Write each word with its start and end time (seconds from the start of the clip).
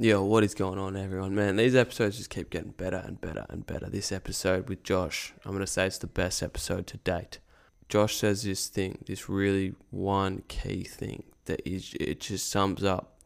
Yo, 0.00 0.22
what 0.22 0.44
is 0.44 0.54
going 0.54 0.78
on, 0.78 0.94
everyone? 0.94 1.34
Man, 1.34 1.56
these 1.56 1.74
episodes 1.74 2.18
just 2.18 2.30
keep 2.30 2.50
getting 2.50 2.70
better 2.70 3.02
and 3.04 3.20
better 3.20 3.44
and 3.48 3.66
better. 3.66 3.90
This 3.90 4.12
episode 4.12 4.68
with 4.68 4.84
Josh, 4.84 5.34
I'm 5.44 5.50
going 5.50 5.58
to 5.58 5.66
say 5.66 5.88
it's 5.88 5.98
the 5.98 6.06
best 6.06 6.40
episode 6.40 6.86
to 6.86 6.98
date. 6.98 7.40
Josh 7.88 8.14
says 8.14 8.44
this 8.44 8.68
thing, 8.68 8.98
this 9.06 9.28
really 9.28 9.74
one 9.90 10.44
key 10.46 10.84
thing 10.84 11.24
that 11.46 11.68
is, 11.68 11.94
it 11.98 12.20
just 12.20 12.48
sums 12.48 12.84
up 12.84 13.18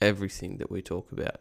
everything 0.00 0.56
that 0.56 0.72
we 0.72 0.82
talk 0.82 1.12
about. 1.12 1.40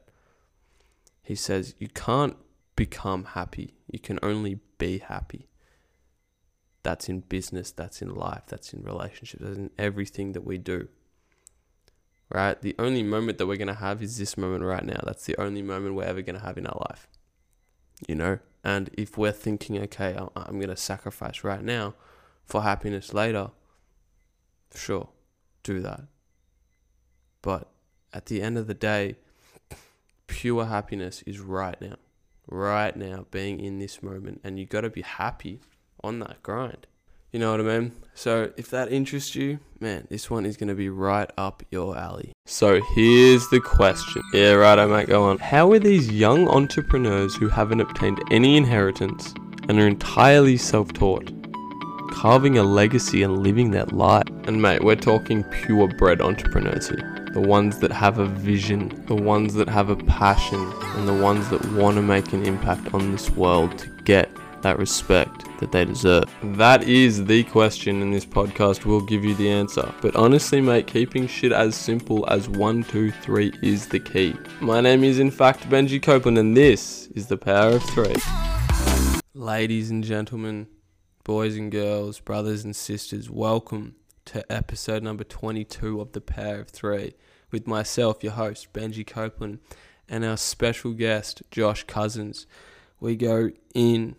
He 1.24 1.34
says, 1.34 1.74
You 1.80 1.88
can't 1.88 2.38
become 2.76 3.24
happy, 3.24 3.74
you 3.92 3.98
can 3.98 4.20
only 4.22 4.60
be 4.78 5.00
happy. 5.00 5.48
That's 6.84 7.10
in 7.10 7.22
business, 7.22 7.72
that's 7.72 8.00
in 8.00 8.14
life, 8.14 8.44
that's 8.46 8.74
in 8.74 8.84
relationships, 8.84 9.42
that's 9.44 9.58
in 9.58 9.72
everything 9.80 10.34
that 10.34 10.46
we 10.46 10.60
do 10.60 10.90
right? 12.34 12.62
The 12.62 12.76
only 12.80 13.04
moment 13.04 13.38
that 13.38 13.48
we're 13.48 13.58
going 13.58 13.68
to 13.68 13.74
have 13.76 14.02
is 14.02 14.18
this 14.18 14.38
moment 14.38 14.64
right 14.64 14.84
now. 14.84 15.00
That's 15.04 15.26
the 15.26 15.40
only 15.40 15.62
moment 15.62 15.96
we're 15.96 16.04
ever 16.04 16.22
going 16.22 16.40
to 16.40 16.46
have 16.46 16.58
in 16.58 16.68
our 16.68 16.86
life, 16.90 17.08
you 18.08 18.16
know? 18.16 18.40
And 18.64 18.90
if 18.94 19.18
we're 19.18 19.32
thinking, 19.32 19.78
okay, 19.84 20.18
I'm 20.36 20.56
going 20.60 20.70
to 20.70 20.78
sacrifice 20.78 21.44
right 21.44 21.64
now 21.64 21.94
for 22.44 22.64
happiness 22.64 23.14
later, 23.14 23.52
sure, 24.74 25.10
do 25.64 25.82
that. 25.82 26.02
But 27.42 27.70
at 28.12 28.26
the 28.26 28.42
end 28.42 28.58
of 28.58 28.66
the 28.66 28.74
day, 28.74 29.18
pure 30.26 30.66
happiness 30.66 31.22
is 31.28 31.40
right 31.40 31.80
now, 31.80 31.98
right 32.48 32.96
now, 32.96 33.28
being 33.30 33.60
in 33.60 33.78
this 33.78 34.02
moment. 34.02 34.42
And 34.44 34.58
you 34.58 34.66
got 34.66 34.82
to 34.82 34.90
be 34.90 35.04
happy 35.04 35.62
on 36.04 36.18
that 36.20 36.42
grind. 36.42 36.88
You 37.36 37.40
know 37.40 37.52
what 37.52 37.60
I 37.60 37.64
mean? 37.64 37.92
So 38.14 38.54
if 38.56 38.70
that 38.70 38.94
interests 38.94 39.36
you, 39.36 39.60
man, 39.82 40.08
this 40.10 40.30
one 40.30 40.46
is 40.46 40.56
going 40.56 40.70
to 40.70 40.74
be 40.74 40.88
right 40.88 41.30
up 41.38 41.64
your 41.70 41.98
alley. 41.98 42.32
So 42.46 42.80
here's 42.96 43.46
the 43.50 43.60
question. 43.60 44.22
Yeah, 44.34 44.54
right, 44.54 44.80
I 44.80 44.86
might 44.86 45.08
go 45.08 45.26
on. 45.26 45.40
How 45.40 45.70
are 45.74 45.80
these 45.80 46.10
young 46.10 46.48
entrepreneurs 46.48 47.36
who 47.36 47.50
haven't 47.50 47.82
obtained 47.82 48.22
any 48.32 48.56
inheritance 48.56 49.34
and 49.68 49.78
are 49.78 49.86
entirely 49.86 50.56
self 50.56 50.94
taught, 50.94 51.30
carving 52.12 52.58
a 52.58 52.64
legacy 52.64 53.22
and 53.22 53.44
living 53.44 53.72
their 53.72 53.88
life? 53.88 54.30
And 54.46 54.62
mate, 54.62 54.86
we're 54.86 54.96
talking 54.96 55.44
purebred 55.44 56.22
entrepreneurs 56.22 56.88
here. 56.88 57.28
The 57.34 57.42
ones 57.42 57.80
that 57.80 57.92
have 57.92 58.18
a 58.18 58.28
vision, 58.28 59.04
the 59.08 59.16
ones 59.16 59.56
that 59.56 59.68
have 59.68 59.90
a 59.90 59.98
passion, 59.98 60.72
and 60.96 61.06
the 61.06 61.22
ones 61.22 61.50
that 61.50 61.70
want 61.74 61.98
to 61.98 62.02
make 62.02 62.32
an 62.32 62.46
impact 62.46 62.94
on 62.94 63.12
this 63.12 63.30
world 63.32 63.78
to 63.80 63.90
get 64.06 64.30
that 64.66 64.80
respect 64.80 65.46
that 65.60 65.72
they 65.72 65.86
deserve? 65.86 66.24
That 66.42 66.82
is 66.86 67.24
the 67.26 67.44
question, 67.44 68.02
and 68.02 68.12
this 68.12 68.26
podcast 68.26 68.84
will 68.84 69.00
give 69.00 69.24
you 69.24 69.36
the 69.36 69.48
answer. 69.48 69.94
But 70.02 70.16
honestly, 70.16 70.60
mate, 70.60 70.88
keeping 70.88 71.28
shit 71.28 71.52
as 71.52 71.76
simple 71.76 72.28
as 72.32 72.50
one, 72.50 72.84
two, 72.84 73.12
three 73.12 73.54
is 73.62 73.88
the 73.88 74.00
key. 74.00 74.34
My 74.62 74.82
name 74.82 75.04
is, 75.04 75.20
in 75.20 75.30
fact, 75.30 75.70
Benji 75.70 76.02
Copeland, 76.02 76.40
and 76.40 76.58
this 76.58 77.06
is 77.14 77.28
the 77.28 77.38
Power 77.38 77.76
of 77.76 77.84
Three. 77.84 78.16
Ladies 79.36 79.92
and 79.92 80.04
gentlemen, 80.04 80.66
boys 81.24 81.56
and 81.58 81.72
girls, 81.72 82.20
brothers 82.20 82.64
and 82.64 82.76
sisters, 82.76 83.30
welcome 83.30 83.94
to 84.26 84.52
episode 84.52 85.04
number 85.04 85.24
22 85.24 86.02
of 86.02 86.14
the 86.14 86.22
Power 86.22 86.62
of 86.62 86.70
Three 86.70 87.14
with 87.52 87.68
myself, 87.68 88.24
your 88.24 88.34
host, 88.34 88.74
Benji 88.74 89.06
Copeland, 89.06 89.60
and 90.10 90.26
our 90.26 90.38
special 90.38 90.94
guest, 90.94 91.44
Josh 91.52 91.84
Cousins. 91.84 92.48
We 93.00 93.16
go 93.16 93.52
in 93.76 94.16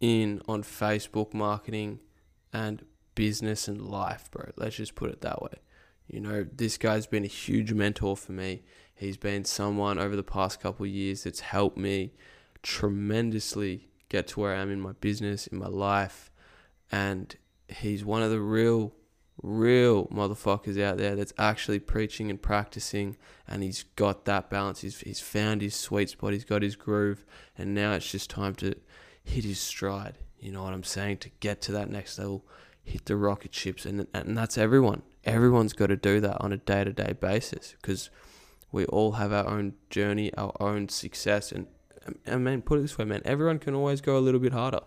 in 0.00 0.40
on 0.48 0.62
Facebook 0.62 1.32
marketing 1.32 2.00
and 2.52 2.84
business 3.14 3.66
and 3.68 3.80
life, 3.80 4.30
bro. 4.30 4.50
Let's 4.56 4.76
just 4.76 4.94
put 4.94 5.10
it 5.10 5.20
that 5.22 5.42
way. 5.42 5.54
You 6.06 6.20
know, 6.20 6.46
this 6.50 6.78
guy's 6.78 7.06
been 7.06 7.24
a 7.24 7.28
huge 7.28 7.72
mentor 7.72 8.16
for 8.16 8.32
me. 8.32 8.62
He's 8.94 9.16
been 9.16 9.44
someone 9.44 9.98
over 9.98 10.14
the 10.14 10.22
past 10.22 10.60
couple 10.60 10.86
years 10.86 11.24
that's 11.24 11.40
helped 11.40 11.76
me 11.76 12.12
tremendously 12.62 13.88
get 14.08 14.28
to 14.28 14.40
where 14.40 14.54
I 14.54 14.60
am 14.60 14.70
in 14.70 14.80
my 14.80 14.92
business, 14.92 15.46
in 15.46 15.58
my 15.58 15.66
life. 15.66 16.30
And 16.92 17.34
he's 17.68 18.04
one 18.04 18.22
of 18.22 18.30
the 18.30 18.40
real, 18.40 18.94
real 19.42 20.06
motherfuckers 20.06 20.80
out 20.80 20.98
there 20.98 21.16
that's 21.16 21.32
actually 21.36 21.80
preaching 21.80 22.30
and 22.30 22.40
practicing. 22.40 23.16
And 23.48 23.62
he's 23.62 23.82
got 23.96 24.24
that 24.26 24.48
balance. 24.48 24.80
He's, 24.80 25.00
he's 25.00 25.20
found 25.20 25.60
his 25.60 25.74
sweet 25.74 26.10
spot. 26.10 26.32
He's 26.32 26.44
got 26.44 26.62
his 26.62 26.76
groove. 26.76 27.24
And 27.58 27.74
now 27.74 27.92
it's 27.92 28.10
just 28.10 28.30
time 28.30 28.54
to 28.56 28.76
hit 29.26 29.44
his 29.44 29.60
stride. 29.60 30.18
You 30.38 30.52
know 30.52 30.62
what 30.62 30.72
I'm 30.72 30.84
saying? 30.84 31.18
To 31.18 31.30
get 31.40 31.60
to 31.62 31.72
that 31.72 31.90
next 31.90 32.18
level, 32.18 32.44
hit 32.82 33.04
the 33.04 33.16
rocket 33.16 33.54
ships, 33.54 33.84
and 33.84 34.06
and 34.14 34.36
that's 34.36 34.56
everyone. 34.56 35.02
Everyone's 35.24 35.72
got 35.72 35.88
to 35.88 35.96
do 35.96 36.20
that 36.20 36.40
on 36.40 36.52
a 36.52 36.56
day 36.56 36.84
to 36.84 36.92
day 36.92 37.14
basis 37.20 37.74
because 37.80 38.10
we 38.70 38.84
all 38.86 39.12
have 39.12 39.32
our 39.32 39.46
own 39.46 39.74
journey, 39.90 40.32
our 40.34 40.54
own 40.60 40.88
success, 40.88 41.52
and 41.52 41.66
and 42.24 42.44
man, 42.44 42.62
put 42.62 42.78
it 42.78 42.82
this 42.82 42.96
way, 42.96 43.04
man, 43.04 43.22
everyone 43.24 43.58
can 43.58 43.74
always 43.74 44.00
go 44.00 44.16
a 44.16 44.20
little 44.20 44.38
bit 44.38 44.52
harder. 44.52 44.80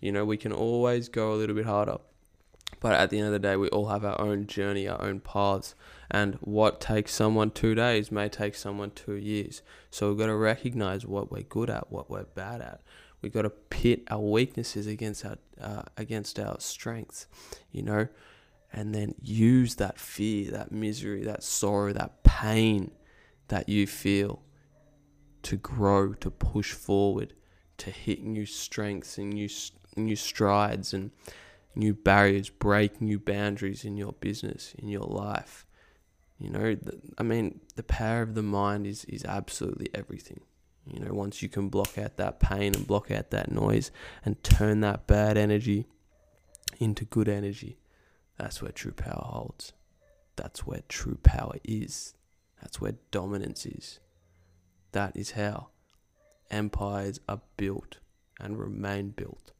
You 0.00 0.12
know, 0.12 0.26
we 0.26 0.36
can 0.36 0.52
always 0.52 1.08
go 1.08 1.32
a 1.32 1.36
little 1.36 1.56
bit 1.56 1.64
harder. 1.64 1.96
But 2.80 2.92
at 2.92 3.08
the 3.08 3.18
end 3.18 3.28
of 3.28 3.32
the 3.32 3.38
day, 3.38 3.56
we 3.56 3.68
all 3.70 3.88
have 3.88 4.04
our 4.04 4.20
own 4.20 4.46
journey, 4.46 4.86
our 4.86 5.00
own 5.02 5.20
paths. 5.20 5.74
And 6.10 6.34
what 6.42 6.80
takes 6.80 7.14
someone 7.14 7.50
two 7.50 7.74
days 7.74 8.12
may 8.12 8.28
take 8.28 8.54
someone 8.54 8.90
two 8.90 9.14
years. 9.14 9.62
So 9.90 10.10
we've 10.10 10.18
got 10.18 10.26
to 10.26 10.36
recognize 10.36 11.06
what 11.06 11.32
we're 11.32 11.42
good 11.42 11.70
at, 11.70 11.90
what 11.90 12.10
we're 12.10 12.24
bad 12.24 12.60
at 12.60 12.82
we 13.22 13.28
got 13.28 13.42
to 13.42 13.50
pit 13.50 14.02
our 14.10 14.20
weaknesses 14.20 14.86
against 14.86 15.24
our 15.24 15.38
uh, 15.60 15.82
against 15.96 16.38
our 16.38 16.60
strengths, 16.60 17.26
you 17.72 17.82
know, 17.82 18.08
and 18.72 18.94
then 18.94 19.14
use 19.20 19.76
that 19.76 19.98
fear, 19.98 20.50
that 20.50 20.70
misery, 20.70 21.24
that 21.24 21.42
sorrow, 21.42 21.92
that 21.92 22.22
pain 22.22 22.90
that 23.48 23.68
you 23.68 23.86
feel 23.86 24.42
to 25.42 25.56
grow, 25.56 26.12
to 26.12 26.30
push 26.30 26.72
forward, 26.72 27.32
to 27.78 27.90
hit 27.90 28.22
new 28.22 28.46
strengths 28.46 29.18
and 29.18 29.32
new 29.32 29.48
new 29.96 30.16
strides 30.16 30.92
and 30.92 31.10
new 31.74 31.94
barriers, 31.94 32.50
break 32.50 33.00
new 33.00 33.18
boundaries 33.18 33.84
in 33.84 33.96
your 33.96 34.12
business, 34.12 34.74
in 34.78 34.88
your 34.88 35.06
life. 35.06 35.66
You 36.38 36.50
know, 36.50 36.76
I 37.16 37.22
mean, 37.22 37.60
the 37.76 37.82
power 37.82 38.22
of 38.22 38.34
the 38.34 38.42
mind 38.42 38.86
is 38.86 39.04
is 39.06 39.24
absolutely 39.24 39.88
everything. 39.94 40.40
You 40.86 41.00
know, 41.00 41.12
once 41.12 41.42
you 41.42 41.48
can 41.48 41.68
block 41.68 41.98
out 41.98 42.16
that 42.16 42.38
pain 42.38 42.74
and 42.74 42.86
block 42.86 43.10
out 43.10 43.30
that 43.30 43.50
noise 43.50 43.90
and 44.24 44.42
turn 44.42 44.80
that 44.80 45.06
bad 45.06 45.36
energy 45.36 45.86
into 46.78 47.04
good 47.04 47.28
energy, 47.28 47.78
that's 48.38 48.62
where 48.62 48.70
true 48.70 48.92
power 48.92 49.24
holds. 49.24 49.72
That's 50.36 50.66
where 50.66 50.82
true 50.88 51.18
power 51.22 51.56
is. 51.64 52.14
That's 52.60 52.80
where 52.80 52.94
dominance 53.10 53.66
is. 53.66 53.98
That 54.92 55.16
is 55.16 55.32
how 55.32 55.68
empires 56.50 57.18
are 57.28 57.40
built 57.56 57.98
and 58.38 58.58
remain 58.58 59.10
built. 59.10 59.52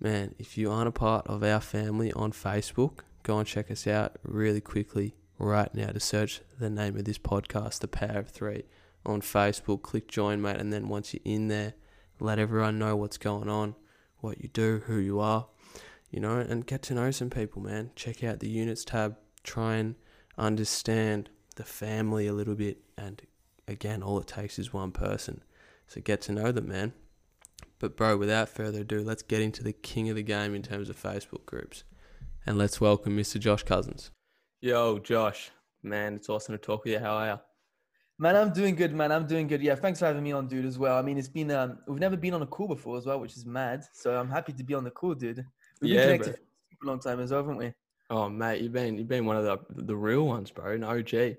Man, 0.00 0.34
if 0.38 0.56
you 0.56 0.70
aren't 0.70 0.88
a 0.88 0.92
part 0.92 1.26
of 1.26 1.42
our 1.42 1.60
family 1.60 2.12
on 2.12 2.32
Facebook, 2.32 3.00
go 3.22 3.38
and 3.38 3.46
check 3.46 3.70
us 3.70 3.86
out 3.86 4.16
really 4.22 4.60
quickly 4.60 5.14
right 5.38 5.72
now 5.74 5.88
to 5.88 6.00
search 6.00 6.40
the 6.58 6.70
name 6.70 6.96
of 6.96 7.04
this 7.04 7.18
podcast, 7.18 7.80
The 7.80 7.88
Power 7.88 8.20
of 8.20 8.28
Three 8.28 8.64
on 9.06 9.20
Facebook, 9.20 9.82
click 9.82 10.08
join, 10.08 10.40
mate, 10.40 10.56
and 10.56 10.72
then 10.72 10.88
once 10.88 11.12
you're 11.12 11.20
in 11.24 11.48
there, 11.48 11.74
let 12.20 12.38
everyone 12.38 12.78
know 12.78 12.96
what's 12.96 13.18
going 13.18 13.48
on, 13.48 13.74
what 14.18 14.40
you 14.40 14.48
do, 14.48 14.82
who 14.86 14.98
you 14.98 15.20
are, 15.20 15.46
you 16.10 16.20
know, 16.20 16.36
and 16.36 16.66
get 16.66 16.82
to 16.82 16.94
know 16.94 17.10
some 17.10 17.30
people, 17.30 17.60
man. 17.60 17.90
Check 17.96 18.22
out 18.22 18.40
the 18.40 18.48
units 18.48 18.84
tab, 18.84 19.16
try 19.42 19.76
and 19.76 19.96
understand 20.38 21.28
the 21.56 21.64
family 21.64 22.26
a 22.26 22.32
little 22.32 22.54
bit, 22.54 22.78
and 22.96 23.22
again, 23.68 24.02
all 24.02 24.18
it 24.18 24.26
takes 24.26 24.58
is 24.58 24.72
one 24.72 24.92
person. 24.92 25.42
So 25.86 26.00
get 26.00 26.20
to 26.22 26.32
know 26.32 26.52
them, 26.52 26.68
man. 26.68 26.92
But, 27.78 27.96
bro, 27.96 28.16
without 28.16 28.48
further 28.48 28.80
ado, 28.80 29.02
let's 29.02 29.22
get 29.22 29.42
into 29.42 29.62
the 29.62 29.72
king 29.72 30.08
of 30.08 30.16
the 30.16 30.22
game 30.22 30.54
in 30.54 30.62
terms 30.62 30.88
of 30.88 31.00
Facebook 31.00 31.44
groups. 31.44 31.84
And 32.46 32.56
let's 32.56 32.80
welcome 32.80 33.16
Mr. 33.16 33.38
Josh 33.38 33.62
Cousins. 33.62 34.10
Yo, 34.60 34.98
Josh, 34.98 35.50
man, 35.82 36.14
it's 36.14 36.28
awesome 36.28 36.54
to 36.54 36.58
talk 36.58 36.84
with 36.84 36.94
you. 36.94 36.98
How 36.98 37.14
are 37.14 37.26
you? 37.26 37.40
Man, 38.18 38.36
I'm 38.36 38.52
doing 38.52 38.76
good, 38.76 38.94
man. 38.94 39.10
I'm 39.10 39.26
doing 39.26 39.48
good. 39.48 39.60
Yeah, 39.60 39.74
thanks 39.74 39.98
for 39.98 40.06
having 40.06 40.22
me 40.22 40.30
on, 40.30 40.46
dude, 40.46 40.64
as 40.64 40.78
well. 40.78 40.96
I 40.96 41.02
mean, 41.02 41.18
it's 41.18 41.28
been 41.28 41.50
um, 41.50 41.78
we've 41.88 41.98
never 41.98 42.16
been 42.16 42.34
on 42.34 42.42
a 42.42 42.46
call 42.46 42.68
before 42.68 42.96
as 42.96 43.06
well, 43.06 43.18
which 43.18 43.36
is 43.36 43.44
mad. 43.44 43.84
So 43.92 44.16
I'm 44.16 44.30
happy 44.30 44.52
to 44.52 44.62
be 44.62 44.74
on 44.74 44.84
the 44.84 44.90
call, 44.90 45.14
dude. 45.14 45.44
We've 45.80 45.90
yeah, 45.90 46.06
been 46.06 46.18
connected 46.20 46.44
for 46.78 46.86
a 46.86 46.90
long 46.90 47.00
time 47.00 47.18
as 47.18 47.32
well, 47.32 47.40
haven't 47.40 47.56
we? 47.56 47.72
Oh, 48.10 48.28
mate, 48.28 48.60
you've 48.60 48.72
been 48.72 48.96
you've 48.96 49.08
been 49.08 49.26
one 49.26 49.36
of 49.36 49.44
the 49.44 49.58
the 49.82 49.96
real 49.96 50.26
ones, 50.26 50.52
bro. 50.52 50.72
An 50.72 50.84
OG. 50.84 51.36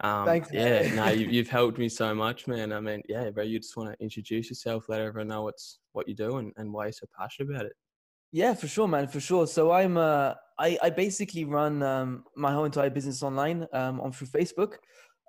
Um, 0.00 0.26
Thanks. 0.26 0.48
Yeah, 0.52 0.92
no, 0.94 1.08
you, 1.08 1.26
you've 1.30 1.48
helped 1.48 1.78
me 1.78 1.88
so 1.88 2.12
much, 2.14 2.48
man. 2.48 2.72
I 2.72 2.80
mean, 2.80 3.02
yeah, 3.08 3.30
bro. 3.30 3.44
You 3.44 3.60
just 3.60 3.76
want 3.76 3.92
to 3.92 4.02
introduce 4.02 4.48
yourself, 4.48 4.88
let 4.88 5.00
everyone 5.00 5.28
know 5.28 5.42
what's 5.42 5.78
what 5.92 6.08
you 6.08 6.14
do 6.14 6.38
and, 6.38 6.52
and 6.56 6.72
why 6.72 6.86
you're 6.86 6.92
so 6.92 7.06
passionate 7.16 7.50
about 7.50 7.66
it. 7.66 7.72
Yeah, 8.32 8.54
for 8.54 8.68
sure, 8.68 8.88
man, 8.88 9.06
for 9.06 9.20
sure. 9.20 9.46
So 9.46 9.70
I'm 9.70 9.96
uh, 9.96 10.34
I 10.58 10.78
I 10.82 10.90
basically 10.90 11.44
run 11.44 11.82
um 11.82 12.24
my 12.36 12.52
whole 12.52 12.64
entire 12.64 12.90
business 12.90 13.22
online 13.22 13.66
um 13.72 14.00
on 14.00 14.12
through 14.12 14.28
Facebook. 14.28 14.74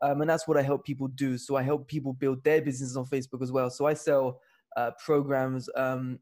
Um, 0.02 0.22
and 0.22 0.30
that's 0.30 0.48
what 0.48 0.58
I 0.58 0.62
help 0.62 0.86
people 0.86 1.08
do. 1.10 1.38
So 1.38 1.56
I 1.56 1.62
help 1.62 1.88
people 1.88 2.14
build 2.14 2.44
their 2.44 2.62
businesses 2.62 2.96
on 2.96 3.06
Facebook 3.06 3.42
as 3.42 3.52
well. 3.52 3.70
So 3.70 3.86
I 3.86 3.94
sell 3.94 4.40
uh, 4.78 4.92
programs. 5.04 5.70
Um, 5.76 6.20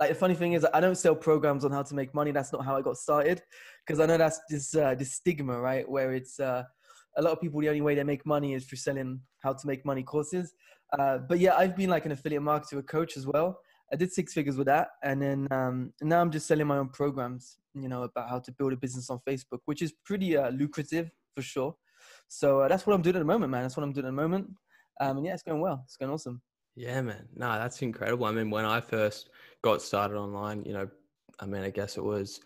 like 0.00 0.08
the 0.08 0.14
funny 0.14 0.34
thing 0.34 0.54
is, 0.54 0.66
I 0.72 0.80
don't 0.80 0.96
sell 0.96 1.14
programs 1.14 1.64
on 1.64 1.70
how 1.70 1.82
to 1.82 1.94
make 1.94 2.14
money. 2.14 2.32
That's 2.32 2.52
not 2.52 2.64
how 2.64 2.76
I 2.76 2.82
got 2.82 2.96
started, 2.96 3.42
because 3.86 4.00
I 4.00 4.06
know 4.06 4.16
that's 4.16 4.40
this 4.48 4.74
uh, 4.74 4.94
this 4.94 5.12
stigma, 5.12 5.60
right? 5.60 5.88
Where 5.88 6.12
it's 6.12 6.40
uh, 6.40 6.64
a 7.16 7.22
lot 7.22 7.32
of 7.32 7.40
people 7.40 7.60
the 7.60 7.68
only 7.68 7.82
way 7.82 7.94
they 7.94 8.02
make 8.02 8.24
money 8.26 8.54
is 8.54 8.64
through 8.64 8.78
selling 8.78 9.20
how 9.40 9.52
to 9.52 9.66
make 9.66 9.84
money 9.84 10.02
courses. 10.02 10.54
Uh, 10.98 11.18
but 11.18 11.38
yeah, 11.38 11.54
I've 11.54 11.76
been 11.76 11.90
like 11.90 12.06
an 12.06 12.12
affiliate 12.12 12.42
marketer, 12.42 12.78
a 12.78 12.82
coach 12.82 13.16
as 13.16 13.26
well. 13.26 13.60
I 13.92 13.96
did 13.96 14.10
six 14.10 14.32
figures 14.32 14.56
with 14.56 14.66
that, 14.66 14.88
and 15.02 15.20
then 15.20 15.46
um, 15.50 15.92
now 16.00 16.20
I'm 16.20 16.30
just 16.30 16.46
selling 16.46 16.66
my 16.66 16.78
own 16.78 16.88
programs. 16.88 17.58
You 17.74 17.88
know 17.88 18.02
about 18.02 18.28
how 18.28 18.38
to 18.40 18.52
build 18.52 18.72
a 18.72 18.76
business 18.76 19.10
on 19.10 19.20
Facebook, 19.28 19.60
which 19.66 19.82
is 19.82 19.92
pretty 20.04 20.36
uh, 20.36 20.50
lucrative 20.50 21.10
for 21.34 21.42
sure. 21.42 21.76
So 22.32 22.60
uh, 22.60 22.68
that's 22.68 22.86
what 22.86 22.94
I'm 22.94 23.02
doing 23.02 23.16
at 23.16 23.20
the 23.20 23.24
moment, 23.26 23.50
man. 23.50 23.62
That's 23.62 23.76
what 23.76 23.82
I'm 23.82 23.92
doing 23.92 24.06
at 24.06 24.08
the 24.08 24.12
moment. 24.12 24.50
Um, 25.00 25.18
and 25.18 25.26
yeah, 25.26 25.34
it's 25.34 25.42
going 25.42 25.60
well. 25.60 25.82
It's 25.84 25.96
going 25.96 26.10
awesome. 26.10 26.40
Yeah, 26.74 27.02
man. 27.02 27.28
No, 27.34 27.52
that's 27.58 27.82
incredible. 27.82 28.24
I 28.24 28.32
mean, 28.32 28.50
when 28.50 28.64
I 28.64 28.80
first 28.80 29.28
got 29.62 29.82
started 29.82 30.16
online, 30.16 30.64
you 30.64 30.72
know, 30.72 30.88
I 31.38 31.46
mean, 31.46 31.62
I 31.62 31.70
guess 31.70 31.98
it 31.98 32.04
was 32.04 32.40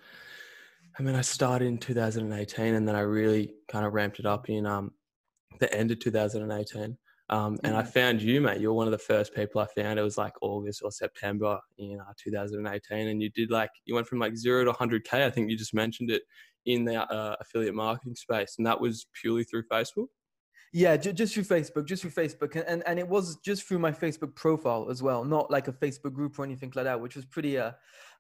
I 0.99 1.03
mean, 1.03 1.15
I 1.15 1.21
started 1.21 1.67
in 1.67 1.79
2018 1.79 2.75
and 2.75 2.89
then 2.89 2.97
I 2.97 3.01
really 3.01 3.55
kind 3.69 3.85
of 3.85 3.93
ramped 3.93 4.19
it 4.19 4.27
up 4.27 4.49
in 4.49 4.67
um, 4.67 4.93
the 5.61 5.73
end 5.73 5.91
of 5.91 5.99
2018. 5.99 6.97
Um, 7.29 7.59
and 7.65 7.77
I 7.77 7.83
mm-hmm. 7.83 7.91
found 7.91 8.23
you, 8.23 8.41
mate. 8.41 8.61
You're 8.61 8.73
one 8.73 8.87
of 8.87 8.93
the 8.93 8.99
first 8.99 9.35
people 9.35 9.61
I 9.61 9.67
found. 9.81 9.99
It 9.99 10.03
was 10.03 10.19
like 10.19 10.33
August 10.43 10.83
or 10.85 10.93
September 10.93 11.59
in 11.79 11.99
uh, 12.01 12.13
2018. 12.23 13.09
And 13.09 13.21
you 13.21 13.31
did 13.31 13.51
like, 13.51 13.71
you 13.85 13.95
went 13.95 14.07
from 14.07 14.21
like 14.21 14.37
zero 14.37 14.65
to 14.65 14.73
100K. 14.73 15.25
I 15.25 15.31
think 15.31 15.51
you 15.51 15.57
just 15.57 15.75
mentioned 15.75 16.11
it 16.11 16.23
in 16.67 16.85
the 16.85 17.03
uh, 17.03 17.37
affiliate 17.41 17.75
marketing 17.75 18.15
space. 18.15 18.55
And 18.59 18.67
that 18.67 18.81
was 18.81 19.07
purely 19.21 19.45
through 19.45 19.65
Facebook. 19.65 20.07
Yeah, 20.77 20.99
j- 20.99 21.15
just 21.15 21.33
through 21.33 21.45
Facebook, 21.45 21.87
just 21.87 22.03
through 22.03 22.11
Facebook, 22.11 22.55
and, 22.55 22.67
and 22.69 22.83
and 22.87 22.99
it 22.99 23.09
was 23.09 23.37
just 23.37 23.67
through 23.67 23.79
my 23.79 23.93
Facebook 23.93 24.35
profile 24.35 24.89
as 24.91 25.03
well, 25.03 25.25
not 25.25 25.51
like 25.51 25.69
a 25.69 25.73
Facebook 25.73 26.13
group 26.13 26.39
or 26.39 26.45
anything 26.45 26.71
like 26.75 26.85
that, 26.85 27.01
which 27.01 27.17
was 27.17 27.25
pretty 27.25 27.57
uh, 27.57 27.71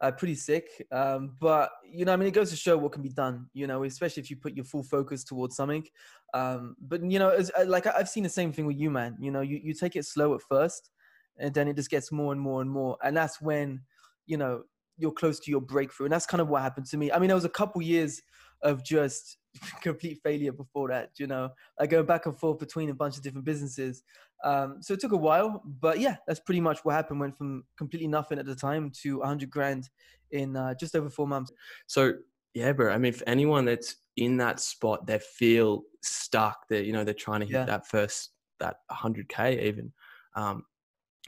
uh 0.00 0.10
pretty 0.12 0.36
sick. 0.36 0.64
Um, 0.90 1.36
but 1.38 1.68
you 1.86 2.06
know, 2.06 2.14
I 2.14 2.16
mean, 2.16 2.28
it 2.28 2.30
goes 2.30 2.48
to 2.48 2.56
show 2.56 2.78
what 2.78 2.92
can 2.92 3.02
be 3.02 3.10
done. 3.10 3.50
You 3.52 3.66
know, 3.66 3.84
especially 3.84 4.22
if 4.22 4.30
you 4.30 4.36
put 4.36 4.54
your 4.56 4.64
full 4.64 4.82
focus 4.82 5.22
towards 5.22 5.54
something. 5.54 5.84
Um, 6.32 6.76
but 6.80 7.04
you 7.04 7.18
know, 7.18 7.28
as, 7.28 7.50
uh, 7.58 7.66
like 7.66 7.86
I've 7.86 8.08
seen 8.08 8.22
the 8.22 8.30
same 8.30 8.54
thing 8.54 8.64
with 8.64 8.78
you, 8.78 8.90
man. 8.90 9.18
You 9.20 9.32
know, 9.32 9.42
you 9.42 9.60
you 9.62 9.74
take 9.74 9.94
it 9.94 10.06
slow 10.06 10.34
at 10.34 10.40
first, 10.40 10.88
and 11.36 11.52
then 11.52 11.68
it 11.68 11.76
just 11.76 11.90
gets 11.90 12.10
more 12.10 12.32
and 12.32 12.40
more 12.40 12.62
and 12.62 12.70
more, 12.70 12.96
and 13.04 13.14
that's 13.14 13.38
when, 13.38 13.82
you 14.24 14.38
know, 14.38 14.62
you're 14.96 15.12
close 15.12 15.38
to 15.40 15.50
your 15.50 15.60
breakthrough, 15.60 16.06
and 16.06 16.12
that's 16.14 16.24
kind 16.24 16.40
of 16.40 16.48
what 16.48 16.62
happened 16.62 16.86
to 16.86 16.96
me. 16.96 17.12
I 17.12 17.18
mean, 17.18 17.28
there 17.28 17.36
was 17.36 17.44
a 17.44 17.50
couple 17.50 17.82
years 17.82 18.22
of 18.62 18.84
just 18.84 19.38
complete 19.82 20.20
failure 20.22 20.52
before 20.52 20.88
that, 20.88 21.10
you 21.18 21.26
know, 21.26 21.50
I 21.78 21.86
go 21.86 22.02
back 22.02 22.26
and 22.26 22.36
forth 22.36 22.58
between 22.58 22.90
a 22.90 22.94
bunch 22.94 23.16
of 23.16 23.22
different 23.22 23.44
businesses. 23.44 24.02
Um, 24.44 24.78
so 24.80 24.94
it 24.94 25.00
took 25.00 25.12
a 25.12 25.16
while, 25.16 25.62
but 25.64 25.98
yeah, 25.98 26.16
that's 26.26 26.40
pretty 26.40 26.60
much 26.60 26.80
what 26.82 26.94
happened. 26.94 27.20
Went 27.20 27.36
from 27.36 27.64
completely 27.78 28.08
nothing 28.08 28.38
at 28.38 28.46
the 28.46 28.54
time 28.54 28.90
to 29.02 29.18
100 29.18 29.50
grand 29.50 29.88
in 30.30 30.56
uh, 30.56 30.74
just 30.74 30.94
over 30.94 31.08
four 31.08 31.26
months. 31.26 31.52
So 31.86 32.14
yeah, 32.54 32.72
bro. 32.72 32.92
I 32.92 32.98
mean, 32.98 33.12
for 33.12 33.28
anyone 33.28 33.64
that's 33.64 33.96
in 34.16 34.38
that 34.38 34.60
spot, 34.60 35.06
they 35.06 35.18
feel 35.18 35.82
stuck. 36.02 36.66
They're 36.68 36.82
you 36.82 36.92
know 36.92 37.04
they're 37.04 37.14
trying 37.14 37.40
to 37.40 37.46
hit 37.46 37.52
yeah. 37.52 37.64
that 37.66 37.86
first 37.86 38.30
that 38.60 38.76
100k 38.90 39.62
even. 39.62 39.92
Um, 40.34 40.64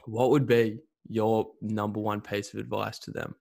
what 0.06 0.30
would 0.30 0.46
be 0.46 0.78
your 1.08 1.50
number 1.60 2.00
one 2.00 2.20
piece 2.20 2.54
of 2.54 2.60
advice 2.60 2.98
to 3.00 3.10
them? 3.10 3.34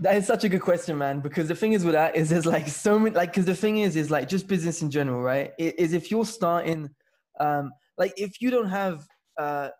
That 0.00 0.16
is 0.16 0.26
such 0.26 0.44
a 0.44 0.48
good 0.48 0.60
question, 0.60 0.98
man. 0.98 1.20
Because 1.20 1.48
the 1.48 1.54
thing 1.54 1.72
is 1.72 1.84
with 1.84 1.94
that 1.94 2.14
is 2.14 2.28
there's 2.28 2.46
like 2.46 2.68
so 2.68 2.98
many 2.98 3.14
like 3.14 3.30
because 3.30 3.46
the 3.46 3.54
thing 3.54 3.78
is 3.78 3.96
is 3.96 4.10
like 4.10 4.28
just 4.28 4.46
business 4.46 4.82
in 4.82 4.90
general, 4.90 5.22
right? 5.22 5.52
Is 5.58 5.94
if 5.94 6.10
you're 6.10 6.26
starting, 6.26 6.90
um, 7.38 7.72
like 7.96 8.12
if 8.16 8.42
you 8.42 8.50
don't 8.50 8.68
have, 8.68 9.06
uh, 9.38 9.70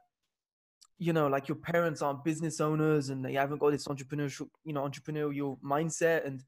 you 0.99 1.13
know, 1.13 1.27
like 1.27 1.49
your 1.49 1.57
parents 1.57 2.01
aren't 2.01 2.25
business 2.25 2.61
owners 2.61 3.11
and 3.11 3.23
they 3.23 3.35
haven't 3.35 3.59
got 3.59 3.73
this 3.73 3.89
entrepreneurial, 3.89 4.49
you 4.65 4.73
know, 4.73 4.89
entrepreneurial 4.89 5.59
mindset 5.61 6.27
and 6.27 6.43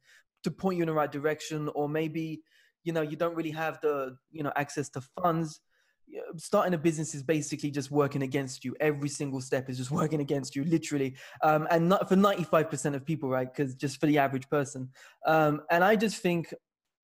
to 0.45 0.51
point 0.51 0.79
you 0.79 0.83
in 0.83 0.89
the 0.89 0.95
right 0.95 1.13
direction, 1.13 1.69
or 1.75 1.91
maybe, 1.91 2.43
you 2.85 2.93
know, 2.93 3.03
you 3.03 3.17
don't 3.17 3.37
really 3.37 3.51
have 3.51 3.79
the 3.83 4.17
you 4.31 4.43
know 4.43 4.53
access 4.57 4.89
to 4.91 5.03
funds 5.23 5.61
starting 6.37 6.75
a 6.75 6.79
business 6.79 7.15
is 7.15 7.23
basically 7.23 7.71
just 7.71 7.91
working 7.91 8.23
against 8.23 8.65
you. 8.65 8.75
Every 8.81 9.09
single 9.09 9.41
step 9.41 9.69
is 9.69 9.79
just 9.79 9.91
working 10.03 10.21
against 10.21 10.55
you, 10.57 10.65
literally. 10.65 11.17
Um, 11.43 11.67
and 11.71 11.89
not 11.89 12.09
for 12.09 12.17
95% 12.17 12.95
of 12.95 13.05
people, 13.05 13.29
right? 13.29 13.53
Because 13.53 13.75
just 13.75 14.01
for 14.01 14.07
the 14.07 14.19
average 14.19 14.49
person. 14.49 14.91
Um, 15.27 15.63
and 15.71 15.83
I 15.83 15.97
just 15.97 16.23
think 16.23 16.53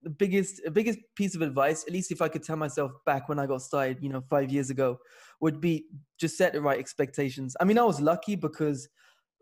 the 0.02 0.10
biggest, 0.10 0.62
the 0.64 0.70
biggest 0.70 0.98
piece 1.16 1.34
of 1.34 1.42
advice, 1.42 1.84
at 1.86 1.92
least 1.92 2.12
if 2.12 2.22
I 2.22 2.28
could 2.28 2.42
tell 2.42 2.56
myself 2.56 2.92
back 3.04 3.28
when 3.28 3.38
I 3.38 3.46
got 3.46 3.62
started, 3.62 3.98
you 4.00 4.08
know, 4.08 4.22
five 4.28 4.50
years 4.50 4.70
ago, 4.70 4.98
would 5.40 5.60
be 5.60 5.86
just 6.18 6.36
set 6.36 6.52
the 6.52 6.60
right 6.60 6.78
expectations. 6.78 7.56
I 7.60 7.64
mean, 7.64 7.78
I 7.78 7.84
was 7.84 8.00
lucky 8.00 8.36
because 8.36 8.88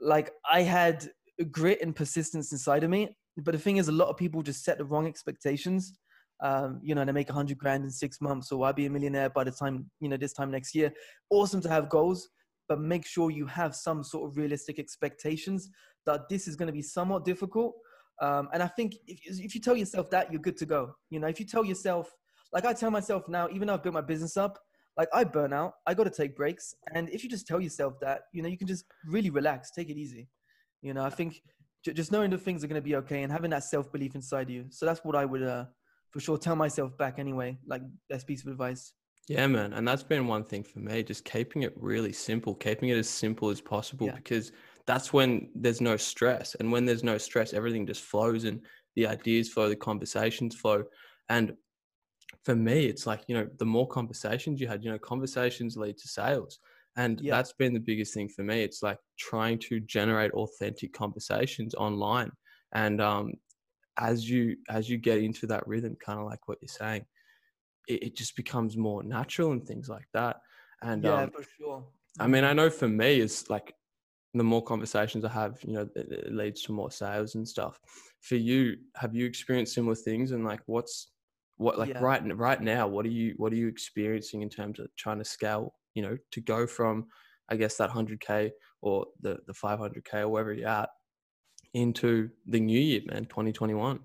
like 0.01 0.31
I 0.51 0.63
had 0.63 1.09
grit 1.51 1.83
and 1.83 1.95
persistence 1.95 2.53
inside 2.53 2.85
of 2.85 2.91
me. 2.91 3.17
But 3.37 3.53
the 3.53 3.59
thing 3.59 3.77
is, 3.77 3.89
a 3.89 3.93
lot 3.93 4.09
of 4.09 4.17
people 4.17 4.43
just 4.43 4.65
set 4.65 4.79
the 4.79 4.85
wrong 4.85 5.07
expectations 5.07 5.93
um, 6.41 6.81
you 6.83 6.95
know, 6.95 7.01
and 7.01 7.11
I 7.11 7.13
make 7.13 7.31
a 7.31 7.33
hundred 7.33 7.59
grand 7.59 7.85
in 7.85 7.91
six 7.91 8.21
months, 8.21 8.49
so 8.49 8.63
I'll 8.63 8.73
be 8.73 8.87
a 8.87 8.91
millionaire 8.91 9.31
by 9.31 9.45
the 9.45 9.51
time, 9.51 9.91
you 10.01 10.09
know, 10.09 10.17
this 10.17 10.33
time 10.33 10.51
next 10.51 10.75
year. 10.75 10.93
Awesome 11.31 11.61
to 11.63 11.69
have 11.69 11.89
goals, 11.89 12.29
but 12.69 12.81
make 12.81 13.07
sure 13.07 13.31
you 13.31 13.47
have 13.47 13.75
some 13.75 14.05
sort 14.05 14.31
of 14.31 14.37
realistic 14.37 14.79
expectations 14.79 15.71
that 16.05 16.29
this 16.29 16.47
is 16.47 16.57
going 16.57 16.67
to 16.67 16.73
be 16.73 16.83
somewhat 16.83 17.25
difficult. 17.25 17.75
Um, 18.21 18.49
and 18.53 18.63
I 18.63 18.69
think 18.69 18.95
if, 19.07 19.41
if 19.41 19.55
you 19.55 19.61
tell 19.61 19.77
yourself 19.77 20.11
that, 20.11 20.33
you're 20.33 20.41
good 20.41 20.57
to 20.59 20.67
go. 20.67 20.95
You 21.11 21.21
know, 21.21 21.27
if 21.27 21.41
you 21.41 21.47
tell 21.47 21.65
yourself, 21.65 22.11
like 22.53 22.65
I 22.65 22.73
tell 22.73 22.91
myself 22.91 23.29
now, 23.29 23.49
even 23.51 23.69
though 23.69 23.75
I've 23.75 23.83
built 23.83 23.95
my 23.95 24.01
business 24.01 24.37
up, 24.37 24.59
like 24.97 25.09
I 25.13 25.25
burn 25.25 25.53
out, 25.53 25.75
I 25.87 25.95
got 25.95 26.05
to 26.05 26.11
take 26.11 26.35
breaks. 26.35 26.75
And 26.95 27.11
if 27.11 27.23
you 27.23 27.29
just 27.29 27.47
tell 27.47 27.61
yourself 27.61 28.01
that, 28.01 28.23
you 28.33 28.43
know, 28.43 28.49
you 28.49 28.57
can 28.57 28.67
just 28.67 28.85
really 29.07 29.31
relax, 29.31 29.71
take 29.71 29.91
it 29.91 29.99
easy. 29.99 30.29
You 30.81 30.95
know, 30.95 31.05
I 31.05 31.11
think 31.11 31.43
just 31.83 32.11
knowing 32.13 32.31
that 32.31 32.41
things 32.41 32.65
are 32.65 32.67
going 32.67 32.81
to 32.81 32.85
be 32.85 32.97
okay 32.97 33.23
and 33.23 33.31
having 33.31 33.51
that 33.51 33.65
self 33.65 33.93
belief 33.93 34.15
inside 34.15 34.49
you. 34.49 34.67
So 34.71 34.87
that's 34.87 35.05
what 35.05 35.15
I 35.15 35.25
would 35.25 35.43
uh, 35.43 35.67
for 36.17 36.21
sure 36.21 36.39
tell 36.39 36.57
myself 36.57 36.97
back 36.97 37.19
anyway. 37.19 37.59
Like 37.67 37.83
that's 38.09 38.25
piece 38.25 38.41
of 38.41 38.51
advice. 38.51 38.95
Yeah, 39.29 39.47
man. 39.49 39.75
And 39.75 39.87
that's 39.87 40.03
been 40.03 40.27
one 40.27 40.45
thing 40.45 40.63
for 40.63 40.79
me, 40.79 41.03
just 41.03 41.27
keeping 41.27 41.61
it 41.61 41.75
really 41.77 42.15
simple, 42.15 42.55
keeping 42.55 42.89
it 42.89 42.97
as 42.97 43.07
simple 43.07 43.51
as 43.51 43.61
possible 43.61 44.07
yeah. 44.07 44.15
because 44.15 44.51
that's 44.87 45.13
when 45.13 45.51
there's 45.55 45.83
no 45.83 45.99
stress. 45.99 46.55
And 46.55 46.73
when 46.73 46.87
there's 46.87 47.05
no 47.05 47.19
stress, 47.19 47.53
everything 47.53 47.87
just 47.87 48.03
flows 48.03 48.45
and 48.45 48.63
the 48.95 49.07
ideas 49.07 49.51
flow, 49.51 49.69
the 49.69 49.77
conversations 49.77 50.55
flow. 50.57 50.85
And 51.29 51.53
for 52.45 52.57
me, 52.57 52.87
it's 52.87 53.07
like, 53.07 53.21
you 53.29 53.37
know, 53.37 53.47
the 53.59 53.67
more 53.67 53.87
conversations 53.87 54.59
you 54.59 54.69
had, 54.69 54.83
you 54.83 54.91
know, 54.91 54.99
conversations 54.99 55.77
lead 55.77 55.99
to 55.99 56.09
sales. 56.09 56.61
And 56.97 57.21
yeah. 57.21 57.37
that's 57.37 57.53
been 57.53 57.75
the 57.75 57.81
biggest 57.81 58.15
thing 58.15 58.31
for 58.31 58.43
me. 58.43 58.63
It's 58.63 58.83
like 58.83 58.99
trying 59.19 59.59
to 59.69 59.81
generate 59.81 60.33
authentic 60.33 60.95
conversations 60.95 61.75
online. 61.75 62.31
And 62.73 63.03
um, 63.03 63.35
as 63.99 64.29
you 64.29 64.57
as 64.69 64.89
you 64.89 64.99
get 64.99 65.19
into 65.19 65.47
that 65.47 65.67
rhythm, 65.67 65.97
kind 66.05 66.19
of 66.19 66.27
like 66.27 66.49
what 66.49 66.59
you're 66.61 66.69
saying, 66.69 67.05
it, 67.89 68.03
it, 68.03 68.17
just 68.17 68.37
becomes 68.37 68.77
more 68.77 69.03
natural 69.03 69.53
and 69.53 69.67
things 69.67 69.89
like 69.89 70.07
that. 70.13 70.37
And 70.83 71.05
yeah, 71.05 71.23
um, 71.23 71.31
for 71.31 71.45
sure. 71.59 71.85
I 72.19 72.27
mean, 72.27 72.45
I 72.45 72.53
know 72.53 72.71
for 72.71 72.89
me, 72.89 73.21
it's 73.21 73.49
like 73.51 73.75
the 74.35 74.45
more 74.45 74.63
conversations 74.63 75.25
I 75.25 75.31
have, 75.31 75.59
you 75.63 75.75
know, 75.75 75.89
it, 75.95 76.09
it 76.11 76.33
leads 76.33 76.63
to 76.63 76.73
more 76.73 76.91
sales 76.91 77.35
and 77.35 77.47
stuff. 77.47 77.79
For 78.21 78.37
you, 78.37 78.77
have 78.97 79.15
you 79.15 79.27
experienced 79.27 79.75
similar 79.75 79.95
things? 79.95 80.33
And 80.33 80.45
like, 80.45 80.61
what's 80.67 81.09
what 81.57 81.79
like 81.79 81.91
yeah. 81.91 82.01
right 82.01 82.37
right 82.37 82.61
now? 82.61 82.87
What 82.87 83.07
are 83.07 83.11
you 83.11 83.35
what 83.37 83.53
are 83.53 83.57
you 83.57 83.69
experiencing 83.69 84.43
in 84.43 84.51
terms 84.51 84.79
of 84.79 84.89
trying 84.97 85.19
to 85.19 85.25
scale? 85.25 85.75
You 85.95 86.03
know, 86.03 86.19
to 86.33 86.41
go 86.41 86.67
from 86.67 87.07
I 87.49 87.57
guess 87.57 87.77
that 87.77 87.91
hundred 87.91 88.21
k 88.21 88.53
or 88.83 89.07
the 89.21 89.39
the 89.47 89.55
five 89.55 89.79
hundred 89.79 90.05
k 90.05 90.21
or 90.21 90.29
wherever 90.29 90.53
you're 90.53 90.69
at 90.69 90.91
into 91.75 92.31
the 92.47 92.61
new 92.61 92.79
year, 92.79 93.03
man, 93.07 93.25
2021? 93.27 94.01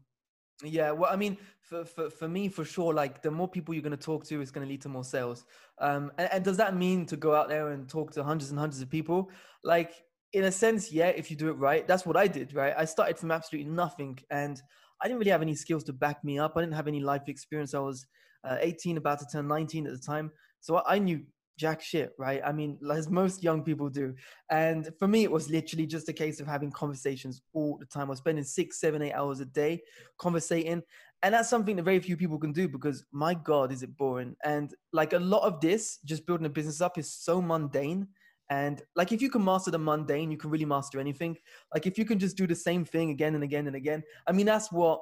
Yeah, 0.63 0.91
well, 0.91 1.11
I 1.11 1.15
mean, 1.15 1.37
for, 1.61 1.85
for, 1.85 2.09
for 2.09 2.27
me, 2.27 2.49
for 2.49 2.63
sure, 2.63 2.93
like 2.93 3.21
the 3.21 3.31
more 3.31 3.47
people 3.47 3.73
you're 3.73 3.81
going 3.81 3.97
to 3.97 4.03
talk 4.03 4.25
to 4.25 4.41
is 4.41 4.51
going 4.51 4.65
to 4.65 4.69
lead 4.69 4.81
to 4.81 4.89
more 4.89 5.03
sales. 5.03 5.45
Um, 5.79 6.11
and, 6.17 6.29
and 6.31 6.43
does 6.43 6.57
that 6.57 6.75
mean 6.75 7.05
to 7.07 7.17
go 7.17 7.33
out 7.33 7.49
there 7.49 7.69
and 7.69 7.89
talk 7.89 8.11
to 8.13 8.23
hundreds 8.23 8.51
and 8.51 8.59
hundreds 8.59 8.81
of 8.81 8.89
people? 8.89 9.29
Like, 9.63 9.93
in 10.33 10.45
a 10.45 10.51
sense, 10.51 10.91
yeah, 10.91 11.07
if 11.07 11.29
you 11.29 11.37
do 11.37 11.49
it 11.49 11.53
right, 11.53 11.87
that's 11.87 12.05
what 12.05 12.15
I 12.15 12.27
did, 12.27 12.53
right? 12.53 12.73
I 12.77 12.85
started 12.85 13.17
from 13.17 13.31
absolutely 13.31 13.71
nothing 13.71 14.17
and 14.29 14.61
I 15.01 15.07
didn't 15.07 15.19
really 15.19 15.31
have 15.31 15.41
any 15.41 15.55
skills 15.55 15.83
to 15.85 15.93
back 15.93 16.23
me 16.23 16.39
up. 16.39 16.53
I 16.55 16.61
didn't 16.61 16.75
have 16.75 16.87
any 16.87 16.99
life 16.99 17.23
experience. 17.27 17.73
I 17.73 17.79
was 17.79 18.05
uh, 18.43 18.57
18, 18.59 18.97
about 18.97 19.19
to 19.19 19.25
turn 19.31 19.47
19 19.47 19.87
at 19.87 19.93
the 19.93 19.99
time. 19.99 20.31
So 20.59 20.77
I, 20.77 20.95
I 20.95 20.99
knew 20.99 21.23
jack 21.57 21.81
shit, 21.81 22.13
right? 22.17 22.41
I 22.45 22.51
mean, 22.51 22.77
as 22.91 23.09
most 23.09 23.43
young 23.43 23.63
people 23.63 23.89
do. 23.89 24.15
And 24.49 24.89
for 24.97 25.07
me, 25.07 25.23
it 25.23 25.31
was 25.31 25.49
literally 25.49 25.85
just 25.85 26.09
a 26.09 26.13
case 26.13 26.39
of 26.39 26.47
having 26.47 26.71
conversations 26.71 27.41
all 27.53 27.77
the 27.77 27.85
time. 27.85 28.07
I 28.07 28.11
was 28.11 28.19
spending 28.19 28.43
six, 28.43 28.79
seven, 28.79 29.01
eight 29.01 29.13
hours 29.13 29.39
a 29.39 29.45
day 29.45 29.81
conversating. 30.17 30.81
And 31.23 31.33
that's 31.33 31.49
something 31.49 31.75
that 31.75 31.83
very 31.83 31.99
few 31.99 32.17
people 32.17 32.39
can 32.39 32.51
do 32.51 32.67
because 32.67 33.05
my 33.11 33.33
God, 33.33 33.71
is 33.71 33.83
it 33.83 33.95
boring. 33.95 34.35
And 34.43 34.73
like 34.91 35.13
a 35.13 35.19
lot 35.19 35.43
of 35.43 35.61
this, 35.61 35.99
just 36.03 36.25
building 36.25 36.47
a 36.47 36.49
business 36.49 36.81
up 36.81 36.97
is 36.97 37.13
so 37.13 37.41
mundane. 37.41 38.07
And 38.49 38.81
like 38.95 39.11
if 39.11 39.21
you 39.21 39.29
can 39.29 39.45
master 39.45 39.71
the 39.71 39.79
mundane, 39.79 40.31
you 40.31 40.37
can 40.37 40.49
really 40.49 40.65
master 40.65 40.99
anything. 40.99 41.37
Like 41.73 41.85
if 41.85 41.97
you 41.97 42.05
can 42.05 42.19
just 42.19 42.35
do 42.35 42.47
the 42.47 42.55
same 42.55 42.83
thing 42.83 43.11
again 43.11 43.35
and 43.35 43.43
again 43.43 43.67
and 43.67 43.75
again. 43.75 44.03
I 44.27 44.31
mean, 44.31 44.45
that's 44.45 44.71
what 44.71 45.01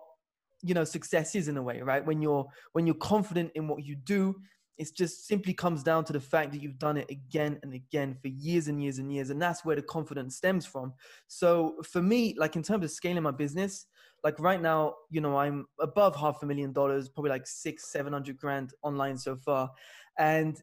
you 0.62 0.74
know 0.74 0.84
success 0.84 1.36
is 1.36 1.48
in 1.48 1.58
a 1.58 1.62
way 1.62 1.82
right 1.82 2.06
when 2.06 2.22
you're 2.22 2.46
when 2.74 2.86
you're 2.86 2.96
confident 2.96 3.52
in 3.56 3.68
what 3.68 3.86
you 3.86 3.96
do 3.96 4.36
it 4.80 4.96
just 4.96 5.28
simply 5.28 5.54
comes 5.54 5.84
down 5.84 6.06
to 6.06 6.14
the 6.14 6.22
fact 6.22 6.54
that 6.54 6.62
you've 6.62 6.80
done 6.80 6.96
it 6.96 7.12
again 7.12 7.60
and 7.64 7.74
again 7.74 8.16
for 8.22 8.30
years 8.30 8.70
and 8.70 8.82
years 8.82 8.98
and 8.98 9.14
years. 9.14 9.30
And 9.30 9.42
that's 9.42 9.66
where 9.66 9.76
the 9.76 9.82
confidence 9.82 10.38
stems 10.38 10.66
from. 10.66 10.94
So 11.28 11.76
for 11.84 12.02
me, 12.02 12.34
like 12.38 12.56
in 12.56 12.64
terms 12.64 12.86
of 12.86 12.92
scaling 12.92 13.24
my 13.24 13.32
business, 13.32 13.88
like 14.24 14.40
right 14.40 14.62
now, 14.62 14.96
you 15.10 15.20
know, 15.20 15.38
I'm 15.38 15.66
above 15.82 16.16
half 16.16 16.42
a 16.44 16.46
million 16.46 16.72
dollars, 16.72 17.10
probably 17.10 17.30
like 17.30 17.46
six, 17.46 17.92
700 17.92 18.38
grand 18.38 18.74
online 18.82 19.18
so 19.18 19.36
far. 19.36 19.70
And 20.18 20.58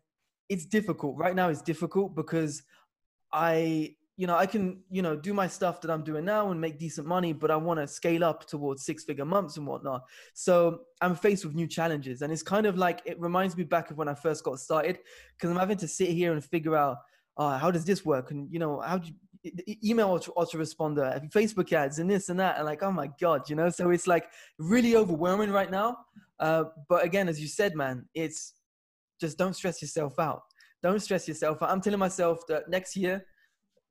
it's 0.49 0.65
difficult. 0.65 1.19
Right 1.19 1.37
now, 1.37 1.51
it's 1.51 1.63
difficult 1.63 2.17
because 2.17 2.63
I 3.35 3.97
you 4.17 4.27
know, 4.27 4.35
I 4.35 4.47
can, 4.47 4.81
you 4.91 5.03
know, 5.03 5.15
do 5.15 5.35
my 5.35 5.47
stuff 5.47 5.81
that 5.83 5.91
I'm 5.91 6.03
doing 6.03 6.25
now 6.25 6.51
and 6.51 6.61
make 6.61 6.79
decent 6.79 7.07
money, 7.07 7.33
but 7.35 7.51
I 7.51 7.57
want 7.57 7.81
to 7.81 7.87
scale 7.87 8.25
up 8.25 8.47
towards 8.47 8.85
six 8.85 9.05
figure 9.05 9.27
months 9.27 9.59
and 9.59 9.67
whatnot. 9.67 10.05
So 10.33 10.81
I'm 11.03 11.15
faced 11.15 11.45
with 11.45 11.55
new 11.55 11.67
challenges. 11.67 12.23
And 12.23 12.33
it's 12.33 12.43
kind 12.43 12.67
of 12.67 12.79
like, 12.79 13.03
it 13.05 13.21
reminds 13.21 13.57
me 13.57 13.65
back 13.65 13.91
of 13.91 13.99
when 13.99 14.09
I 14.09 14.15
first 14.15 14.43
got 14.43 14.59
started 14.59 14.99
because 15.37 15.51
I'm 15.51 15.59
having 15.59 15.77
to 15.79 15.89
sit 15.89 16.09
here 16.09 16.33
and 16.33 16.43
figure 16.43 16.77
out, 16.77 16.99
uh, 17.37 17.59
how 17.59 17.71
does 17.71 17.85
this 17.85 18.07
work? 18.07 18.31
And, 18.31 18.51
you 18.51 18.59
know, 18.59 18.81
how 18.81 18.99
do 18.99 19.09
you 19.09 19.15
email 19.85 20.09
auto, 20.09 20.33
autoresponder, 20.33 21.31
Facebook 21.31 21.73
ads 21.73 21.99
and 21.99 22.11
this 22.11 22.29
and 22.29 22.41
that. 22.41 22.57
And 22.57 22.65
like, 22.65 22.83
oh 22.83 22.91
my 22.91 23.11
God, 23.21 23.49
you 23.49 23.57
know, 23.57 23.69
so 23.69 23.91
it's 23.91 24.07
like 24.07 24.27
really 24.59 24.97
overwhelming 24.97 25.51
right 25.51 25.71
now. 25.71 25.99
Uh, 26.41 26.65
but 26.89 27.05
again, 27.05 27.29
as 27.29 27.41
you 27.41 27.49
said, 27.49 27.75
man, 27.75 28.07
it's 28.15 28.55
just 29.21 29.39
don't 29.39 29.55
stress 29.55 29.81
yourself 29.81 30.19
out. 30.19 30.43
Don't 30.83 31.01
stress 31.01 31.29
yourself 31.29 31.63
out. 31.63 31.71
I'm 31.71 31.81
telling 31.81 31.99
myself 31.99 32.47
that 32.49 32.69
next 32.69 32.97
year, 32.97 33.25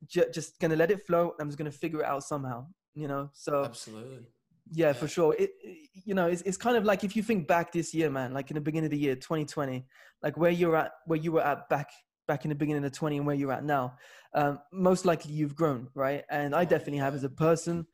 j- 0.07 0.29
just 0.33 0.59
gonna 0.59 0.75
let 0.75 0.91
it 0.91 1.05
flow. 1.05 1.33
I'm 1.39 1.47
just 1.47 1.57
gonna 1.57 1.71
figure 1.71 2.01
it 2.01 2.05
out 2.05 2.24
somehow. 2.24 2.67
You 2.93 3.07
know. 3.07 3.29
So 3.33 3.65
absolutely. 3.65 4.27
Yeah, 4.71 4.88
yeah. 4.88 4.93
for 4.93 5.07
sure. 5.07 5.35
It, 5.38 5.51
it, 5.62 5.89
you 6.05 6.13
know, 6.13 6.27
it's, 6.27 6.41
it's 6.41 6.57
kind 6.57 6.75
of 6.77 6.85
like 6.85 7.03
if 7.03 7.15
you 7.15 7.24
think 7.24 7.47
back 7.47 7.71
this 7.71 7.93
year, 7.93 8.09
man, 8.09 8.33
like 8.33 8.50
in 8.50 8.55
the 8.55 8.62
beginning 8.62 8.85
of 8.85 8.91
the 8.91 8.97
year, 8.97 9.15
2020, 9.15 9.85
like 10.24 10.38
where 10.38 10.51
you're 10.51 10.75
at, 10.75 10.91
where 11.05 11.19
you 11.19 11.31
were 11.31 11.43
at 11.43 11.69
back 11.69 11.89
back 12.27 12.43
in 12.45 12.50
the 12.50 12.55
beginning 12.55 12.83
of 12.83 12.91
20 12.91 13.17
and 13.17 13.25
where 13.25 13.35
you're 13.35 13.51
at 13.51 13.63
now, 13.63 13.95
um, 14.33 14.59
most 14.71 15.05
likely 15.05 15.31
you've 15.31 15.55
grown, 15.55 15.88
right? 15.93 16.24
And 16.29 16.55
I 16.55 16.65
definitely 16.65 16.97
have 16.97 17.13
as 17.13 17.24
a 17.24 17.29
person. 17.29 17.85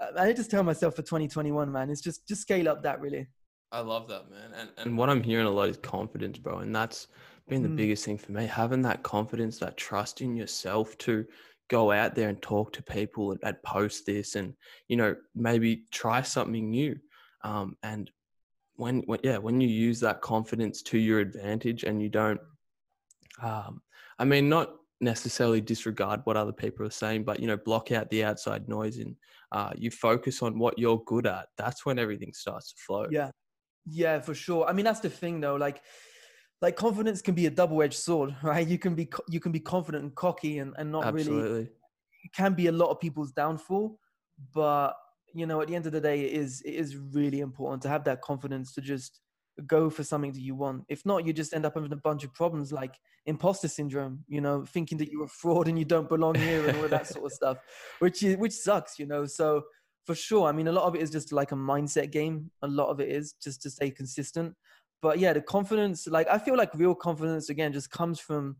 Uh, 0.00 0.20
I 0.20 0.32
just 0.32 0.50
tell 0.50 0.62
myself 0.62 0.96
for 0.96 1.02
2021, 1.02 1.70
man, 1.70 1.90
it's 1.90 2.00
just 2.00 2.26
just 2.26 2.42
scale 2.42 2.68
up 2.68 2.82
that 2.82 3.00
really. 3.00 3.28
I 3.70 3.80
love 3.80 4.08
that, 4.08 4.30
man. 4.30 4.52
And 4.58 4.70
and 4.78 4.98
what 4.98 5.10
I'm 5.10 5.22
hearing 5.22 5.46
a 5.46 5.50
lot 5.50 5.68
is 5.68 5.76
confidence, 5.76 6.38
bro. 6.38 6.58
And 6.58 6.74
that's 6.74 7.08
been 7.48 7.62
the 7.62 7.68
mm. 7.68 7.76
biggest 7.76 8.04
thing 8.04 8.18
for 8.18 8.32
me. 8.32 8.46
Having 8.46 8.82
that 8.82 9.02
confidence, 9.02 9.58
that 9.58 9.76
trust 9.76 10.20
in 10.20 10.36
yourself 10.36 10.96
to 10.98 11.24
go 11.68 11.92
out 11.92 12.14
there 12.14 12.28
and 12.28 12.40
talk 12.40 12.72
to 12.72 12.82
people 12.82 13.32
and, 13.32 13.40
and 13.42 13.62
post 13.62 14.06
this 14.06 14.36
and, 14.36 14.54
you 14.88 14.96
know, 14.96 15.14
maybe 15.34 15.84
try 15.90 16.22
something 16.22 16.70
new. 16.70 16.98
Um, 17.44 17.76
and 17.82 18.10
when, 18.76 19.02
when, 19.06 19.20
yeah, 19.22 19.38
when 19.38 19.60
you 19.60 19.68
use 19.68 20.00
that 20.00 20.20
confidence 20.20 20.82
to 20.82 20.98
your 20.98 21.20
advantage 21.20 21.84
and 21.84 22.00
you 22.00 22.08
don't, 22.08 22.40
um, 23.42 23.82
I 24.18 24.24
mean, 24.24 24.48
not 24.48 24.74
necessarily 25.00 25.60
disregard 25.60 26.20
what 26.24 26.36
other 26.36 26.52
people 26.52 26.86
are 26.86 26.90
saying, 26.90 27.24
but, 27.24 27.38
you 27.38 27.46
know, 27.46 27.56
block 27.56 27.92
out 27.92 28.10
the 28.10 28.24
outside 28.24 28.68
noise 28.68 28.98
and 28.98 29.14
uh, 29.52 29.72
you 29.76 29.90
focus 29.90 30.42
on 30.42 30.58
what 30.58 30.78
you're 30.78 31.02
good 31.06 31.26
at. 31.26 31.48
That's 31.56 31.84
when 31.84 31.98
everything 31.98 32.32
starts 32.32 32.72
to 32.72 32.78
flow. 32.86 33.06
Yeah. 33.10 33.30
Yeah, 33.90 34.20
for 34.20 34.34
sure. 34.34 34.66
I 34.66 34.72
mean, 34.72 34.84
that's 34.84 35.00
the 35.00 35.08
thing 35.08 35.40
though. 35.40 35.56
Like, 35.56 35.82
like 36.60 36.76
confidence 36.76 37.22
can 37.22 37.34
be 37.34 37.46
a 37.46 37.50
double-edged 37.50 37.94
sword 37.94 38.34
right? 38.42 38.66
You 38.66 38.78
can 38.78 38.94
be 38.94 39.08
you 39.28 39.40
can 39.40 39.52
be 39.52 39.60
confident 39.60 40.04
and 40.04 40.14
cocky 40.14 40.58
and, 40.58 40.74
and 40.78 40.90
not 40.90 41.04
Absolutely. 41.04 41.42
really 41.42 41.62
it 42.24 42.32
can 42.34 42.54
be 42.54 42.66
a 42.66 42.72
lot 42.72 42.90
of 42.90 43.00
people's 43.00 43.32
downfall 43.32 43.98
but 44.54 44.94
you 45.34 45.46
know 45.46 45.60
at 45.60 45.68
the 45.68 45.74
end 45.74 45.86
of 45.86 45.92
the 45.92 46.00
day 46.00 46.24
it 46.24 46.32
is 46.32 46.62
it 46.62 46.72
is 46.74 46.96
really 46.96 47.40
important 47.40 47.82
to 47.82 47.88
have 47.88 48.04
that 48.04 48.20
confidence 48.22 48.72
to 48.74 48.80
just 48.80 49.20
go 49.66 49.90
for 49.90 50.04
something 50.04 50.32
that 50.32 50.40
you 50.40 50.54
want. 50.54 50.84
If 50.88 51.04
not 51.04 51.26
you 51.26 51.32
just 51.32 51.52
end 51.52 51.66
up 51.66 51.74
having 51.74 51.92
a 51.92 51.96
bunch 51.96 52.24
of 52.24 52.32
problems 52.34 52.72
like 52.72 52.94
imposter 53.26 53.68
syndrome 53.68 54.24
you 54.28 54.40
know 54.40 54.64
thinking 54.64 54.96
that 54.98 55.10
you're 55.10 55.24
a 55.24 55.28
fraud 55.28 55.68
and 55.68 55.78
you 55.78 55.84
don't 55.84 56.08
belong 56.08 56.34
here 56.34 56.66
and 56.66 56.78
all 56.78 56.88
that 56.88 57.06
sort 57.06 57.26
of 57.26 57.32
stuff 57.32 57.58
which 57.98 58.22
is 58.22 58.36
which 58.36 58.52
sucks 58.52 58.98
you 58.98 59.06
know? 59.06 59.26
So 59.26 59.62
for 60.06 60.14
sure 60.14 60.48
i 60.48 60.52
mean 60.52 60.68
a 60.68 60.72
lot 60.72 60.84
of 60.84 60.94
it 60.94 61.02
is 61.02 61.10
just 61.10 61.32
like 61.32 61.52
a 61.52 61.56
mindset 61.56 62.10
game. 62.10 62.50
A 62.62 62.68
lot 62.68 62.88
of 62.88 63.00
it 63.00 63.08
is 63.08 63.34
just 63.42 63.60
to 63.62 63.70
stay 63.70 63.90
consistent 63.90 64.54
but 65.00 65.18
yeah, 65.18 65.32
the 65.32 65.40
confidence, 65.40 66.06
like 66.06 66.28
I 66.28 66.38
feel 66.38 66.56
like 66.56 66.74
real 66.74 66.94
confidence 66.94 67.50
again 67.50 67.72
just 67.72 67.90
comes 67.90 68.18
from 68.20 68.56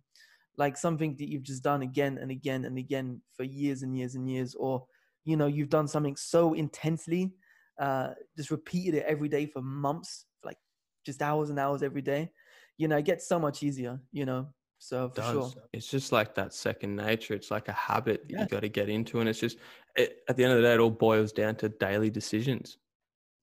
like 0.57 0.77
something 0.77 1.17
that 1.19 1.29
you've 1.29 1.45
just 1.45 1.63
done 1.63 1.83
again 1.83 2.19
and 2.19 2.31
again 2.31 2.65
and 2.65 2.79
again 2.79 3.23
for 3.37 3.45
years 3.45 3.83
and 3.83 3.97
years 3.97 4.15
and 4.15 4.29
years, 4.29 4.55
or 4.55 4.85
you 5.25 5.37
know, 5.37 5.47
you've 5.47 5.69
done 5.69 5.89
something 5.89 6.17
so 6.17 6.55
intensely, 6.55 7.35
uh, 7.79 8.11
just 8.37 8.51
repeated 8.51 8.95
it 8.95 9.05
every 9.07 9.29
day 9.29 9.47
for 9.47 9.63
months, 9.63 10.27
like 10.45 10.57
just 11.05 11.23
hours 11.23 11.51
and 11.51 11.59
hours 11.59 11.83
every 11.83 12.03
day. 12.03 12.31
You 12.77 12.89
know, 12.89 12.97
it 12.97 13.05
gets 13.05 13.29
so 13.29 13.39
much 13.39 13.63
easier, 13.63 14.01
you 14.13 14.25
know. 14.25 14.49
So 14.79 15.11
for 15.11 15.23
sure. 15.23 15.51
It's 15.73 15.89
just 15.89 16.13
like 16.13 16.35
that 16.37 16.55
second 16.55 16.95
nature. 16.95 17.35
It's 17.35 17.51
like 17.51 17.69
a 17.69 17.73
habit 17.73 18.29
that 18.29 18.33
yeah. 18.33 18.43
you 18.43 18.47
got 18.47 18.61
to 18.61 18.69
get 18.69 18.89
into. 18.89 19.19
And 19.21 19.29
it's 19.29 19.41
just, 19.41 19.59
it, 19.97 20.19
at 20.29 20.37
the 20.37 20.45
end 20.45 20.53
of 20.53 20.59
the 20.59 20.63
day, 20.63 20.75
it 20.75 20.81
all 20.81 20.91
boils 20.91 21.33
down 21.33 21.57
to 21.57 21.69
daily 21.69 22.11
decisions. 22.11 22.79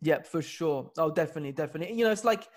Yeah, 0.02 0.22
for 0.22 0.42
sure. 0.42 0.92
Oh, 0.98 1.12
definitely, 1.12 1.52
definitely. 1.52 1.98
You 1.98 2.06
know, 2.06 2.12
it's 2.12 2.24
like 2.24 2.48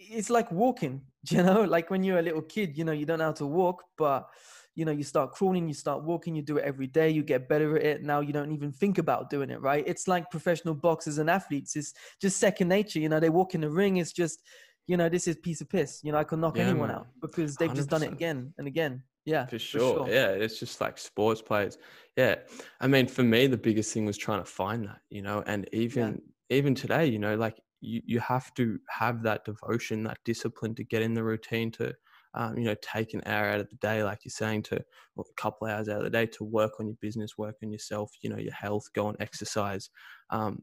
it's 0.00 0.30
like 0.30 0.50
walking 0.50 1.02
you 1.30 1.42
know 1.42 1.62
like 1.62 1.90
when 1.90 2.02
you're 2.02 2.18
a 2.18 2.22
little 2.22 2.42
kid 2.42 2.76
you 2.76 2.84
know 2.84 2.92
you 2.92 3.04
don't 3.04 3.18
know 3.18 3.26
how 3.26 3.32
to 3.32 3.46
walk 3.46 3.84
but 3.98 4.28
you 4.74 4.84
know 4.84 4.92
you 4.92 5.02
start 5.02 5.32
crawling 5.32 5.68
you 5.68 5.74
start 5.74 6.02
walking 6.02 6.34
you 6.34 6.42
do 6.42 6.56
it 6.56 6.64
every 6.64 6.86
day 6.86 7.10
you 7.10 7.22
get 7.22 7.48
better 7.48 7.76
at 7.76 7.84
it 7.84 8.02
now 8.02 8.20
you 8.20 8.32
don't 8.32 8.52
even 8.52 8.72
think 8.72 8.98
about 8.98 9.28
doing 9.28 9.50
it 9.50 9.60
right 9.60 9.84
it's 9.86 10.08
like 10.08 10.30
professional 10.30 10.74
boxers 10.74 11.18
and 11.18 11.28
athletes 11.28 11.76
it's 11.76 11.92
just 12.20 12.38
second 12.38 12.68
nature 12.68 12.98
you 12.98 13.08
know 13.08 13.20
they 13.20 13.28
walk 13.28 13.54
in 13.54 13.60
the 13.60 13.68
ring 13.68 13.98
it's 13.98 14.12
just 14.12 14.42
you 14.86 14.96
know 14.96 15.08
this 15.08 15.28
is 15.28 15.36
piece 15.36 15.60
of 15.60 15.68
piss 15.68 16.00
you 16.02 16.12
know 16.12 16.18
i 16.18 16.24
can 16.24 16.40
knock 16.40 16.56
yeah, 16.56 16.64
anyone 16.64 16.88
man. 16.88 16.98
out 16.98 17.06
because 17.20 17.56
they've 17.56 17.70
100%. 17.70 17.76
just 17.76 17.90
done 17.90 18.02
it 18.02 18.12
again 18.12 18.52
and 18.58 18.66
again 18.66 19.02
yeah 19.26 19.44
for 19.46 19.58
sure. 19.58 19.98
for 19.98 20.06
sure. 20.06 20.14
yeah 20.14 20.28
it's 20.28 20.58
just 20.58 20.80
like 20.80 20.96
sports 20.96 21.42
players 21.42 21.76
yeah 22.16 22.36
i 22.80 22.86
mean 22.86 23.06
for 23.06 23.22
me 23.22 23.46
the 23.46 23.58
biggest 23.58 23.92
thing 23.92 24.06
was 24.06 24.16
trying 24.16 24.40
to 24.40 24.50
find 24.50 24.86
that 24.86 25.00
you 25.10 25.20
know 25.20 25.42
and 25.46 25.68
even 25.72 26.22
yeah. 26.48 26.56
even 26.56 26.74
today 26.74 27.06
you 27.06 27.18
know 27.18 27.34
like 27.34 27.60
you, 27.80 28.02
you 28.04 28.20
have 28.20 28.52
to 28.54 28.78
have 28.88 29.22
that 29.22 29.44
devotion, 29.44 30.04
that 30.04 30.18
discipline 30.24 30.74
to 30.76 30.84
get 30.84 31.02
in 31.02 31.14
the 31.14 31.24
routine 31.24 31.70
to, 31.72 31.94
um, 32.34 32.56
you 32.56 32.64
know, 32.64 32.76
take 32.82 33.14
an 33.14 33.22
hour 33.26 33.46
out 33.46 33.60
of 33.60 33.68
the 33.68 33.76
day, 33.76 34.04
like 34.04 34.20
you're 34.24 34.30
saying, 34.30 34.62
to 34.64 34.76
a 34.76 35.22
couple 35.36 35.66
hours 35.66 35.88
out 35.88 35.98
of 35.98 36.04
the 36.04 36.10
day 36.10 36.26
to 36.26 36.44
work 36.44 36.72
on 36.78 36.86
your 36.86 36.96
business, 37.00 37.38
work 37.38 37.56
on 37.62 37.72
yourself, 37.72 38.12
you 38.22 38.30
know, 38.30 38.38
your 38.38 38.52
health, 38.52 38.84
go 38.94 39.08
and 39.08 39.20
exercise. 39.20 39.90
Um, 40.30 40.62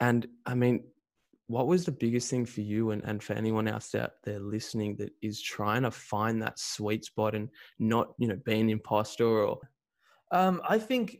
and 0.00 0.26
I 0.46 0.54
mean, 0.54 0.84
what 1.46 1.66
was 1.66 1.84
the 1.84 1.92
biggest 1.92 2.30
thing 2.30 2.46
for 2.46 2.60
you 2.60 2.92
and, 2.92 3.02
and 3.04 3.22
for 3.22 3.32
anyone 3.32 3.66
else 3.66 3.94
out 3.94 4.12
there 4.24 4.38
listening 4.38 4.96
that 4.96 5.10
is 5.20 5.42
trying 5.42 5.82
to 5.82 5.90
find 5.90 6.40
that 6.40 6.58
sweet 6.58 7.04
spot 7.04 7.34
and 7.34 7.48
not, 7.78 8.14
you 8.18 8.28
know, 8.28 8.38
being 8.44 8.62
an 8.62 8.70
imposter 8.70 9.26
or? 9.26 9.58
Um, 10.30 10.62
I 10.68 10.78
think, 10.78 11.18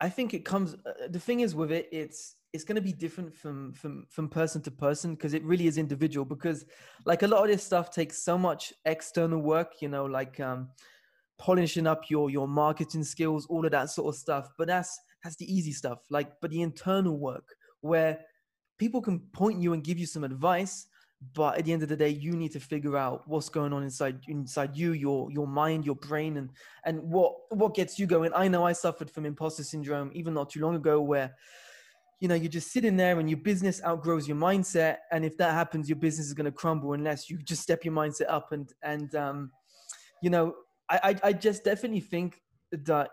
I 0.00 0.08
think 0.08 0.32
it 0.32 0.44
comes, 0.44 0.74
uh, 0.74 1.08
the 1.10 1.20
thing 1.20 1.40
is 1.40 1.54
with 1.54 1.70
it, 1.70 1.88
it's, 1.92 2.36
it's 2.52 2.64
going 2.64 2.76
to 2.76 2.82
be 2.82 2.92
different 2.92 3.34
from 3.34 3.72
from 3.72 4.06
from 4.08 4.28
person 4.28 4.62
to 4.62 4.70
person 4.70 5.14
because 5.14 5.34
it 5.34 5.44
really 5.44 5.66
is 5.66 5.78
individual 5.78 6.24
because 6.24 6.64
like 7.04 7.22
a 7.22 7.26
lot 7.26 7.42
of 7.42 7.48
this 7.48 7.62
stuff 7.62 7.90
takes 7.90 8.22
so 8.22 8.38
much 8.38 8.72
external 8.84 9.40
work 9.40 9.74
you 9.80 9.88
know 9.88 10.04
like 10.04 10.40
um 10.40 10.68
polishing 11.38 11.86
up 11.86 12.10
your 12.10 12.30
your 12.30 12.48
marketing 12.48 13.04
skills 13.04 13.46
all 13.46 13.64
of 13.64 13.70
that 13.70 13.90
sort 13.90 14.14
of 14.14 14.18
stuff 14.18 14.48
but 14.56 14.66
that's 14.66 14.98
that's 15.22 15.36
the 15.36 15.52
easy 15.52 15.72
stuff 15.72 15.98
like 16.10 16.32
but 16.40 16.50
the 16.50 16.62
internal 16.62 17.18
work 17.18 17.54
where 17.80 18.18
people 18.78 19.00
can 19.00 19.20
point 19.32 19.60
you 19.60 19.72
and 19.72 19.84
give 19.84 19.98
you 19.98 20.06
some 20.06 20.24
advice 20.24 20.86
but 21.34 21.58
at 21.58 21.64
the 21.64 21.72
end 21.72 21.82
of 21.82 21.88
the 21.88 21.96
day 21.96 22.08
you 22.08 22.32
need 22.32 22.52
to 22.52 22.60
figure 22.60 22.96
out 22.96 23.26
what's 23.26 23.48
going 23.48 23.72
on 23.72 23.82
inside 23.82 24.20
inside 24.28 24.76
you 24.76 24.92
your 24.92 25.30
your 25.30 25.46
mind 25.46 25.84
your 25.84 25.96
brain 25.96 26.36
and 26.36 26.50
and 26.84 27.00
what 27.02 27.34
what 27.50 27.74
gets 27.74 27.98
you 27.98 28.06
going. 28.06 28.32
I 28.34 28.46
know 28.46 28.64
i 28.64 28.72
suffered 28.72 29.10
from 29.10 29.26
imposter 29.26 29.64
syndrome 29.64 30.10
even 30.14 30.32
not 30.32 30.50
too 30.50 30.60
long 30.60 30.76
ago 30.76 31.00
where 31.00 31.34
you 32.20 32.26
know, 32.28 32.34
you're 32.34 32.50
just 32.50 32.72
sitting 32.72 32.96
there 32.96 33.20
and 33.20 33.30
your 33.30 33.38
business 33.38 33.80
outgrows 33.84 34.26
your 34.26 34.36
mindset. 34.36 34.98
And 35.12 35.24
if 35.24 35.36
that 35.38 35.52
happens, 35.52 35.88
your 35.88 35.96
business 35.96 36.26
is 36.26 36.34
going 36.34 36.46
to 36.46 36.52
crumble 36.52 36.94
unless 36.94 37.30
you 37.30 37.38
just 37.38 37.62
step 37.62 37.84
your 37.84 37.94
mindset 37.94 38.28
up. 38.28 38.52
And, 38.52 38.68
and, 38.82 39.14
um, 39.14 39.52
you 40.22 40.30
know, 40.30 40.54
I, 40.90 41.00
I, 41.02 41.28
I 41.28 41.32
just 41.32 41.64
definitely 41.64 42.00
think 42.00 42.40
that 42.72 43.10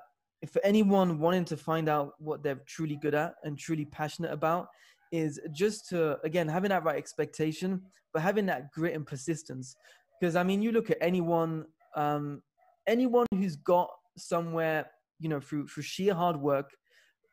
for 0.52 0.64
anyone 0.64 1.20
wanting 1.20 1.46
to 1.46 1.58
find 1.58 1.88
out 1.88 2.14
what 2.20 2.42
they're 2.42 2.62
truly 2.68 2.98
good 3.02 3.14
at 3.14 3.36
and 3.44 3.58
truly 3.58 3.86
passionate 3.86 4.32
about 4.32 4.68
is 5.12 5.40
just 5.54 5.88
to, 5.90 6.18
again, 6.24 6.48
having 6.48 6.70
that 6.70 6.84
right 6.84 6.98
expectation, 6.98 7.82
but 8.12 8.24
having 8.24 8.48
that 8.48 8.72
grit 8.72 8.96
and 8.96 9.06
persistence. 9.06 9.76
Because 10.20 10.36
I 10.36 10.44
mean, 10.44 10.62
you 10.62 10.72
look 10.72 10.90
at 10.90 10.98
anyone, 11.00 11.66
um, 11.96 12.42
anyone 12.88 13.28
who's 13.32 13.56
got 13.56 13.90
somewhere, 14.18 14.90
you 15.20 15.30
know, 15.30 15.40
through, 15.40 15.68
through 15.68 15.84
sheer 15.84 16.14
hard 16.14 16.38
work, 16.38 16.72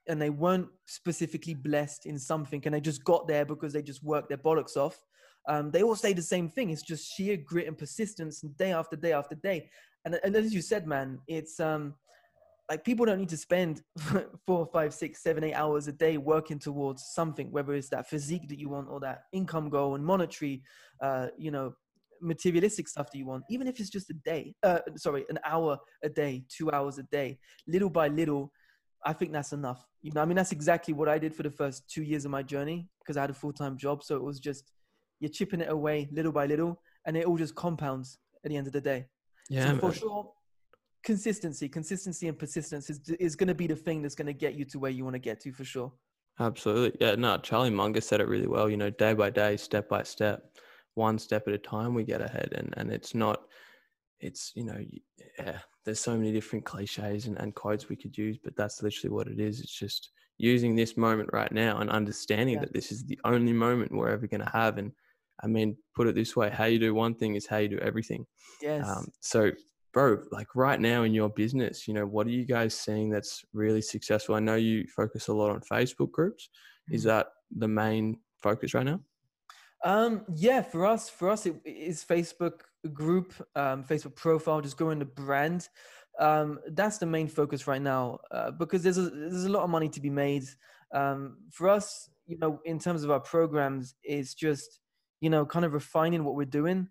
and 0.08 0.20
they 0.20 0.30
weren't 0.30 0.68
specifically 0.86 1.54
blessed 1.54 2.06
in 2.06 2.18
something 2.18 2.62
and 2.64 2.74
they 2.74 2.80
just 2.80 3.04
got 3.04 3.28
there 3.28 3.44
because 3.44 3.72
they 3.72 3.82
just 3.82 4.02
worked 4.02 4.28
their 4.28 4.38
bollocks 4.38 4.76
off. 4.76 4.98
Um, 5.48 5.70
they 5.70 5.82
all 5.82 5.96
say 5.96 6.12
the 6.12 6.22
same 6.22 6.48
thing. 6.48 6.70
It's 6.70 6.82
just 6.82 7.12
sheer 7.12 7.36
grit 7.36 7.66
and 7.66 7.76
persistence 7.76 8.40
day 8.40 8.72
after 8.72 8.96
day 8.96 9.12
after 9.12 9.34
day. 9.34 9.68
And, 10.04 10.18
and 10.24 10.34
as 10.34 10.52
you 10.52 10.62
said 10.62 10.86
man 10.86 11.20
it's 11.28 11.60
um, 11.60 11.94
like 12.68 12.84
people 12.84 13.06
don't 13.06 13.18
need 13.18 13.28
to 13.28 13.36
spend 13.36 13.82
four 14.46 14.66
five 14.66 14.92
six 14.92 15.22
seven 15.22 15.44
eight 15.44 15.54
hours 15.54 15.86
a 15.88 15.92
day 15.92 16.16
working 16.16 16.58
towards 16.58 17.12
something 17.14 17.52
whether 17.52 17.74
it's 17.74 17.88
that 17.90 18.08
physique 18.08 18.48
that 18.48 18.58
you 18.58 18.68
want 18.68 18.88
or 18.88 18.98
that 19.00 19.24
income 19.32 19.68
goal 19.68 19.94
and 19.94 20.04
monetary 20.04 20.62
uh, 21.00 21.28
you 21.38 21.50
know 21.52 21.72
materialistic 22.22 22.88
stuff 22.88 23.10
that 23.10 23.18
you 23.18 23.26
want, 23.26 23.44
even 23.50 23.66
if 23.66 23.80
it's 23.80 23.90
just 23.90 24.08
a 24.10 24.14
day, 24.14 24.54
uh, 24.62 24.78
sorry, 24.96 25.24
an 25.28 25.38
hour 25.44 25.78
a 26.02 26.08
day, 26.08 26.44
two 26.48 26.70
hours 26.70 26.98
a 26.98 27.02
day, 27.04 27.38
little 27.66 27.90
by 27.90 28.08
little, 28.08 28.52
I 29.04 29.12
think 29.12 29.32
that's 29.32 29.52
enough. 29.52 29.86
You 30.02 30.12
know, 30.12 30.22
I 30.22 30.24
mean, 30.24 30.36
that's 30.36 30.52
exactly 30.52 30.94
what 30.94 31.08
I 31.08 31.18
did 31.18 31.34
for 31.34 31.42
the 31.42 31.50
first 31.50 31.88
two 31.90 32.02
years 32.02 32.24
of 32.24 32.30
my 32.30 32.42
journey 32.42 32.88
because 33.00 33.16
I 33.16 33.22
had 33.22 33.30
a 33.30 33.34
full 33.34 33.52
time 33.52 33.76
job. 33.76 34.02
So 34.02 34.16
it 34.16 34.22
was 34.22 34.38
just 34.38 34.72
you're 35.20 35.30
chipping 35.30 35.60
it 35.60 35.70
away 35.70 36.08
little 36.12 36.32
by 36.32 36.46
little, 36.46 36.80
and 37.06 37.16
it 37.16 37.26
all 37.26 37.36
just 37.36 37.54
compounds 37.54 38.18
at 38.44 38.50
the 38.50 38.56
end 38.56 38.66
of 38.66 38.72
the 38.72 38.80
day. 38.80 39.06
Yeah, 39.48 39.72
so 39.72 39.78
for 39.78 39.92
sure, 39.92 40.32
consistency, 41.04 41.68
consistency, 41.68 42.28
and 42.28 42.38
persistence 42.38 42.90
is 42.90 43.00
is 43.20 43.36
going 43.36 43.48
to 43.48 43.54
be 43.54 43.66
the 43.66 43.76
thing 43.76 44.02
that's 44.02 44.14
going 44.14 44.26
to 44.26 44.32
get 44.32 44.54
you 44.54 44.64
to 44.66 44.78
where 44.78 44.90
you 44.90 45.04
want 45.04 45.14
to 45.14 45.20
get 45.20 45.40
to 45.40 45.52
for 45.52 45.64
sure. 45.64 45.92
Absolutely. 46.40 46.96
Yeah, 47.00 47.14
no, 47.14 47.38
Charlie 47.38 47.70
Munger 47.70 48.00
said 48.00 48.20
it 48.20 48.28
really 48.28 48.46
well. 48.46 48.68
You 48.70 48.76
know, 48.76 48.90
day 48.90 49.14
by 49.14 49.30
day, 49.30 49.56
step 49.56 49.88
by 49.88 50.02
step, 50.02 50.56
one 50.94 51.18
step 51.18 51.46
at 51.46 51.54
a 51.54 51.58
time, 51.58 51.94
we 51.94 52.04
get 52.04 52.20
ahead. 52.20 52.52
And 52.54 52.72
and 52.76 52.90
it's 52.90 53.14
not, 53.14 53.42
it's 54.22 54.52
you 54.54 54.64
know, 54.64 54.78
yeah. 55.38 55.58
There's 55.84 56.00
so 56.00 56.16
many 56.16 56.32
different 56.32 56.64
cliches 56.64 57.26
and, 57.26 57.36
and 57.38 57.54
quotes 57.54 57.88
we 57.88 57.96
could 57.96 58.16
use, 58.16 58.38
but 58.42 58.56
that's 58.56 58.82
literally 58.82 59.12
what 59.12 59.26
it 59.26 59.40
is. 59.40 59.60
It's 59.60 59.76
just 59.76 60.10
using 60.38 60.76
this 60.76 60.96
moment 60.96 61.28
right 61.32 61.50
now 61.50 61.78
and 61.78 61.90
understanding 61.90 62.54
yeah. 62.54 62.60
that 62.60 62.72
this 62.72 62.92
is 62.92 63.04
the 63.04 63.18
only 63.24 63.52
moment 63.52 63.92
we're 63.92 64.10
ever 64.10 64.26
going 64.28 64.44
to 64.44 64.50
have. 64.50 64.78
And 64.78 64.92
I 65.42 65.48
mean, 65.48 65.76
put 65.96 66.06
it 66.06 66.14
this 66.14 66.36
way: 66.36 66.50
how 66.50 66.64
you 66.64 66.78
do 66.78 66.94
one 66.94 67.14
thing 67.14 67.34
is 67.34 67.46
how 67.46 67.58
you 67.58 67.68
do 67.68 67.78
everything. 67.78 68.24
Yes. 68.62 68.88
Um, 68.88 69.08
so 69.20 69.50
bro, 69.92 70.22
like 70.30 70.54
right 70.54 70.80
now 70.80 71.02
in 71.02 71.12
your 71.12 71.28
business, 71.28 71.86
you 71.86 71.94
know, 71.94 72.06
what 72.06 72.26
are 72.26 72.30
you 72.30 72.44
guys 72.44 72.74
seeing 72.74 73.10
that's 73.10 73.44
really 73.52 73.82
successful? 73.82 74.34
I 74.34 74.40
know 74.40 74.54
you 74.54 74.86
focus 74.96 75.28
a 75.28 75.34
lot 75.34 75.50
on 75.50 75.60
Facebook 75.60 76.12
groups. 76.12 76.48
Is 76.90 77.02
mm-hmm. 77.02 77.08
that 77.08 77.26
the 77.56 77.68
main 77.68 78.18
focus 78.40 78.74
right 78.74 78.86
now? 78.86 79.00
Um, 79.84 80.24
yeah, 80.34 80.62
for 80.62 80.86
us, 80.86 81.10
for 81.10 81.28
us, 81.30 81.46
it 81.46 81.60
is 81.64 82.04
Facebook 82.04 82.60
group, 82.92 83.34
um, 83.56 83.84
Facebook 83.84 84.14
profile, 84.14 84.60
just 84.60 84.76
growing 84.76 84.98
the 84.98 85.04
brand. 85.04 85.68
Um, 86.18 86.58
that's 86.72 86.98
the 86.98 87.06
main 87.06 87.28
focus 87.28 87.66
right 87.66 87.80
now 87.80 88.18
uh, 88.30 88.50
because 88.50 88.82
there's 88.82 88.98
a, 88.98 89.10
there's 89.10 89.44
a 89.44 89.50
lot 89.50 89.64
of 89.64 89.70
money 89.70 89.88
to 89.88 90.00
be 90.00 90.10
made. 90.10 90.44
Um, 90.94 91.38
for 91.50 91.68
us, 91.68 92.10
you 92.26 92.38
know, 92.38 92.60
in 92.64 92.78
terms 92.78 93.02
of 93.02 93.10
our 93.10 93.20
programs, 93.20 93.94
it's 94.02 94.34
just 94.34 94.80
you 95.20 95.30
know 95.30 95.46
kind 95.46 95.64
of 95.64 95.72
refining 95.72 96.24
what 96.24 96.34
we're 96.34 96.44
doing 96.44 96.88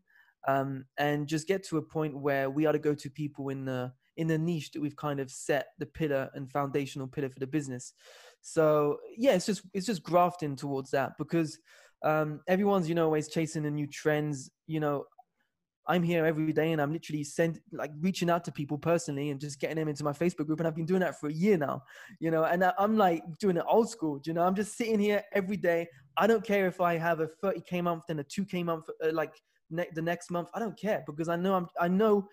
um, 0.47 0.85
and 0.97 1.27
just 1.27 1.47
get 1.47 1.63
to 1.65 1.77
a 1.77 1.81
point 1.81 2.17
where 2.17 2.49
we 2.49 2.65
are 2.65 2.73
to 2.73 2.79
go 2.79 2.95
to 2.95 3.09
people 3.09 3.49
in 3.49 3.65
the 3.65 3.91
in 4.17 4.27
the 4.27 4.37
niche 4.37 4.71
that 4.71 4.81
we've 4.81 4.95
kind 4.95 5.19
of 5.19 5.31
set 5.31 5.67
the 5.79 5.85
pillar 5.85 6.29
and 6.33 6.51
foundational 6.51 7.07
pillar 7.07 7.29
for 7.29 7.39
the 7.39 7.47
business. 7.47 7.93
So 8.41 8.97
yeah, 9.17 9.33
it's 9.33 9.45
just 9.45 9.61
it's 9.73 9.85
just 9.85 10.03
grafting 10.03 10.55
towards 10.55 10.91
that 10.91 11.17
because 11.17 11.59
um, 12.03 12.41
everyone's 12.47 12.89
you 12.89 12.95
know 12.95 13.05
always 13.05 13.29
chasing 13.29 13.63
the 13.63 13.71
new 13.71 13.87
trends. 13.87 14.49
You 14.67 14.79
know, 14.79 15.05
I'm 15.87 16.03
here 16.03 16.25
every 16.25 16.53
day 16.53 16.71
and 16.71 16.81
I'm 16.81 16.93
literally 16.93 17.23
send 17.23 17.59
like 17.71 17.91
reaching 17.99 18.29
out 18.29 18.43
to 18.45 18.51
people 18.51 18.77
personally 18.77 19.31
and 19.31 19.39
just 19.39 19.59
getting 19.59 19.77
them 19.77 19.87
into 19.87 20.03
my 20.03 20.13
Facebook 20.13 20.45
group 20.47 20.59
and 20.59 20.67
I've 20.67 20.75
been 20.75 20.85
doing 20.85 21.01
that 21.01 21.19
for 21.19 21.27
a 21.27 21.33
year 21.33 21.57
now, 21.57 21.83
you 22.19 22.31
know, 22.31 22.43
and 22.43 22.63
I'm 22.77 22.97
like 22.97 23.23
doing 23.39 23.57
it 23.57 23.63
old 23.67 23.89
school, 23.89 24.19
Do 24.19 24.29
you 24.29 24.33
know, 24.35 24.43
I'm 24.43 24.55
just 24.55 24.77
sitting 24.77 24.99
here 24.99 25.23
every 25.33 25.57
day. 25.57 25.87
I 26.17 26.27
don't 26.27 26.45
care 26.45 26.67
if 26.67 26.79
I 26.81 26.97
have 26.97 27.19
a 27.19 27.27
30k 27.43 27.83
month 27.83 28.03
and 28.09 28.19
a 28.19 28.23
2k 28.23 28.63
month, 28.63 28.85
uh, 29.03 29.11
like 29.11 29.33
ne- 29.69 29.89
the 29.95 30.01
next 30.01 30.29
month. 30.29 30.49
I 30.53 30.59
don't 30.59 30.77
care 30.77 31.03
because 31.07 31.29
I 31.29 31.35
know 31.35 31.55
I'm 31.55 31.67
I 31.79 31.87
know 31.87 32.27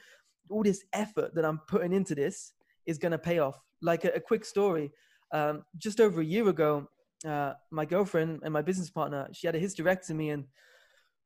all 0.51 0.63
this 0.63 0.85
effort 0.93 1.35
that 1.35 1.45
I'm 1.45 1.61
putting 1.69 1.93
into 1.93 2.15
this 2.15 2.53
is 2.87 2.99
going 2.99 3.13
to 3.13 3.19
pay 3.19 3.39
off. 3.39 3.59
Like 3.83 4.05
a, 4.05 4.09
a 4.11 4.21
quick 4.21 4.45
story, 4.45 4.91
um, 5.33 5.65
just 5.77 6.01
over 6.01 6.21
a 6.21 6.25
year 6.25 6.49
ago, 6.49 6.89
uh, 7.27 7.55
my 7.71 7.85
girlfriend 7.85 8.41
and 8.43 8.53
my 8.53 8.63
business 8.63 8.91
partner, 8.91 9.29
she 9.33 9.47
had 9.47 9.55
a 9.55 9.61
hysterectomy 9.61 10.33
and 10.33 10.45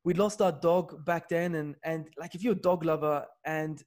we'd 0.05 0.19
lost 0.19 0.43
our 0.43 0.53
dog 0.53 1.05
back 1.05 1.29
then. 1.29 1.55
And, 1.55 1.77
and 1.85 2.09
like, 2.19 2.35
if 2.35 2.43
you're 2.43 2.55
a 2.55 2.57
dog 2.57 2.85
lover 2.85 3.25
and, 3.45 3.83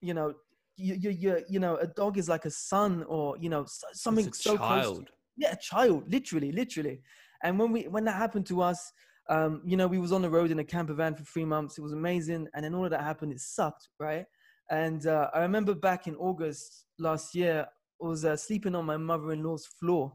you 0.00 0.14
know, 0.14 0.34
you, 0.76 0.94
you, 0.94 1.10
you, 1.10 1.44
you 1.48 1.60
know, 1.60 1.76
a 1.76 1.86
dog 1.86 2.18
is 2.18 2.28
like 2.28 2.44
a 2.44 2.50
son 2.50 3.04
or, 3.08 3.36
you 3.38 3.50
know, 3.50 3.66
something 3.92 4.32
so 4.32 4.56
child. 4.56 4.82
close. 4.84 4.98
To, 4.98 5.04
yeah, 5.36 5.52
a 5.52 5.56
child, 5.56 6.10
literally, 6.10 6.52
literally. 6.52 7.00
And 7.42 7.58
when 7.58 7.72
we, 7.72 7.82
when 7.88 8.04
that 8.04 8.16
happened 8.16 8.46
to 8.46 8.62
us, 8.62 8.92
um, 9.28 9.62
you 9.64 9.76
know, 9.76 9.86
we 9.86 9.98
was 9.98 10.12
on 10.12 10.22
the 10.22 10.30
road 10.30 10.50
in 10.50 10.58
a 10.58 10.64
camper 10.64 10.94
van 10.94 11.14
for 11.14 11.24
three 11.24 11.44
months. 11.44 11.78
It 11.78 11.82
was 11.82 11.92
amazing. 11.92 12.48
And 12.54 12.64
then 12.64 12.74
all 12.74 12.84
of 12.84 12.90
that 12.90 13.02
happened. 13.02 13.32
It 13.32 13.40
sucked, 13.40 13.88
right? 13.98 14.24
And 14.70 15.06
uh, 15.06 15.30
I 15.32 15.40
remember 15.40 15.74
back 15.74 16.06
in 16.06 16.14
August 16.16 16.86
last 16.98 17.34
year, 17.34 17.66
I 18.02 18.06
was 18.06 18.24
uh, 18.24 18.36
sleeping 18.36 18.74
on 18.74 18.84
my 18.84 18.96
mother-in-law's 18.96 19.66
floor 19.66 20.12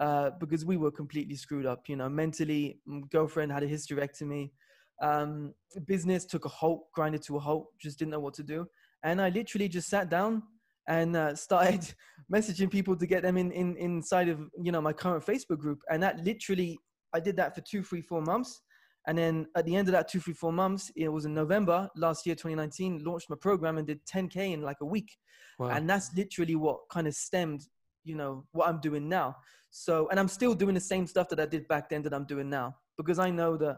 uh, 0.00 0.30
because 0.38 0.64
we 0.64 0.76
were 0.76 0.90
completely 0.90 1.36
screwed 1.36 1.66
up. 1.66 1.88
You 1.88 1.96
know, 1.96 2.08
mentally, 2.08 2.80
girlfriend 3.10 3.52
had 3.52 3.62
a 3.62 3.68
hysterectomy. 3.68 4.50
Um, 5.02 5.54
business 5.86 6.24
took 6.24 6.44
a 6.44 6.48
halt, 6.48 6.84
grinded 6.94 7.22
to 7.22 7.36
a 7.36 7.40
halt, 7.40 7.68
just 7.80 7.98
didn't 7.98 8.12
know 8.12 8.20
what 8.20 8.34
to 8.34 8.42
do. 8.42 8.66
And 9.02 9.20
I 9.20 9.28
literally 9.28 9.68
just 9.68 9.88
sat 9.88 10.08
down 10.08 10.42
and 10.88 11.16
uh, 11.16 11.34
started 11.46 11.94
messaging 12.32 12.70
people 12.70 12.96
to 12.96 13.06
get 13.06 13.22
them 13.22 13.36
in, 13.36 13.52
in 13.52 13.76
inside 13.76 14.28
of 14.28 14.40
you 14.62 14.72
know 14.72 14.80
my 14.80 14.92
current 14.92 15.24
Facebook 15.24 15.58
group. 15.58 15.80
And 15.90 16.02
that 16.02 16.24
literally 16.24 16.78
I 17.14 17.20
did 17.20 17.36
that 17.36 17.54
for 17.54 17.60
two, 17.60 17.82
three, 17.82 18.02
four 18.02 18.20
months. 18.20 18.60
And 19.06 19.16
then 19.18 19.46
at 19.54 19.66
the 19.66 19.76
end 19.76 19.88
of 19.88 19.92
that 19.92 20.08
two, 20.08 20.18
three, 20.18 20.32
four 20.32 20.52
months, 20.52 20.90
it 20.96 21.08
was 21.08 21.26
in 21.26 21.34
November 21.34 21.88
last 21.94 22.26
year, 22.26 22.34
2019, 22.34 23.04
launched 23.04 23.28
my 23.28 23.36
program 23.40 23.78
and 23.78 23.86
did 23.86 24.04
10K 24.06 24.54
in 24.54 24.62
like 24.62 24.78
a 24.80 24.86
week. 24.86 25.16
Wow. 25.58 25.68
And 25.68 25.88
that's 25.88 26.10
literally 26.16 26.56
what 26.56 26.80
kind 26.90 27.06
of 27.06 27.14
stemmed, 27.14 27.66
you 28.02 28.16
know, 28.16 28.46
what 28.52 28.68
I'm 28.68 28.80
doing 28.80 29.08
now. 29.08 29.36
So, 29.70 30.08
and 30.08 30.18
I'm 30.18 30.28
still 30.28 30.54
doing 30.54 30.74
the 30.74 30.80
same 30.80 31.06
stuff 31.06 31.28
that 31.28 31.40
I 31.40 31.46
did 31.46 31.68
back 31.68 31.88
then 31.88 32.02
that 32.02 32.14
I'm 32.14 32.24
doing 32.24 32.48
now 32.48 32.76
because 32.96 33.18
I 33.18 33.30
know 33.30 33.56
that 33.58 33.76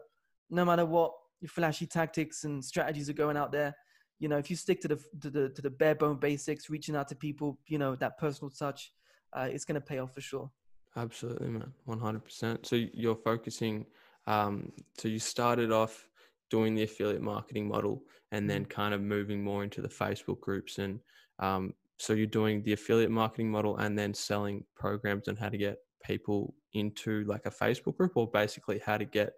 no 0.50 0.64
matter 0.64 0.84
what 0.84 1.12
flashy 1.46 1.86
tactics 1.86 2.44
and 2.44 2.64
strategies 2.64 3.08
are 3.08 3.14
going 3.14 3.36
out 3.36 3.52
there, 3.52 3.74
you 4.18 4.28
know, 4.28 4.38
if 4.38 4.48
you 4.48 4.56
stick 4.56 4.80
to 4.80 4.88
the, 4.88 4.96
to 5.20 5.30
the, 5.30 5.48
to 5.50 5.62
the 5.62 5.70
bare 5.70 5.94
bone 5.94 6.16
basics, 6.16 6.70
reaching 6.70 6.96
out 6.96 7.08
to 7.08 7.14
people, 7.14 7.58
you 7.66 7.78
know, 7.78 7.94
that 7.96 8.18
personal 8.18 8.50
touch, 8.50 8.92
uh, 9.32 9.48
it's 9.50 9.64
going 9.64 9.74
to 9.74 9.80
pay 9.80 9.98
off 9.98 10.14
for 10.14 10.20
sure. 10.20 10.50
Absolutely, 10.96 11.48
man. 11.48 11.72
100%. 11.86 12.64
So 12.64 12.76
you're 12.94 13.16
focusing, 13.16 13.84
um, 14.26 14.72
so 14.96 15.08
you 15.08 15.18
started 15.18 15.70
off 15.70 16.08
doing 16.48 16.74
the 16.74 16.84
affiliate 16.84 17.22
marketing 17.22 17.68
model 17.68 18.02
and 18.32 18.48
then 18.48 18.62
mm-hmm. 18.62 18.70
kind 18.70 18.94
of 18.94 19.02
moving 19.02 19.42
more 19.42 19.62
into 19.62 19.82
the 19.82 19.88
Facebook 19.88 20.40
groups. 20.40 20.78
And 20.78 21.00
um, 21.38 21.74
so 21.98 22.14
you're 22.14 22.26
doing 22.26 22.62
the 22.62 22.72
affiliate 22.72 23.10
marketing 23.10 23.50
model 23.50 23.76
and 23.76 23.98
then 23.98 24.14
selling 24.14 24.64
programs 24.74 25.28
on 25.28 25.36
how 25.36 25.50
to 25.50 25.58
get 25.58 25.78
people 26.04 26.54
into 26.72 27.24
like 27.24 27.46
a 27.46 27.50
Facebook 27.50 27.96
group 27.96 28.12
or 28.14 28.30
basically 28.30 28.80
how 28.84 28.96
to 28.96 29.04
get 29.04 29.34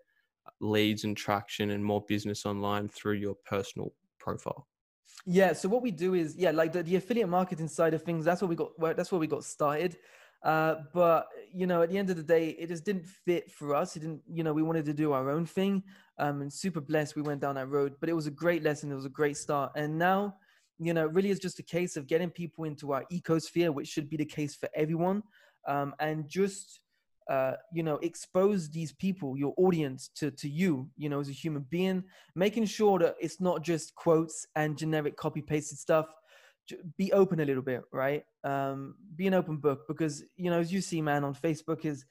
leads 0.61 1.05
and 1.05 1.17
traction 1.17 1.71
and 1.71 1.85
more 1.85 2.05
business 2.09 2.47
online 2.47 2.89
through 2.89 3.15
your 3.15 3.37
personal 3.45 3.93
profile. 4.19 4.67
Yeah. 5.27 5.53
So 5.53 5.69
what 5.69 5.83
we 5.83 5.91
do 5.91 6.15
is, 6.15 6.37
yeah, 6.37 6.53
like 6.53 6.73
the, 6.73 6.83
the 6.83 6.97
affiliate 6.97 7.29
marketing 7.29 7.69
side 7.69 7.95
of 7.95 8.03
things, 8.03 8.25
that's 8.25 8.41
what 8.41 8.49
we 8.49 8.57
got, 8.57 8.71
that's 8.97 9.11
where 9.11 9.19
we 9.19 9.27
got 9.27 9.45
started. 9.45 9.97
Uh, 10.45 10.77
but 10.95 11.27
you 11.53 11.67
know, 11.67 11.83
at 11.83 11.91
the 11.91 11.99
end 11.99 12.11
of 12.11 12.17
the 12.17 12.23
day, 12.23 12.51
it 12.51 12.69
just 12.69 12.85
didn't 12.85 13.07
fit 13.07 13.51
for 13.51 13.75
us. 13.75 13.97
It 13.97 14.01
didn't, 14.01 14.23
you 14.31 14.45
know, 14.45 14.53
we 14.53 14.63
wanted 14.63 14.85
to 14.85 14.95
do 14.95 15.13
our 15.13 15.31
own 15.31 15.47
thing. 15.47 15.83
Um, 16.19 16.43
and 16.43 16.53
super 16.53 16.81
blessed 16.81 17.17
we 17.17 17.23
went 17.23 17.41
down 17.41 17.57
that 17.57 17.69
road. 17.69 17.95
But 18.01 18.09
it 18.09 18.15
was 18.15 18.27
a 18.27 18.31
great 18.31 18.63
lesson. 18.63 18.93
It 18.93 18.95
was 18.95 19.05
a 19.05 19.11
great 19.11 19.37
start. 19.37 19.73
And 19.75 19.99
now, 19.99 20.37
you 20.79 20.95
know, 20.95 21.07
really 21.07 21.31
is 21.31 21.41
just 21.41 21.59
a 21.59 21.65
case 21.65 21.97
of 21.97 22.07
getting 22.07 22.31
people 22.31 22.65
into 22.65 22.93
our 22.93 23.05
ecosphere, 23.13 23.75
which 23.75 23.89
should 23.89 24.09
be 24.09 24.17
the 24.17 24.25
case 24.25 24.55
for 24.55 24.69
everyone. 24.75 25.25
Um, 25.67 25.95
and 25.99 26.29
just 26.29 26.81
uh, 27.29 27.53
you 27.73 27.83
know, 27.83 27.97
expose 27.97 28.71
these 28.71 28.93
people, 28.93 29.37
your 29.37 29.55
audience, 29.57 30.11
to 30.17 30.31
to 30.31 30.49
you, 30.49 30.89
you 30.97 31.09
know, 31.09 31.21
as 31.21 31.29
a 31.29 31.33
human 31.33 31.67
being, 31.71 32.05
making 32.35 32.67
sure 32.67 32.99
that 32.99 33.17
it's 33.21 33.41
not 33.41 33.63
just 33.63 33.95
quotes 33.95 34.47
and 34.57 34.79
generic 34.79 35.17
copy 35.17 35.43
pasted 35.43 35.79
stuff 35.79 36.07
be 36.97 37.13
open 37.13 37.41
a 37.41 37.45
little 37.45 37.63
bit, 37.63 37.83
right? 37.93 38.25
Um, 38.45 38.95
be 39.17 39.27
an 39.27 39.35
open 39.35 39.57
book 39.57 39.87
because 39.89 40.23
you 40.37 40.51
know, 40.51 40.61
as 40.61 40.73
you 40.73 40.81
see, 40.81 41.01
man, 41.01 41.25
on 41.25 41.35
Facebook 41.35 41.85
is 41.85 42.05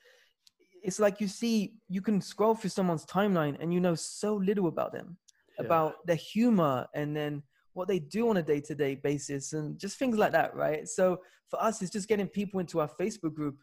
it's 0.84 0.99
like 0.99 1.19
you 1.19 1.27
see 1.27 1.73
you 1.89 2.01
can 2.01 2.21
scroll 2.21 2.56
through 2.56 2.69
someone's 2.69 3.06
timeline 3.06 3.58
and 3.60 3.73
you 3.73 3.80
know 3.80 3.95
so 3.95 4.36
little 4.36 4.67
about 4.67 4.93
them, 4.93 5.17
yeah. 5.60 5.65
about 5.65 6.06
their 6.06 6.15
humor, 6.15 6.88
and 6.93 7.15
then 7.15 7.43
what 7.73 7.88
they 7.88 7.99
do 7.99 8.30
on 8.30 8.38
a 8.38 8.43
day-to-day 8.43 8.95
basis, 8.95 9.53
and 9.53 9.77
just 9.80 9.97
things 9.97 10.17
like 10.17 10.32
that, 10.32 10.56
right? 10.56 10.88
So 10.88 11.19
for 11.49 11.62
us, 11.62 11.82
it's 11.82 11.91
just 11.91 12.08
getting 12.08 12.27
people 12.27 12.60
into 12.60 12.80
our 12.80 12.89
Facebook 12.99 13.34
group, 13.34 13.58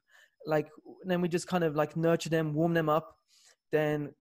like 0.47 0.69
then 1.05 1.21
we 1.21 1.29
just 1.29 1.47
kind 1.47 1.65
of 1.65 1.75
like 1.75 1.97
nurture 1.97 2.31
them, 2.31 2.55
warm 2.55 2.75
them 2.75 2.89
up, 2.89 3.17
then 3.73 4.13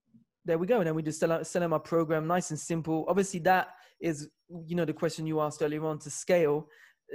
there 0.44 0.58
we 0.58 0.66
go, 0.66 0.78
and 0.78 0.86
then 0.86 0.94
we 0.94 1.02
just 1.02 1.20
sell 1.20 1.44
sell 1.44 1.60
them 1.60 1.72
our 1.72 1.80
program, 1.80 2.26
nice 2.26 2.50
and 2.50 2.58
simple. 2.58 3.04
Obviously, 3.08 3.40
that 3.40 3.68
is 4.00 4.28
you 4.66 4.76
know 4.76 4.84
the 4.84 4.92
question 4.92 5.26
you 5.26 5.40
asked 5.40 5.62
earlier 5.62 5.84
on 5.84 5.98
to 6.00 6.10
scale. 6.10 6.68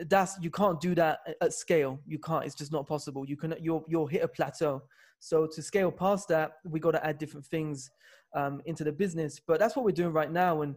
That's 0.07 0.37
you 0.41 0.51
can't 0.51 0.79
do 0.79 0.95
that 0.95 1.19
at 1.41 1.53
scale. 1.53 1.99
You 2.05 2.19
can't 2.19 2.45
it's 2.45 2.55
just 2.55 2.71
not 2.71 2.87
possible. 2.87 3.25
You 3.27 3.37
can 3.37 3.55
you'll 3.59 3.85
you'll 3.87 4.07
hit 4.07 4.23
a 4.23 4.27
plateau. 4.27 4.83
So 5.19 5.47
to 5.47 5.61
scale 5.61 5.91
past 5.91 6.29
that 6.29 6.53
we 6.63 6.79
got 6.79 6.91
to 6.91 7.05
add 7.05 7.17
different 7.17 7.45
things 7.45 7.91
um, 8.33 8.61
into 8.65 8.83
the 8.83 8.91
business. 8.91 9.39
But 9.45 9.59
that's 9.59 9.75
what 9.75 9.85
we're 9.85 9.91
doing 9.91 10.13
right 10.13 10.31
now. 10.31 10.61
And 10.61 10.75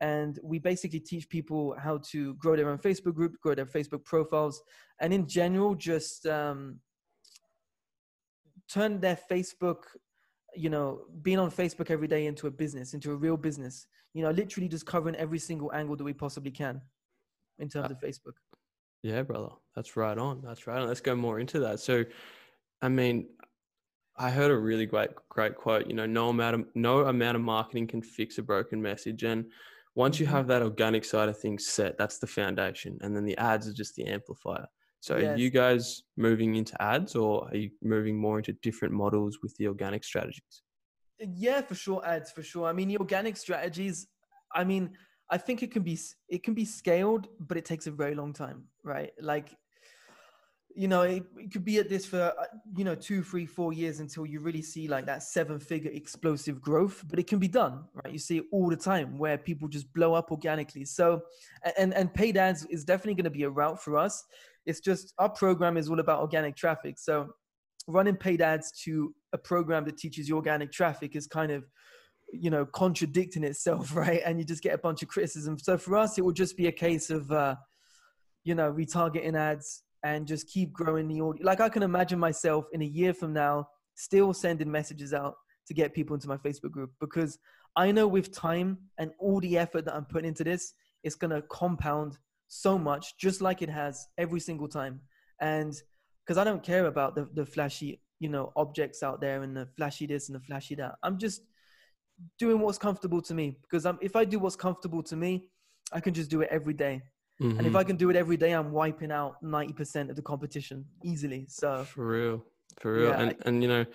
and 0.00 0.38
we 0.42 0.58
basically 0.58 1.00
teach 1.00 1.28
people 1.28 1.76
how 1.78 1.98
to 2.10 2.34
grow 2.34 2.56
their 2.56 2.70
own 2.70 2.78
facebook 2.78 3.14
group 3.14 3.38
grow 3.42 3.54
their 3.54 3.66
facebook 3.66 4.04
profiles. 4.04 4.62
And 5.00 5.12
in 5.12 5.26
general 5.26 5.74
just 5.74 6.26
um, 6.26 6.78
turn 8.72 9.00
their 9.00 9.18
facebook 9.30 9.82
you 10.56 10.68
know, 10.68 11.02
being 11.22 11.38
on 11.38 11.48
Facebook 11.48 11.90
every 11.92 12.08
day 12.08 12.26
into 12.26 12.48
a 12.48 12.50
business, 12.50 12.92
into 12.92 13.12
a 13.12 13.14
real 13.14 13.36
business. 13.36 13.86
You 14.14 14.22
know, 14.24 14.32
literally 14.32 14.68
just 14.68 14.84
covering 14.84 15.14
every 15.14 15.38
single 15.38 15.72
angle 15.72 15.94
that 15.94 16.02
we 16.02 16.12
possibly 16.12 16.50
can 16.50 16.80
in 17.60 17.68
terms 17.68 17.88
Uh, 17.90 17.94
of 17.94 18.00
Facebook. 18.00 18.34
Yeah, 19.04 19.22
brother. 19.22 19.50
That's 19.76 19.96
right 19.96 20.18
on. 20.18 20.42
That's 20.42 20.66
right 20.66 20.80
on. 20.80 20.88
Let's 20.88 21.00
go 21.00 21.14
more 21.14 21.38
into 21.38 21.60
that. 21.60 21.78
So, 21.78 22.04
I 22.82 22.88
mean, 22.88 23.28
I 24.16 24.30
heard 24.30 24.50
a 24.50 24.58
really 24.58 24.86
great, 24.86 25.10
great 25.28 25.54
quote. 25.54 25.86
You 25.86 25.94
know, 25.94 26.06
no 26.06 26.30
amount 26.30 26.54
of 26.56 26.66
no 26.74 27.06
amount 27.06 27.36
of 27.36 27.42
marketing 27.42 27.86
can 27.86 28.02
fix 28.02 28.38
a 28.38 28.42
broken 28.42 28.82
message. 28.82 29.22
And 29.22 29.52
once 29.94 30.18
you 30.18 30.26
Mhm. 30.26 30.30
have 30.30 30.46
that 30.48 30.62
organic 30.62 31.04
side 31.04 31.28
of 31.28 31.38
things 31.38 31.66
set, 31.66 31.96
that's 31.96 32.18
the 32.18 32.26
foundation, 32.26 32.98
and 33.02 33.14
then 33.14 33.24
the 33.24 33.38
ads 33.38 33.68
are 33.68 33.72
just 33.72 33.94
the 33.94 34.06
amplifier. 34.06 34.66
So, 35.00 35.16
are 35.16 35.36
you 35.36 35.48
guys 35.48 36.02
moving 36.18 36.56
into 36.56 36.80
ads, 36.80 37.16
or 37.16 37.48
are 37.48 37.56
you 37.56 37.70
moving 37.82 38.18
more 38.18 38.36
into 38.36 38.52
different 38.62 38.92
models 38.92 39.38
with 39.42 39.56
the 39.56 39.66
organic 39.66 40.04
strategies? 40.04 40.62
Yeah, 41.18 41.62
for 41.62 41.74
sure, 41.74 42.04
ads 42.06 42.30
for 42.30 42.42
sure. 42.42 42.66
I 42.66 42.74
mean, 42.74 42.88
the 42.88 42.98
organic 42.98 43.38
strategies. 43.38 44.06
I 44.54 44.64
mean, 44.64 44.90
I 45.30 45.38
think 45.38 45.62
it 45.62 45.70
can 45.70 45.82
be 45.82 45.98
it 46.28 46.42
can 46.42 46.52
be 46.52 46.66
scaled, 46.66 47.28
but 47.38 47.56
it 47.56 47.64
takes 47.64 47.86
a 47.86 47.90
very 47.90 48.14
long 48.14 48.34
time, 48.34 48.64
right? 48.84 49.12
Like, 49.20 49.56
you 50.74 50.88
know, 50.88 51.02
it, 51.02 51.24
it 51.38 51.52
could 51.52 51.64
be 51.64 51.78
at 51.78 51.88
this 51.88 52.04
for 52.04 52.34
uh, 52.38 52.44
you 52.76 52.84
know 52.84 52.94
two, 52.94 53.22
three, 53.22 53.46
four 53.46 53.72
years 53.72 54.00
until 54.00 54.26
you 54.26 54.40
really 54.40 54.62
see 54.62 54.86
like 54.86 55.06
that 55.06 55.22
seven-figure 55.22 55.92
explosive 55.92 56.60
growth. 56.60 57.04
But 57.08 57.18
it 57.18 57.26
can 57.26 57.38
be 57.38 57.48
done, 57.48 57.84
right? 57.94 58.12
You 58.12 58.18
see 58.18 58.38
it 58.38 58.44
all 58.52 58.68
the 58.68 58.76
time 58.76 59.16
where 59.16 59.38
people 59.38 59.66
just 59.68 59.90
blow 59.94 60.12
up 60.12 60.30
organically. 60.30 60.84
So, 60.84 61.22
and 61.78 61.94
and 61.94 62.12
paid 62.12 62.36
ads 62.36 62.66
is 62.66 62.84
definitely 62.84 63.14
going 63.14 63.24
to 63.32 63.38
be 63.38 63.44
a 63.44 63.50
route 63.50 63.82
for 63.82 63.96
us. 63.96 64.24
It's 64.66 64.80
just 64.80 65.14
our 65.18 65.28
program 65.28 65.76
is 65.76 65.88
all 65.88 66.00
about 66.00 66.20
organic 66.20 66.56
traffic. 66.56 66.98
So, 66.98 67.30
running 67.86 68.16
paid 68.16 68.42
ads 68.42 68.72
to 68.84 69.14
a 69.32 69.38
program 69.38 69.84
that 69.84 69.96
teaches 69.96 70.28
you 70.28 70.36
organic 70.36 70.70
traffic 70.72 71.16
is 71.16 71.26
kind 71.26 71.50
of 71.50 71.64
you 72.32 72.50
know 72.50 72.64
contradicting 72.66 73.44
itself 73.44 73.94
right 73.96 74.22
and 74.24 74.38
you 74.38 74.44
just 74.44 74.62
get 74.62 74.74
a 74.74 74.78
bunch 74.78 75.02
of 75.02 75.08
criticism 75.08 75.58
so 75.58 75.76
for 75.76 75.96
us 75.96 76.18
it 76.18 76.24
will 76.24 76.32
just 76.32 76.56
be 76.56 76.66
a 76.66 76.72
case 76.72 77.10
of 77.10 77.30
uh 77.32 77.54
you 78.44 78.54
know 78.54 78.72
retargeting 78.72 79.36
ads 79.36 79.82
and 80.04 80.26
just 80.26 80.48
keep 80.48 80.72
growing 80.72 81.08
the 81.08 81.20
audience 81.20 81.44
like 81.44 81.60
i 81.60 81.68
can 81.68 81.82
imagine 81.82 82.18
myself 82.18 82.66
in 82.72 82.82
a 82.82 82.86
year 82.86 83.12
from 83.12 83.32
now 83.32 83.66
still 83.94 84.32
sending 84.32 84.70
messages 84.70 85.12
out 85.12 85.34
to 85.66 85.74
get 85.74 85.94
people 85.94 86.14
into 86.14 86.28
my 86.28 86.36
facebook 86.36 86.70
group 86.70 86.90
because 87.00 87.38
i 87.76 87.90
know 87.90 88.06
with 88.06 88.34
time 88.34 88.78
and 88.98 89.10
all 89.18 89.40
the 89.40 89.58
effort 89.58 89.84
that 89.84 89.94
i'm 89.94 90.04
putting 90.04 90.28
into 90.28 90.44
this 90.44 90.74
it's 91.02 91.14
going 91.14 91.30
to 91.30 91.42
compound 91.50 92.18
so 92.52 92.76
much 92.76 93.16
just 93.16 93.40
like 93.40 93.62
it 93.62 93.70
has 93.70 94.06
every 94.18 94.40
single 94.40 94.68
time 94.68 95.00
and 95.40 95.72
because 96.22 96.36
i 96.36 96.44
don't 96.44 96.62
care 96.62 96.86
about 96.86 97.14
the, 97.14 97.28
the 97.34 97.46
flashy 97.46 98.00
you 98.18 98.28
know 98.28 98.52
objects 98.56 99.02
out 99.02 99.20
there 99.20 99.42
and 99.42 99.56
the 99.56 99.66
flashy 99.76 100.04
this 100.04 100.28
and 100.28 100.34
the 100.36 100.40
flashy 100.40 100.74
that 100.74 100.96
i'm 101.04 101.16
just 101.16 101.42
doing 102.38 102.58
what's 102.60 102.78
comfortable 102.78 103.22
to 103.22 103.34
me 103.34 103.56
because 103.62 103.86
I'm, 103.86 103.98
if 104.00 104.16
I 104.16 104.24
do 104.24 104.38
what's 104.38 104.56
comfortable 104.56 105.02
to 105.04 105.16
me, 105.16 105.48
I 105.92 106.00
can 106.00 106.14
just 106.14 106.30
do 106.30 106.42
it 106.42 106.48
every 106.50 106.74
day. 106.74 107.02
And 107.40 107.66
if 107.66 107.72
Mhm. 107.72 107.76
I 107.76 107.84
can 107.84 107.96
do 107.96 108.10
it 108.10 108.16
every 108.16 108.36
day, 108.36 108.52
I'm 108.52 108.72
wiping 108.72 109.10
out 109.10 109.42
90% 109.42 110.10
of 110.10 110.16
the 110.16 110.22
competition 110.22 110.84
easily. 111.02 111.46
So 111.48 111.84
For 111.84 112.06
real. 112.06 112.44
For 112.80 112.94
real. 112.94 113.10
Yeah, 113.10 113.20
and 113.20 113.36
and 113.42 113.62
you 113.62 113.68
know, 113.68 113.86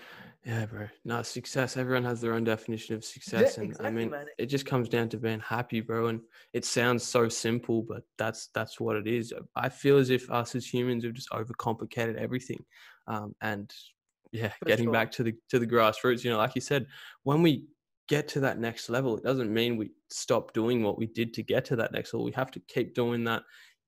yeah, 0.46 0.68
bro. 0.68 0.88
No, 1.04 1.24
success. 1.24 1.76
Everyone 1.76 2.04
has 2.04 2.22
their 2.22 2.34
own 2.34 2.44
definition 2.44 2.96
of 2.96 3.04
success. 3.04 3.58
and 3.58 3.76
I 3.80 3.90
mean 3.90 4.12
man. 4.12 4.28
it 4.38 4.46
just 4.46 4.68
comes 4.68 4.88
down 4.88 5.10
to 5.10 5.18
being 5.18 5.40
happy, 5.40 5.82
bro. 5.82 6.08
And 6.08 6.22
it 6.54 6.66
sounds 6.66 7.04
so 7.04 7.28
simple, 7.28 7.82
but 7.82 8.04
that's 8.18 8.50
that's 8.54 8.80
what 8.80 8.96
it 8.96 9.08
is. 9.08 9.34
I 9.56 9.70
feel 9.70 9.98
as 9.98 10.12
if 10.12 10.30
us 10.30 10.54
as 10.54 10.72
humans 10.72 11.04
have 11.04 11.14
just 11.14 11.32
overcomplicated 11.32 12.16
everything. 12.16 12.64
Um, 13.08 13.36
and 13.42 13.74
yeah, 14.32 14.50
For 14.60 14.66
getting 14.66 14.86
sure. 14.86 14.94
back 14.94 15.12
to 15.14 15.24
the 15.24 15.34
to 15.50 15.58
the 15.58 15.68
grassroots, 15.68 16.24
you 16.24 16.30
know, 16.30 16.38
like 16.38 16.54
you 16.54 16.62
said, 16.62 16.86
when 17.24 17.42
we 17.42 17.66
get 18.08 18.28
to 18.28 18.40
that 18.42 18.60
next 18.60 18.88
level, 18.90 19.18
it 19.18 19.24
doesn't 19.24 19.52
mean 19.52 19.78
we 19.78 19.90
stop 20.12 20.54
doing 20.54 20.84
what 20.84 21.00
we 21.00 21.08
did 21.08 21.34
to 21.34 21.44
get 21.44 21.66
to 21.66 21.76
that 21.78 21.92
next 21.92 22.14
level. 22.14 22.24
We 22.24 22.34
have 22.34 22.52
to 22.52 22.60
keep 22.68 22.94
doing 22.94 23.24
that 23.24 23.42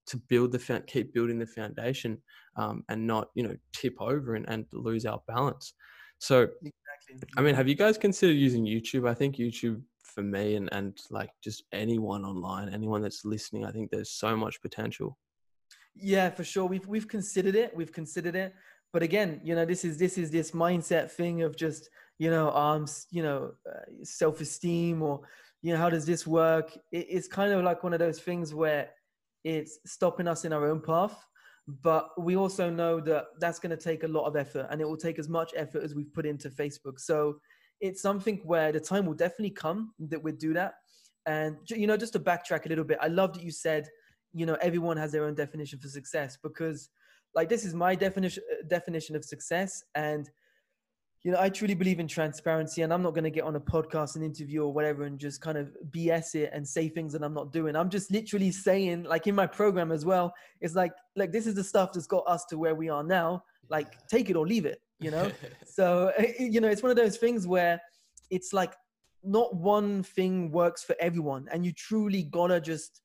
to 0.07 0.17
build 0.17 0.53
the 0.53 0.83
keep 0.87 1.13
building 1.13 1.37
the 1.37 1.45
foundation 1.45 2.19
um, 2.57 2.83
and 2.89 3.05
not 3.05 3.29
you 3.35 3.43
know 3.43 3.55
tip 3.73 3.95
over 3.99 4.35
and, 4.35 4.47
and 4.49 4.65
lose 4.73 5.05
our 5.05 5.21
balance 5.27 5.73
so 6.19 6.41
exactly. 6.41 7.29
i 7.37 7.41
mean 7.41 7.55
have 7.55 7.67
you 7.67 7.75
guys 7.75 7.97
considered 7.97 8.33
using 8.33 8.65
youtube 8.65 9.07
i 9.07 9.13
think 9.13 9.35
youtube 9.37 9.81
for 10.03 10.23
me 10.23 10.55
and 10.55 10.69
and 10.71 10.97
like 11.11 11.29
just 11.43 11.63
anyone 11.71 12.25
online 12.25 12.69
anyone 12.69 13.01
that's 13.01 13.23
listening 13.23 13.65
i 13.65 13.71
think 13.71 13.91
there's 13.91 14.11
so 14.11 14.35
much 14.35 14.61
potential 14.61 15.17
Yeah, 15.99 16.29
for 16.29 16.43
sure. 16.43 16.65
We've 16.65 16.87
we've 16.87 17.07
considered 17.07 17.55
it. 17.55 17.75
We've 17.75 17.91
considered 17.91 18.35
it. 18.35 18.53
But 18.93 19.03
again, 19.03 19.41
you 19.43 19.55
know, 19.55 19.65
this 19.65 19.83
is 19.83 19.97
this 19.97 20.17
is 20.17 20.31
this 20.31 20.51
mindset 20.51 21.11
thing 21.11 21.41
of 21.41 21.55
just 21.55 21.89
you 22.19 22.31
know, 22.31 22.51
um, 22.51 22.85
you 23.11 23.21
know, 23.21 23.51
uh, 23.69 23.85
self-esteem 24.03 25.01
or 25.01 25.21
you 25.61 25.73
know, 25.73 25.79
how 25.79 25.89
does 25.89 26.05
this 26.05 26.25
work? 26.25 26.75
It, 26.91 27.07
it's 27.09 27.27
kind 27.27 27.51
of 27.51 27.63
like 27.63 27.83
one 27.83 27.93
of 27.93 27.99
those 27.99 28.19
things 28.19 28.53
where 28.53 28.89
it's 29.43 29.79
stopping 29.85 30.27
us 30.27 30.45
in 30.45 30.53
our 30.53 30.69
own 30.69 30.81
path. 30.81 31.25
But 31.67 32.09
we 32.17 32.37
also 32.37 32.69
know 32.69 33.01
that 33.01 33.25
that's 33.39 33.59
going 33.59 33.71
to 33.71 33.83
take 33.83 34.03
a 34.03 34.07
lot 34.07 34.25
of 34.25 34.35
effort, 34.35 34.67
and 34.71 34.79
it 34.79 34.85
will 34.85 34.97
take 34.97 35.19
as 35.19 35.27
much 35.27 35.51
effort 35.55 35.83
as 35.83 35.95
we've 35.95 36.13
put 36.13 36.25
into 36.25 36.49
Facebook. 36.49 36.99
So 36.99 37.39
it's 37.81 38.01
something 38.01 38.39
where 38.43 38.71
the 38.71 38.79
time 38.79 39.05
will 39.05 39.13
definitely 39.13 39.51
come 39.51 39.91
that 39.99 40.23
we 40.23 40.31
do 40.31 40.53
that. 40.53 40.75
And 41.25 41.57
you 41.69 41.87
know, 41.87 41.97
just 41.97 42.13
to 42.13 42.19
backtrack 42.19 42.65
a 42.65 42.69
little 42.69 42.85
bit, 42.85 42.99
I 43.01 43.07
love 43.07 43.33
that 43.33 43.43
you 43.43 43.51
said 43.51 43.87
you 44.33 44.45
know 44.45 44.57
everyone 44.61 44.97
has 44.97 45.11
their 45.11 45.25
own 45.25 45.33
definition 45.33 45.79
for 45.79 45.87
success 45.87 46.37
because 46.41 46.89
like 47.33 47.49
this 47.49 47.65
is 47.65 47.73
my 47.73 47.95
definition 47.95 48.43
uh, 48.51 48.67
definition 48.67 49.15
of 49.15 49.25
success 49.25 49.83
and 49.95 50.29
you 51.23 51.31
know 51.31 51.39
i 51.39 51.49
truly 51.49 51.73
believe 51.73 51.99
in 51.99 52.07
transparency 52.07 52.83
and 52.83 52.93
i'm 52.93 53.01
not 53.01 53.13
going 53.13 53.23
to 53.23 53.29
get 53.29 53.43
on 53.43 53.55
a 53.55 53.59
podcast 53.59 54.15
and 54.15 54.23
interview 54.23 54.63
or 54.63 54.71
whatever 54.71 55.03
and 55.03 55.19
just 55.19 55.41
kind 55.41 55.57
of 55.57 55.75
bs 55.89 56.35
it 56.35 56.49
and 56.53 56.67
say 56.67 56.87
things 56.87 57.13
that 57.13 57.23
i'm 57.23 57.33
not 57.33 57.51
doing. 57.51 57.75
I'm 57.75 57.89
just 57.89 58.11
literally 58.11 58.51
saying 58.51 59.03
like 59.03 59.27
in 59.27 59.35
my 59.35 59.47
program 59.47 59.91
as 59.91 60.05
well 60.05 60.33
it's 60.61 60.75
like 60.75 60.93
like 61.15 61.31
this 61.31 61.47
is 61.47 61.55
the 61.55 61.63
stuff 61.63 61.93
that's 61.93 62.07
got 62.07 62.23
us 62.27 62.45
to 62.45 62.57
where 62.57 62.75
we 62.75 62.89
are 62.89 63.03
now. 63.03 63.43
Like 63.69 64.07
take 64.07 64.29
it 64.29 64.35
or 64.35 64.47
leave 64.47 64.65
it 64.65 64.79
you 64.99 65.11
know? 65.11 65.31
So 65.65 66.11
eh, 66.17 66.33
eh, 66.39 66.43
you 66.45 66.61
know 66.61 66.67
it's 66.67 66.81
one 66.81 66.89
of 66.89 66.97
those 66.97 67.17
things 67.17 67.45
where 67.45 67.79
it's 68.29 68.53
like 68.53 68.73
not 69.23 69.55
one 69.55 70.03
thing 70.03 70.51
works 70.51 70.83
for 70.83 70.95
everyone 70.99 71.47
and 71.51 71.65
you 71.65 71.71
truly 71.71 72.23
gotta 72.23 72.59
just 72.61 73.01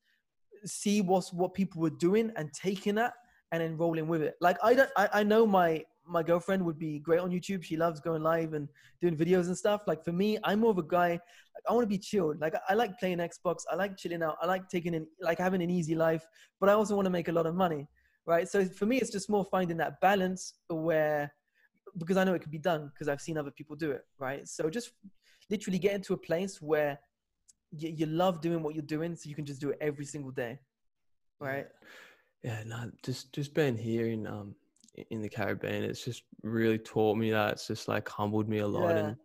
see 0.65 1.01
what's 1.01 1.33
what 1.33 1.53
people 1.53 1.81
were 1.81 1.89
doing 1.89 2.31
and 2.35 2.51
taking 2.53 2.95
that 2.95 3.13
and 3.51 3.61
then 3.61 3.77
rolling 3.77 4.07
with 4.07 4.21
it. 4.21 4.35
Like 4.41 4.57
i 4.63 4.73
don't 4.73 4.89
i, 4.95 5.09
I 5.13 5.23
know 5.23 5.45
my 5.45 5.83
my 6.07 6.23
girlfriend 6.23 6.65
would 6.65 6.77
be 6.77 6.99
great 6.99 7.19
on 7.19 7.31
youtube. 7.31 7.63
She 7.63 7.77
loves 7.77 7.99
going 7.99 8.21
live 8.21 8.53
and 8.53 8.67
doing 9.01 9.15
videos 9.15 9.47
and 9.47 9.57
stuff. 9.57 9.81
Like 9.87 10.03
for 10.03 10.11
me 10.11 10.37
i'm 10.43 10.59
more 10.59 10.71
of 10.71 10.77
a 10.77 10.83
guy 10.83 11.11
like, 11.11 11.63
i 11.67 11.73
want 11.73 11.83
to 11.83 11.89
be 11.89 11.97
chilled. 11.97 12.39
Like 12.39 12.55
I, 12.67 12.73
like 12.73 12.99
playing 12.99 13.19
xbox. 13.19 13.63
I 13.71 13.75
like 13.75 13.97
chilling 13.97 14.23
out. 14.23 14.37
I 14.41 14.47
like 14.47 14.67
taking 14.69 14.93
in 14.93 15.07
like 15.21 15.37
having 15.37 15.61
an 15.61 15.69
easy 15.69 15.95
life 15.95 16.25
but 16.59 16.69
i 16.69 16.73
also 16.73 16.95
want 16.95 17.05
to 17.05 17.11
make 17.11 17.27
a 17.27 17.31
lot 17.31 17.45
of 17.45 17.55
money 17.55 17.87
right? 18.25 18.47
So 18.47 18.65
for 18.65 18.85
me 18.85 18.97
it's 18.97 19.11
just 19.11 19.29
more 19.29 19.45
finding 19.45 19.77
that 19.77 19.99
balance 20.01 20.53
where 20.69 21.33
because 21.97 22.17
i 22.17 22.23
know 22.23 22.33
it 22.33 22.41
can 22.41 22.51
be 22.51 22.57
done 22.57 22.89
because 22.91 23.07
i've 23.07 23.21
seen 23.21 23.37
other 23.37 23.51
people 23.51 23.75
do 23.75 23.91
it 23.91 24.01
right? 24.19 24.47
So 24.47 24.69
just 24.69 24.91
literally 25.49 25.79
get 25.79 25.93
into 25.93 26.13
a 26.13 26.17
place 26.17 26.61
where 26.61 26.99
you, 27.71 27.89
you 27.89 28.05
love 28.05 28.41
doing 28.41 28.63
what 28.63 28.75
you're 28.75 28.83
doing 28.83 29.15
so 29.15 29.29
you 29.29 29.35
can 29.35 29.45
just 29.45 29.61
do 29.61 29.69
it 29.69 29.77
every 29.81 30.05
single 30.05 30.31
day 30.31 30.59
right? 31.39 31.67
Yeah. 32.43 32.63
No 32.65 32.91
just 33.03 33.33
just 33.33 33.53
being 33.53 33.77
here 33.77 34.07
in 34.07 34.27
um 34.27 34.55
in 35.09 35.21
the 35.21 35.29
caribbean 35.29 35.83
it's 35.83 36.05
just 36.05 36.23
really 36.43 36.77
taught 36.77 37.17
me 37.17 37.31
that 37.31 37.53
it's 37.53 37.67
just 37.67 37.87
like 37.87 38.07
humbled 38.07 38.47
me 38.47 38.59
a 38.59 38.67
lot 38.67 38.91
Yeah. 38.91 38.99
and 38.99 39.17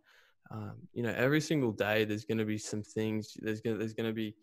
um, 0.51 0.73
you 0.93 1.03
know 1.03 1.13
every 1.15 1.39
single 1.41 1.71
day 1.71 2.05
there's 2.05 2.25
going 2.25 2.37
to 2.39 2.45
be 2.45 2.57
some 2.57 2.81
things 2.81 3.33
there's 3.41 3.61
going 3.61 3.75
to 3.75 3.79
there's 3.79 3.93
going 3.93 4.09
to 4.09 4.13
be 4.13 4.35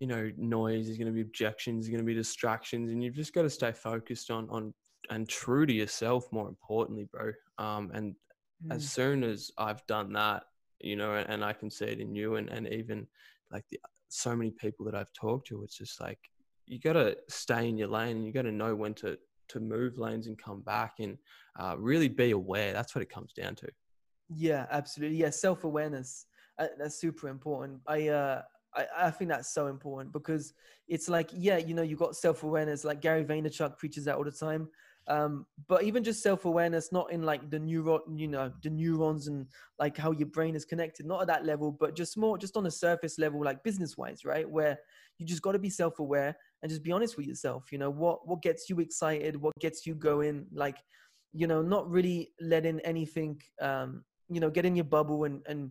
you 0.00 0.06
know 0.06 0.30
noise 0.36 0.86
there's 0.86 0.98
going 0.98 1.06
to 1.06 1.12
be 1.14 1.22
objections 1.22 1.84
there's 1.84 1.90
going 1.90 2.04
to 2.04 2.06
be 2.06 2.14
distractions 2.14 2.90
and 2.90 3.02
you've 3.02 3.14
just 3.14 3.32
got 3.32 3.42
to 3.42 3.50
stay 3.50 3.72
focused 3.72 4.30
on 4.30 4.48
on 4.50 4.74
and 5.10 5.28
true 5.28 5.64
to 5.64 5.72
yourself 5.72 6.30
more 6.32 6.48
importantly 6.48 7.08
bro 7.10 7.32
um 7.58 7.90
and 7.94 8.14
as 8.70 8.84
Mm. 8.84 8.88
soon 8.88 9.24
as 9.24 9.50
I've 9.58 9.84
done 9.86 10.12
that, 10.14 10.44
you 10.80 10.96
know, 10.96 11.14
and, 11.16 11.28
and 11.28 11.44
I 11.44 11.52
can 11.52 11.70
see 11.70 11.84
it 11.84 12.00
in 12.00 12.14
you 12.14 12.36
and, 12.36 12.48
and 12.48 12.66
even 12.68 13.06
like 13.50 13.64
the 13.70 13.78
so 14.08 14.34
many 14.34 14.52
people 14.52 14.86
that 14.86 14.94
I've 14.94 15.12
talked 15.12 15.48
to, 15.48 15.62
it's 15.64 15.76
just 15.76 16.00
like 16.00 16.18
you 16.66 16.78
gotta 16.78 17.18
stay 17.28 17.68
in 17.68 17.76
your 17.76 17.88
lane 17.88 18.16
and 18.16 18.24
you 18.24 18.32
gotta 18.32 18.52
know 18.52 18.74
when 18.74 18.94
to 18.94 19.18
to 19.48 19.60
move 19.60 19.98
lanes 19.98 20.26
and 20.26 20.38
come 20.38 20.60
back 20.62 20.94
and 21.00 21.18
uh, 21.58 21.76
really 21.78 22.08
be 22.08 22.30
aware. 22.32 22.72
That's 22.72 22.94
what 22.94 23.02
it 23.02 23.10
comes 23.10 23.32
down 23.32 23.54
to. 23.56 23.68
Yeah, 24.28 24.66
absolutely. 24.70 25.18
Yeah, 25.18 25.30
self 25.30 25.64
awareness. 25.64 26.26
Uh, 26.58 26.68
that's 26.78 27.00
super 27.00 27.28
important. 27.28 27.80
I 27.86 28.08
uh, 28.08 28.42
I, 28.74 28.86
I 28.96 29.10
think 29.10 29.30
that's 29.30 29.52
so 29.52 29.66
important 29.68 30.12
because 30.12 30.52
it's 30.88 31.08
like, 31.08 31.30
yeah, 31.32 31.58
you 31.58 31.74
know, 31.74 31.82
you 31.82 31.96
got 31.96 32.16
self 32.16 32.42
awareness. 32.42 32.84
Like 32.84 33.00
Gary 33.00 33.24
Vaynerchuk 33.24 33.78
preaches 33.78 34.04
that 34.04 34.16
all 34.16 34.24
the 34.24 34.32
time. 34.32 34.68
Um, 35.06 35.44
but 35.68 35.82
even 35.82 36.02
just 36.02 36.22
self 36.22 36.46
awareness, 36.46 36.90
not 36.90 37.12
in 37.12 37.22
like 37.22 37.50
the 37.50 37.58
neuron, 37.58 38.00
you 38.16 38.28
know, 38.28 38.50
the 38.62 38.70
neurons 38.70 39.28
and 39.28 39.46
like 39.78 39.96
how 39.96 40.12
your 40.12 40.28
brain 40.28 40.54
is 40.54 40.64
connected, 40.64 41.04
not 41.04 41.20
at 41.20 41.26
that 41.26 41.44
level, 41.44 41.70
but 41.72 41.94
just 41.94 42.16
more, 42.16 42.38
just 42.38 42.56
on 42.56 42.66
a 42.66 42.70
surface 42.70 43.18
level, 43.18 43.44
like 43.44 43.62
business 43.62 43.96
wise, 43.98 44.24
right? 44.24 44.48
Where 44.48 44.78
you 45.18 45.26
just 45.26 45.42
got 45.42 45.52
to 45.52 45.58
be 45.58 45.70
self 45.70 45.98
aware 45.98 46.36
and 46.64 46.70
just 46.70 46.82
be 46.82 46.90
honest 46.90 47.16
with 47.18 47.26
yourself. 47.26 47.70
You 47.70 47.78
know, 47.78 47.90
what 47.90 48.26
what 48.26 48.42
gets 48.42 48.70
you 48.70 48.80
excited, 48.80 49.36
what 49.36 49.52
gets 49.60 49.86
you 49.86 49.94
going, 49.94 50.46
like, 50.52 50.78
you 51.32 51.46
know, 51.46 51.60
not 51.60 51.88
really 51.88 52.32
letting 52.40 52.80
anything 52.80 53.40
um, 53.60 54.02
you 54.30 54.40
know 54.40 54.50
get 54.50 54.64
in 54.64 54.74
your 54.74 54.84
bubble 54.86 55.24
and 55.24 55.42
and 55.46 55.70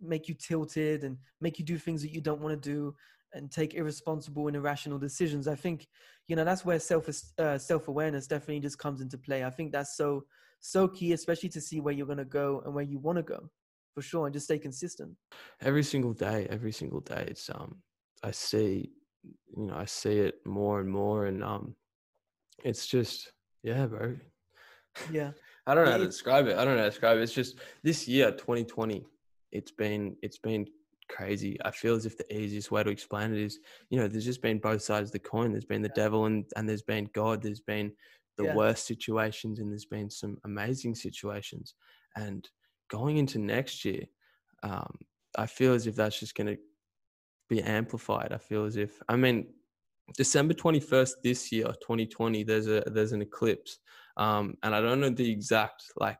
make 0.00 0.28
you 0.28 0.34
tilted 0.34 1.02
and 1.02 1.16
make 1.40 1.58
you 1.58 1.64
do 1.64 1.78
things 1.78 2.02
that 2.02 2.12
you 2.12 2.20
don't 2.20 2.40
want 2.40 2.62
to 2.62 2.70
do 2.70 2.94
and 3.32 3.50
take 3.50 3.74
irresponsible 3.74 4.46
and 4.46 4.56
irrational 4.56 4.98
decisions 4.98 5.48
i 5.48 5.54
think 5.54 5.88
you 6.28 6.36
know 6.36 6.44
that's 6.44 6.64
where 6.64 6.78
self 6.78 7.08
uh, 7.38 7.58
self-awareness 7.58 8.26
definitely 8.26 8.60
just 8.60 8.78
comes 8.78 9.00
into 9.00 9.18
play 9.18 9.44
i 9.44 9.50
think 9.50 9.72
that's 9.72 9.96
so 9.96 10.24
so 10.60 10.86
key 10.86 11.12
especially 11.12 11.48
to 11.48 11.60
see 11.60 11.80
where 11.80 11.92
you're 11.92 12.06
going 12.06 12.18
to 12.18 12.24
go 12.24 12.62
and 12.64 12.74
where 12.74 12.84
you 12.84 12.98
want 12.98 13.16
to 13.16 13.22
go 13.22 13.50
for 13.92 14.02
sure 14.02 14.26
and 14.26 14.32
just 14.32 14.46
stay 14.46 14.58
consistent 14.58 15.10
every 15.62 15.82
single 15.82 16.12
day 16.12 16.46
every 16.48 16.72
single 16.72 17.00
day 17.00 17.24
it's 17.26 17.50
um 17.50 17.76
i 18.22 18.30
see 18.30 18.90
you 19.24 19.66
know 19.66 19.74
i 19.76 19.84
see 19.84 20.18
it 20.18 20.36
more 20.46 20.80
and 20.80 20.90
more 20.90 21.26
and 21.26 21.42
um 21.42 21.74
it's 22.64 22.86
just 22.86 23.32
yeah 23.62 23.86
bro. 23.86 24.16
Yeah. 25.12 25.30
I 25.66 25.74
don't 25.74 25.84
know 25.84 25.92
how 25.92 25.98
to 25.98 26.06
describe 26.06 26.46
it. 26.46 26.56
I 26.56 26.64
don't 26.64 26.76
know 26.76 26.80
how 26.80 26.84
to 26.84 26.90
describe 26.90 27.18
it. 27.18 27.22
It's 27.22 27.34
just 27.34 27.56
this 27.82 28.08
year 28.08 28.30
2020 28.30 29.04
it's 29.52 29.70
been 29.70 30.16
it's 30.22 30.38
been 30.38 30.66
crazy. 31.10 31.58
I 31.64 31.70
feel 31.70 31.94
as 31.94 32.06
if 32.06 32.16
the 32.16 32.34
easiest 32.34 32.70
way 32.70 32.82
to 32.82 32.90
explain 32.90 33.32
it 33.32 33.40
is 33.40 33.58
you 33.90 33.98
know 33.98 34.08
there's 34.08 34.24
just 34.24 34.42
been 34.42 34.58
both 34.58 34.82
sides 34.82 35.10
of 35.10 35.12
the 35.12 35.18
coin. 35.18 35.52
There's 35.52 35.64
been 35.64 35.82
the 35.82 35.90
yeah. 35.94 36.02
devil 36.02 36.24
and 36.24 36.44
and 36.56 36.68
there's 36.68 36.82
been 36.82 37.08
god. 37.14 37.42
There's 37.42 37.60
been 37.60 37.92
the 38.38 38.44
yeah. 38.44 38.54
worst 38.54 38.86
situations 38.86 39.58
and 39.58 39.70
there's 39.70 39.84
been 39.84 40.10
some 40.10 40.38
amazing 40.44 40.94
situations. 40.94 41.74
And 42.16 42.48
going 42.88 43.18
into 43.18 43.38
next 43.38 43.84
year 43.84 44.04
um, 44.62 44.90
i 45.36 45.46
feel 45.46 45.74
as 45.74 45.86
if 45.86 45.94
that's 45.94 46.18
just 46.18 46.34
going 46.34 46.46
to 46.46 46.56
be 47.48 47.62
amplified 47.62 48.32
i 48.32 48.38
feel 48.38 48.64
as 48.64 48.76
if 48.76 49.00
i 49.08 49.16
mean 49.16 49.46
December 50.16 50.54
21st 50.54 51.12
this 51.22 51.52
year, 51.52 51.66
2020, 51.66 52.42
there's 52.42 52.66
a 52.66 52.82
there's 52.86 53.12
an 53.12 53.22
eclipse. 53.22 53.78
Um, 54.16 54.56
and 54.62 54.74
I 54.74 54.80
don't 54.80 55.00
know 55.00 55.10
the 55.10 55.30
exact 55.30 55.84
like 55.96 56.18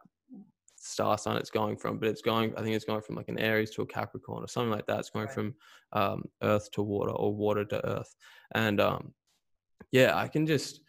star 0.76 1.18
sign 1.18 1.36
it's 1.36 1.50
going 1.50 1.76
from, 1.76 1.98
but 1.98 2.08
it's 2.08 2.22
going, 2.22 2.54
I 2.56 2.62
think 2.62 2.74
it's 2.74 2.84
going 2.84 3.02
from 3.02 3.16
like 3.16 3.28
an 3.28 3.38
Aries 3.38 3.70
to 3.70 3.82
a 3.82 3.86
Capricorn 3.86 4.44
or 4.44 4.48
something 4.48 4.70
like 4.70 4.86
that. 4.86 5.00
It's 5.00 5.10
going 5.10 5.26
right. 5.26 5.34
from 5.34 5.54
um, 5.92 6.24
earth 6.42 6.70
to 6.72 6.82
water 6.82 7.10
or 7.10 7.34
water 7.34 7.64
to 7.64 7.86
earth. 7.86 8.14
And 8.54 8.80
um, 8.80 9.12
yeah, 9.90 10.16
I 10.16 10.28
can 10.28 10.46
just, 10.46 10.80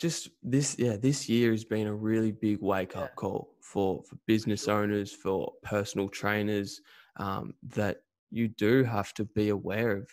just 0.00 0.30
this, 0.42 0.76
yeah, 0.78 0.96
this 0.96 1.28
year 1.28 1.52
has 1.52 1.64
been 1.64 1.86
a 1.86 1.94
really 1.94 2.32
big 2.32 2.60
wake 2.60 2.96
up 2.96 3.10
yeah. 3.10 3.14
call 3.14 3.54
for, 3.60 4.02
for 4.02 4.16
business 4.26 4.66
owners, 4.66 5.12
for 5.12 5.52
personal 5.62 6.08
trainers, 6.08 6.80
um, 7.16 7.54
that 7.74 7.98
you 8.30 8.48
do 8.48 8.84
have 8.84 9.12
to 9.14 9.24
be 9.24 9.48
aware 9.48 9.96
of 9.96 10.08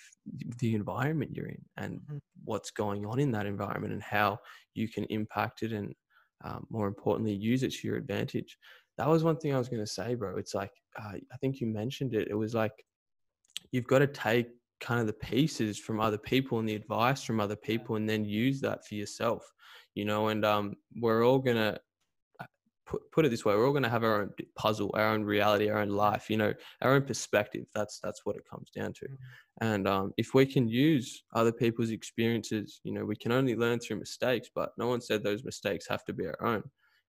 the 0.60 0.76
environment 0.76 1.32
you're 1.36 1.48
in 1.48 1.64
and 1.78 2.00
mm-hmm. 2.00 2.18
what's 2.46 2.72
going 2.72 3.06
on 3.06 3.20
in 3.20 3.32
that 3.32 3.46
environment 3.46 3.94
and 3.94 4.04
how 4.04 4.40
you 4.74 4.88
can 4.90 5.04
impact 5.06 5.64
it 5.64 5.72
and 5.72 5.94
um, 6.44 6.66
more 6.70 6.88
importantly 6.88 7.34
use 7.34 7.64
it 7.64 7.72
to 7.74 7.88
your 7.88 7.98
advantage. 7.98 8.58
That 8.98 9.08
was 9.08 9.24
one 9.24 9.38
thing 9.38 9.54
i 9.54 9.58
was 9.58 9.70
going 9.70 9.84
to 9.84 9.92
say 9.92 10.16
bro. 10.16 10.38
It's 10.38 10.56
like 10.56 10.72
uh, 11.00 11.14
i 11.32 11.38
think 11.40 11.60
you 11.60 11.68
mentioned 11.68 12.14
it. 12.14 12.28
It 12.30 12.36
was 12.36 12.54
like 12.54 12.74
you've 13.72 13.88
got 13.88 14.00
to 14.00 14.08
take 14.08 14.48
kind 14.80 15.00
of 15.00 15.08
the 15.08 15.14
pieces 15.14 15.80
from 15.80 16.00
other 16.00 16.18
people 16.18 16.60
and 16.60 16.70
the 16.70 16.76
advice 16.76 17.24
from 17.24 17.40
other 17.40 17.56
people 17.56 17.96
and 17.96 18.08
then 18.08 18.24
use 18.24 18.62
that 18.62 18.86
for 18.86 18.94
yourself 18.94 19.44
you 19.96 20.06
know 20.06 20.28
and 20.28 20.46
um, 20.46 20.76
we're 21.02 21.26
all 21.26 21.40
going 21.40 21.58
to 21.58 21.76
put, 22.88 23.12
put 23.12 23.26
it 23.26 23.30
this 23.30 23.46
way 23.46 23.54
we're 23.56 23.66
all 23.66 23.72
going 23.72 23.84
to 23.84 23.90
have 23.90 24.04
our 24.04 24.22
own 24.22 24.30
puzzle 24.56 24.90
our 24.96 25.10
own 25.10 25.24
reality 25.24 25.70
our 25.70 25.80
own 25.80 25.90
life 25.90 26.30
you 26.30 26.38
know 26.38 26.54
our 26.82 26.94
own 26.94 27.04
perspective. 27.04 27.66
That's 27.76 28.00
that's 28.00 28.26
what 28.26 28.36
it 28.36 28.44
comes 28.50 28.70
down 28.72 28.94
to. 28.94 29.06
Mm-hmm. 29.06 29.66
and 29.68 29.88
um, 29.88 30.14
if 30.18 30.34
we 30.34 30.46
can 30.46 30.68
use 30.68 31.24
other 31.36 31.52
people's 31.52 31.92
experiences 31.92 32.80
you 32.84 32.94
know 32.94 33.06
we 33.06 33.16
can 33.16 33.32
only 33.32 33.56
learn 33.56 33.80
through 33.80 34.00
mistakes 34.00 34.50
but 34.54 34.72
no 34.78 34.88
one 34.88 35.02
said 35.02 35.24
those 35.24 35.44
mistakes 35.44 35.88
have 35.88 36.04
to 36.06 36.14
be 36.14 36.26
our 36.26 36.42
own. 36.44 36.64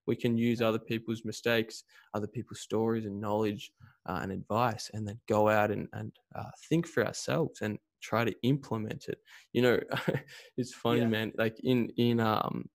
We 0.07 0.15
can 0.15 0.37
use 0.37 0.61
other 0.61 0.79
people's 0.79 1.23
mistakes 1.23 1.83
other 2.13 2.27
people's 2.27 2.61
stories 2.61 3.05
and 3.05 3.21
knowledge 3.21 3.71
uh, 4.07 4.19
and 4.21 4.31
advice 4.31 4.89
and 4.93 5.07
then 5.07 5.19
go 5.27 5.49
out 5.49 5.71
and, 5.71 5.87
and 5.93 6.11
uh, 6.35 6.51
think 6.67 6.87
for 6.87 7.05
ourselves 7.05 7.61
and 7.61 7.77
try 8.01 8.23
to 8.25 8.33
implement 8.43 9.07
it. 9.07 9.19
You 9.53 9.61
know 9.61 9.79
it's 10.57 10.73
funny 10.73 11.01
yeah. 11.01 11.07
man 11.07 11.31
like 11.37 11.57
in 11.63 11.89
in 11.97 12.19
um 12.19 12.69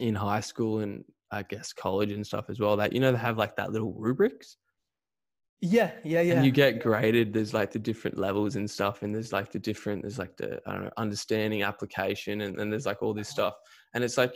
in 0.00 0.14
high 0.14 0.40
school 0.40 0.80
and 0.80 1.04
I 1.30 1.42
guess 1.42 1.72
college 1.72 2.12
and 2.12 2.26
stuff 2.26 2.46
as 2.48 2.60
well. 2.60 2.76
That 2.76 2.92
you 2.92 3.00
know 3.00 3.12
they 3.12 3.18
have 3.18 3.38
like 3.38 3.56
that 3.56 3.72
little 3.72 3.92
rubrics. 3.92 4.56
Yeah, 5.60 5.92
yeah, 6.04 6.20
yeah. 6.20 6.34
And 6.34 6.44
you 6.44 6.52
get 6.52 6.82
graded. 6.82 7.32
There's 7.32 7.54
like 7.54 7.72
the 7.72 7.78
different 7.78 8.18
levels 8.18 8.56
and 8.56 8.70
stuff, 8.70 9.02
and 9.02 9.14
there's 9.14 9.32
like 9.32 9.50
the 9.50 9.58
different. 9.58 10.02
There's 10.02 10.18
like 10.18 10.36
the 10.36 10.60
I 10.66 10.72
don't 10.72 10.84
know 10.84 10.90
understanding 10.96 11.62
application, 11.62 12.42
and 12.42 12.58
then 12.58 12.70
there's 12.70 12.86
like 12.86 13.02
all 13.02 13.14
this 13.14 13.28
stuff, 13.28 13.54
and 13.94 14.04
it's 14.04 14.18
like 14.18 14.34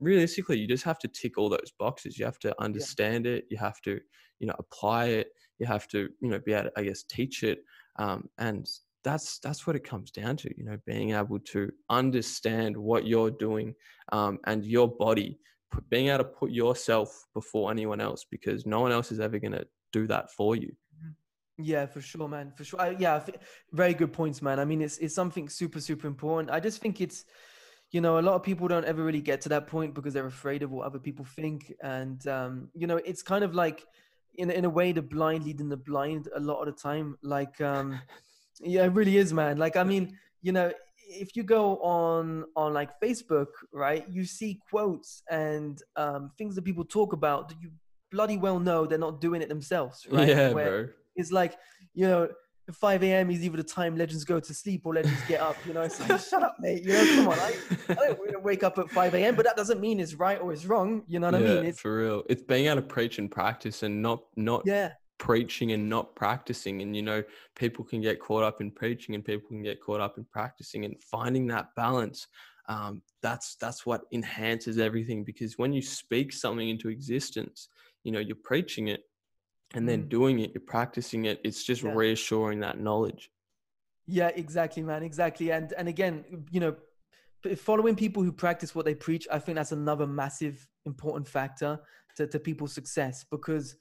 realistically, 0.00 0.58
you 0.58 0.68
just 0.68 0.84
have 0.84 0.98
to 1.00 1.08
tick 1.08 1.38
all 1.38 1.48
those 1.48 1.72
boxes. 1.78 2.18
You 2.18 2.24
have 2.26 2.38
to 2.40 2.54
understand 2.62 3.24
yeah. 3.24 3.32
it. 3.32 3.44
You 3.50 3.56
have 3.58 3.80
to 3.82 4.00
you 4.38 4.46
know 4.46 4.54
apply 4.58 5.06
it. 5.06 5.28
You 5.58 5.66
have 5.66 5.88
to 5.88 6.08
you 6.20 6.28
know 6.30 6.38
be 6.38 6.52
able 6.52 6.70
to 6.70 6.72
I 6.76 6.84
guess 6.84 7.02
teach 7.02 7.42
it. 7.42 7.60
Um, 7.98 8.28
and 8.38 8.68
that's 9.04 9.38
that's 9.38 9.66
what 9.66 9.76
it 9.76 9.84
comes 9.84 10.10
down 10.10 10.36
to. 10.38 10.58
You 10.58 10.64
know, 10.64 10.78
being 10.86 11.12
able 11.12 11.38
to 11.38 11.70
understand 11.88 12.76
what 12.76 13.06
you're 13.06 13.30
doing 13.30 13.74
um, 14.12 14.38
and 14.44 14.64
your 14.64 14.88
body 14.88 15.38
being 15.88 16.08
able 16.08 16.18
to 16.18 16.24
put 16.24 16.50
yourself 16.50 17.26
before 17.34 17.70
anyone 17.70 18.00
else 18.00 18.24
because 18.30 18.66
no 18.66 18.80
one 18.80 18.92
else 18.92 19.12
is 19.12 19.20
ever 19.20 19.38
going 19.38 19.52
to 19.52 19.66
do 19.92 20.06
that 20.06 20.30
for 20.30 20.56
you. 20.56 20.68
Mm-hmm. 20.96 21.62
Yeah, 21.62 21.86
for 21.86 22.00
sure, 22.00 22.28
man. 22.28 22.52
For 22.56 22.64
sure. 22.64 22.80
I, 22.80 22.90
yeah, 22.98 23.24
very 23.72 23.94
good 23.94 24.12
points, 24.12 24.42
man. 24.42 24.58
I 24.58 24.64
mean, 24.64 24.80
it's 24.80 24.98
it's 24.98 25.14
something 25.14 25.48
super 25.48 25.80
super 25.80 26.06
important. 26.06 26.50
I 26.50 26.60
just 26.60 26.80
think 26.80 27.00
it's 27.00 27.24
you 27.90 28.00
know 28.00 28.18
a 28.18 28.22
lot 28.22 28.34
of 28.34 28.42
people 28.42 28.68
don't 28.68 28.84
ever 28.84 29.02
really 29.02 29.20
get 29.20 29.40
to 29.42 29.48
that 29.48 29.66
point 29.66 29.94
because 29.94 30.12
they're 30.12 30.26
afraid 30.26 30.62
of 30.62 30.70
what 30.70 30.86
other 30.86 30.98
people 30.98 31.24
think 31.24 31.72
and 31.82 32.26
um 32.26 32.68
you 32.74 32.86
know 32.86 32.96
it's 32.96 33.22
kind 33.22 33.42
of 33.44 33.54
like 33.54 33.86
in 34.34 34.50
in 34.50 34.64
a 34.64 34.70
way 34.70 34.92
the 34.92 35.02
blind 35.02 35.44
leading 35.44 35.68
the 35.68 35.76
blind 35.76 36.28
a 36.36 36.40
lot 36.40 36.60
of 36.60 36.66
the 36.66 36.80
time 36.80 37.16
like 37.22 37.60
um 37.60 37.98
yeah 38.60 38.84
it 38.84 38.92
really 38.92 39.16
is 39.16 39.32
man 39.32 39.56
like 39.56 39.76
i 39.76 39.82
mean 39.82 40.16
you 40.42 40.52
know 40.52 40.70
if 41.08 41.34
you 41.34 41.42
go 41.42 41.78
on 41.78 42.44
on 42.54 42.74
like 42.74 42.90
Facebook, 43.00 43.48
right, 43.72 44.04
you 44.08 44.24
see 44.24 44.60
quotes 44.70 45.22
and 45.30 45.82
um, 45.96 46.30
things 46.38 46.54
that 46.54 46.62
people 46.62 46.84
talk 46.84 47.12
about 47.12 47.48
that 47.48 47.60
you 47.60 47.70
bloody 48.10 48.36
well 48.36 48.58
know 48.58 48.86
they're 48.86 48.98
not 48.98 49.20
doing 49.20 49.42
it 49.42 49.48
themselves, 49.48 50.06
right? 50.10 50.28
Yeah, 50.28 50.52
Where 50.52 50.84
bro. 50.84 50.92
It's 51.16 51.32
like 51.32 51.56
you 51.94 52.06
know, 52.06 52.28
5 52.72 53.02
a.m. 53.02 53.30
is 53.30 53.42
either 53.42 53.56
the 53.56 53.62
time 53.62 53.96
legends 53.96 54.24
go 54.24 54.38
to 54.38 54.54
sleep 54.54 54.82
or 54.84 54.94
legends 54.94 55.20
get 55.26 55.40
up. 55.40 55.56
You 55.66 55.72
know, 55.72 55.82
it's 55.82 55.98
like 56.00 56.20
shut 56.20 56.42
up, 56.42 56.56
mate. 56.60 56.84
You 56.84 56.92
know, 56.92 57.04
come 57.16 57.28
on. 57.28 57.38
I, 57.38 57.54
I 57.88 57.94
don't 58.30 58.44
wake 58.44 58.62
up 58.62 58.78
at 58.78 58.90
5 58.90 59.14
a.m., 59.14 59.34
but 59.34 59.46
that 59.46 59.56
doesn't 59.56 59.80
mean 59.80 60.00
it's 60.00 60.14
right 60.14 60.40
or 60.40 60.52
it's 60.52 60.66
wrong. 60.66 61.02
You 61.06 61.18
know 61.18 61.30
what 61.30 61.40
yeah, 61.40 61.46
I 61.46 61.54
mean? 61.54 61.64
It's 61.66 61.80
for 61.80 61.98
real. 61.98 62.22
It's 62.28 62.42
being 62.42 62.66
able 62.66 62.76
to 62.76 62.82
preach 62.82 63.18
and 63.18 63.30
practice 63.30 63.82
and 63.82 64.02
not 64.02 64.22
not 64.36 64.62
yeah 64.64 64.92
preaching 65.18 65.72
and 65.72 65.88
not 65.88 66.14
practicing 66.14 66.80
and 66.80 66.94
you 66.94 67.02
know 67.02 67.22
people 67.56 67.84
can 67.84 68.00
get 68.00 68.20
caught 68.20 68.44
up 68.44 68.60
in 68.60 68.70
preaching 68.70 69.14
and 69.14 69.24
people 69.24 69.48
can 69.48 69.62
get 69.62 69.80
caught 69.80 70.00
up 70.00 70.16
in 70.16 70.24
practicing 70.24 70.84
and 70.84 70.94
finding 71.02 71.46
that 71.46 71.74
balance 71.74 72.28
um, 72.68 73.02
that's 73.22 73.56
that's 73.56 73.84
what 73.84 74.02
enhances 74.12 74.78
everything 74.78 75.24
because 75.24 75.58
when 75.58 75.72
you 75.72 75.82
speak 75.82 76.32
something 76.32 76.68
into 76.68 76.88
existence 76.88 77.68
you 78.04 78.12
know 78.12 78.20
you're 78.20 78.36
preaching 78.44 78.88
it 78.88 79.00
and 79.74 79.88
then 79.88 80.04
mm. 80.04 80.08
doing 80.08 80.38
it 80.38 80.52
you're 80.54 80.60
practicing 80.60 81.24
it 81.24 81.40
it's 81.44 81.64
just 81.64 81.82
yeah. 81.82 81.92
reassuring 81.92 82.60
that 82.60 82.78
knowledge 82.78 83.30
yeah 84.06 84.28
exactly 84.28 84.82
man 84.82 85.02
exactly 85.02 85.50
and 85.50 85.72
and 85.76 85.88
again 85.88 86.24
you 86.50 86.60
know 86.60 86.76
following 87.56 87.96
people 87.96 88.22
who 88.22 88.32
practice 88.32 88.74
what 88.74 88.84
they 88.84 88.94
preach 88.94 89.26
i 89.32 89.38
think 89.38 89.56
that's 89.56 89.72
another 89.72 90.06
massive 90.06 90.66
important 90.86 91.26
factor 91.26 91.78
to, 92.16 92.26
to 92.26 92.38
people's 92.38 92.72
success 92.72 93.24
because 93.30 93.76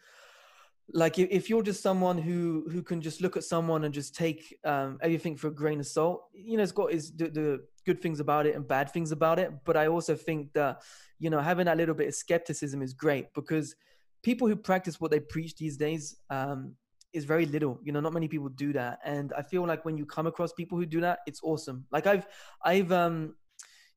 like 0.94 1.20
if 1.20 1.50
you're 1.50 1.64
just 1.64 1.84
someone 1.84 2.18
who 2.18 2.66
who 2.72 2.82
can 2.82 3.02
just 3.02 3.22
look 3.22 3.36
at 3.36 3.44
someone 3.44 3.84
and 3.84 3.94
just 3.94 4.16
take 4.16 4.58
um, 4.64 4.98
everything 5.02 5.36
for 5.36 5.48
a 5.48 5.54
grain 5.54 5.80
of 5.80 5.88
salt 5.88 6.26
you 6.34 6.56
know 6.56 6.64
it's 6.64 6.72
got 6.72 6.92
is 6.92 7.12
the, 7.12 7.30
the, 7.30 7.60
good 7.86 8.02
things 8.02 8.20
about 8.20 8.46
it 8.46 8.54
and 8.54 8.68
bad 8.68 8.92
things 8.92 9.14
about 9.14 9.40
it. 9.40 9.50
But 9.64 9.78
i 9.78 9.88
also 9.88 10.14
think 10.16 10.54
that 10.54 10.82
you 11.20 11.30
know 11.30 11.40
having 11.40 11.66
that 11.66 11.78
little 11.78 11.96
bit 11.96 12.08
of 12.10 12.16
skepticism 12.16 12.82
is 12.82 12.94
great 12.94 13.34
because 13.34 13.76
people 14.24 14.48
who 14.48 14.56
practice 14.56 15.00
what 15.00 15.12
they 15.12 15.22
preach 15.22 15.56
these 15.56 15.78
days 15.78 16.18
um, 16.30 16.74
is 17.14 17.24
very 17.24 17.46
little. 17.46 17.80
You 17.84 17.94
know 17.94 18.02
not 18.02 18.14
many 18.14 18.28
people 18.28 18.50
do 18.50 18.74
that. 18.74 19.00
And 19.04 19.34
i 19.38 19.42
feel 19.42 19.66
like 19.66 19.86
when 19.86 19.98
you 19.98 20.06
come 20.06 20.28
across 20.28 20.54
people 20.54 20.78
who 20.78 20.86
do 20.86 21.02
that 21.02 21.20
it's 21.28 21.42
awesome. 21.44 21.86
Like 21.92 22.08
i've 22.08 22.28
i've 22.64 22.92
um 22.92 23.36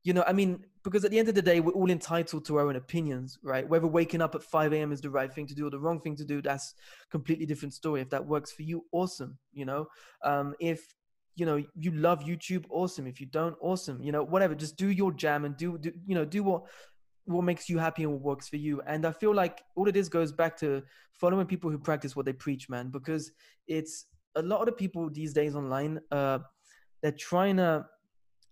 you 0.03 0.15
know, 0.15 0.25
I 0.27 0.33
mean, 0.33 0.65
because 0.83 1.05
at 1.05 1.11
the 1.11 1.19
end 1.19 1.29
of 1.29 1.35
the 1.35 1.43
day, 1.43 1.61
we're 1.61 1.73
all 1.73 1.91
entitled 1.91 2.47
to 2.47 2.57
our 2.57 2.69
own 2.69 2.77
opinions, 2.77 3.39
right? 3.43 3.69
Whether 3.69 3.87
waking 3.87 4.23
up 4.23 4.35
at 4.35 4.43
5 4.43 4.73
a.m. 4.73 4.93
is 4.93 5.01
the 5.01 5.11
right 5.11 5.33
thing 5.33 5.47
to 5.47 5.55
do 5.55 5.67
or 5.67 5.71
the 5.71 5.79
wrong 5.79 6.01
thing 6.01 6.17
to 6.17 6.25
do, 6.25 6.41
that's 6.41 6.75
completely 7.11 7.45
different 7.45 7.75
story. 7.75 8.01
If 8.01 8.11
that 8.11 8.25
works 8.25 8.51
for 8.51 8.63
you, 8.63 8.87
awesome. 8.93 9.37
You 9.53 9.67
know, 9.67 9.89
um, 10.25 10.55
if 10.59 10.95
you 11.37 11.45
know 11.45 11.63
you 11.75 11.91
love 11.93 12.21
YouTube, 12.21 12.65
awesome. 12.71 13.07
If 13.07 13.21
you 13.21 13.27
don't, 13.27 13.57
awesome. 13.61 14.03
You 14.03 14.13
know, 14.13 14.25
whatever. 14.25 14.55
Just 14.55 14.77
do 14.77 14.89
your 14.89 15.13
jam 15.13 15.45
and 15.45 15.57
do, 15.57 15.77
do 15.77 15.93
you 16.07 16.15
know, 16.15 16.25
do 16.25 16.43
what 16.43 16.63
what 17.27 17.45
makes 17.45 17.69
you 17.69 17.79
happy 17.79 18.03
and 18.03 18.13
what 18.13 18.23
works 18.23 18.49
for 18.49 18.57
you. 18.57 18.81
And 18.87 19.07
I 19.07 19.13
feel 19.13 19.35
like 19.35 19.63
all 19.77 19.87
of 19.87 19.95
this 19.95 20.09
goes 20.09 20.33
back 20.33 20.57
to 20.59 20.83
following 21.13 21.47
people 21.47 21.71
who 21.71 21.79
practice 21.79 22.17
what 22.17 22.25
they 22.25 22.33
preach, 22.33 22.69
man. 22.69 22.91
Because 22.91 23.31
it's 23.69 24.07
a 24.35 24.43
lot 24.43 24.61
of 24.61 24.67
the 24.67 24.73
people 24.73 25.11
these 25.11 25.35
days 25.35 25.55
online, 25.55 26.01
uh, 26.11 26.39
they're 27.03 27.13
trying 27.13 27.59
to 27.59 27.85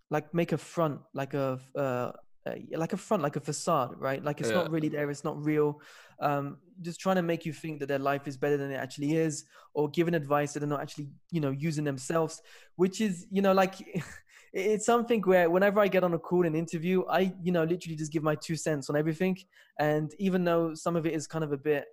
like 0.09 0.33
make 0.33 0.51
a 0.51 0.57
front, 0.57 1.01
like 1.13 1.33
a 1.33 1.59
uh, 1.75 2.11
uh, 2.47 2.55
like 2.71 2.93
a 2.93 2.97
front, 2.97 3.21
like 3.21 3.35
a 3.35 3.39
facade, 3.39 3.95
right? 3.99 4.23
Like 4.23 4.39
it's 4.39 4.49
Yeah. 4.49 4.55
not 4.55 4.71
really 4.71 4.89
there, 4.89 5.09
it's 5.09 5.23
not 5.23 5.43
real. 5.43 5.81
Um, 6.21 6.57
just 6.81 6.99
trying 6.99 7.17
to 7.17 7.21
make 7.21 7.45
you 7.45 7.53
think 7.53 7.79
that 7.79 7.87
their 7.87 7.99
life 7.99 8.27
is 8.27 8.37
better 8.37 8.57
than 8.57 8.71
it 8.71 8.75
actually 8.75 9.15
is, 9.15 9.45
or 9.73 9.89
giving 9.89 10.13
advice 10.15 10.53
that 10.53 10.59
they're 10.61 10.69
not 10.69 10.81
actually, 10.81 11.09
you 11.31 11.41
know, 11.41 11.51
using 11.51 11.83
themselves, 11.83 12.41
which 12.75 13.01
is, 13.01 13.27
you 13.29 13.41
know, 13.41 13.53
like 13.53 13.75
it's 14.53 14.85
something 14.85 15.21
where 15.21 15.49
whenever 15.49 15.79
I 15.79 15.87
get 15.87 16.03
on 16.03 16.13
a 16.13 16.19
call 16.19 16.45
and 16.45 16.55
interview, 16.55 17.03
I, 17.05 17.33
you 17.43 17.51
know, 17.51 17.63
literally 17.63 17.95
just 17.95 18.11
give 18.11 18.23
my 18.23 18.35
two 18.35 18.55
cents 18.55 18.89
on 18.89 18.95
everything. 18.95 19.37
And 19.77 20.11
even 20.19 20.43
though 20.43 20.73
some 20.73 20.95
of 20.95 21.05
it 21.05 21.13
is 21.13 21.27
kind 21.27 21.43
of 21.43 21.51
a 21.51 21.57
bit, 21.57 21.85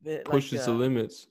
a 0.00 0.04
bit 0.04 0.28
Pushes 0.30 0.64
like, 0.64 0.66
the 0.66 0.72
uh, 0.72 0.78
limits. 0.78 1.26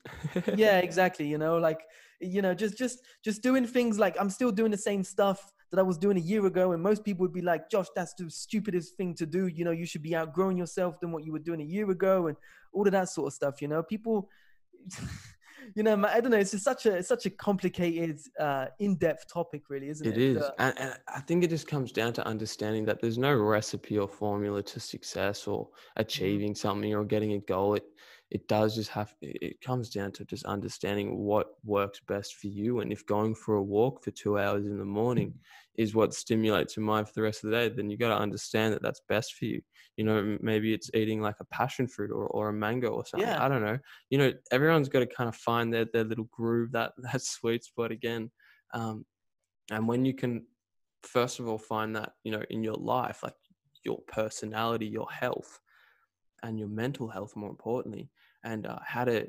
yeah 0.53 0.79
exactly 0.79 1.27
you 1.27 1.37
know 1.37 1.57
like 1.57 1.81
you 2.19 2.41
know 2.41 2.53
just 2.53 2.77
just 2.77 2.99
just 3.23 3.41
doing 3.41 3.65
things 3.65 3.97
like 3.99 4.15
i'm 4.19 4.29
still 4.29 4.51
doing 4.51 4.71
the 4.71 4.77
same 4.77 5.03
stuff 5.03 5.51
that 5.71 5.79
i 5.79 5.83
was 5.83 5.97
doing 5.97 6.17
a 6.17 6.21
year 6.21 6.45
ago 6.45 6.73
and 6.73 6.81
most 6.81 7.03
people 7.03 7.23
would 7.23 7.33
be 7.33 7.41
like 7.41 7.69
josh 7.69 7.87
that's 7.95 8.13
the 8.13 8.29
stupidest 8.29 8.95
thing 8.95 9.13
to 9.15 9.25
do 9.25 9.47
you 9.47 9.65
know 9.65 9.71
you 9.71 9.85
should 9.85 10.03
be 10.03 10.15
outgrowing 10.15 10.57
yourself 10.57 10.99
than 10.99 11.11
what 11.11 11.23
you 11.23 11.31
were 11.31 11.39
doing 11.39 11.61
a 11.61 11.65
year 11.65 11.89
ago 11.89 12.27
and 12.27 12.37
all 12.73 12.85
of 12.85 12.91
that 12.91 13.09
sort 13.09 13.27
of 13.27 13.33
stuff 13.33 13.61
you 13.61 13.67
know 13.67 13.81
people 13.81 14.29
you 15.75 15.83
know 15.83 15.93
i 16.07 16.19
don't 16.19 16.31
know 16.31 16.37
it's 16.37 16.51
just 16.51 16.63
such 16.63 16.85
a 16.85 16.97
it's 16.97 17.07
such 17.07 17.25
a 17.25 17.29
complicated 17.29 18.19
uh 18.39 18.65
in-depth 18.79 19.31
topic 19.31 19.69
really 19.69 19.89
isn't 19.89 20.07
it 20.07 20.17
It 20.17 20.21
is, 20.37 20.43
and, 20.59 20.77
and 20.79 20.97
I 21.07 21.19
think 21.21 21.43
it 21.43 21.49
just 21.49 21.67
comes 21.67 21.91
down 21.91 22.13
to 22.13 22.25
understanding 22.25 22.85
that 22.85 23.01
there's 23.01 23.17
no 23.17 23.35
recipe 23.35 23.97
or 23.97 24.07
formula 24.07 24.63
to 24.63 24.79
success 24.79 25.47
or 25.47 25.69
achieving 25.97 26.55
something 26.55 26.93
or 26.93 27.03
getting 27.03 27.33
a 27.33 27.39
goal. 27.39 27.75
It 27.75 27.85
it 28.31 28.47
does 28.47 28.75
just 28.75 28.89
have. 28.89 29.13
It 29.21 29.37
it 29.41 29.61
comes 29.61 29.89
down 29.89 30.11
to 30.13 30.25
just 30.25 30.45
understanding 30.45 31.17
what 31.17 31.47
works 31.63 31.99
best 32.07 32.35
for 32.35 32.47
you, 32.47 32.79
and 32.79 32.91
if 32.91 33.05
going 33.05 33.35
for 33.35 33.55
a 33.55 33.63
walk 33.63 34.03
for 34.03 34.11
two 34.11 34.39
hours 34.39 34.65
in 34.65 34.77
the 34.77 34.85
morning 34.85 35.33
is 35.75 35.95
what 35.95 36.13
stimulates 36.13 36.75
your 36.75 36.85
mind 36.85 37.07
for 37.07 37.13
the 37.15 37.21
rest 37.21 37.43
of 37.43 37.49
the 37.49 37.55
day, 37.55 37.69
then 37.69 37.89
you 37.89 37.97
got 37.97 38.09
to 38.09 38.21
understand 38.21 38.73
that 38.73 38.81
that's 38.81 39.01
best 39.07 39.35
for 39.35 39.45
you. 39.45 39.61
You 39.97 40.03
know, 40.03 40.37
maybe 40.41 40.73
it's 40.73 40.91
eating 40.93 41.21
like 41.21 41.35
a 41.39 41.45
passion 41.45 41.87
fruit 41.87 42.11
or, 42.11 42.27
or 42.27 42.49
a 42.49 42.53
mango 42.53 42.89
or 42.89 43.05
something. 43.05 43.27
Yeah. 43.27 43.43
I 43.43 43.47
don't 43.47 43.63
know. 43.63 43.77
You 44.09 44.17
know, 44.17 44.33
everyone's 44.51 44.89
got 44.89 44.99
to 44.99 45.05
kind 45.05 45.27
of 45.27 45.35
find 45.35 45.73
their 45.73 45.85
their 45.85 46.03
little 46.03 46.29
groove, 46.31 46.71
that 46.73 46.93
that 47.11 47.21
sweet 47.21 47.63
spot 47.63 47.91
again. 47.91 48.31
Um, 48.73 49.05
and 49.71 49.87
when 49.87 50.05
you 50.05 50.13
can 50.13 50.45
first 51.03 51.39
of 51.39 51.47
all 51.47 51.57
find 51.57 51.95
that 51.95 52.13
you 52.23 52.31
know 52.31 52.43
in 52.49 52.63
your 52.63 52.75
life 52.75 53.23
like 53.23 53.33
your 53.83 53.99
personality 54.07 54.85
your 54.85 55.09
health 55.09 55.59
and 56.43 56.59
your 56.59 56.67
mental 56.67 57.07
health 57.07 57.35
more 57.35 57.49
importantly 57.49 58.09
and 58.43 58.67
uh, 58.67 58.77
how 58.85 59.03
to 59.03 59.27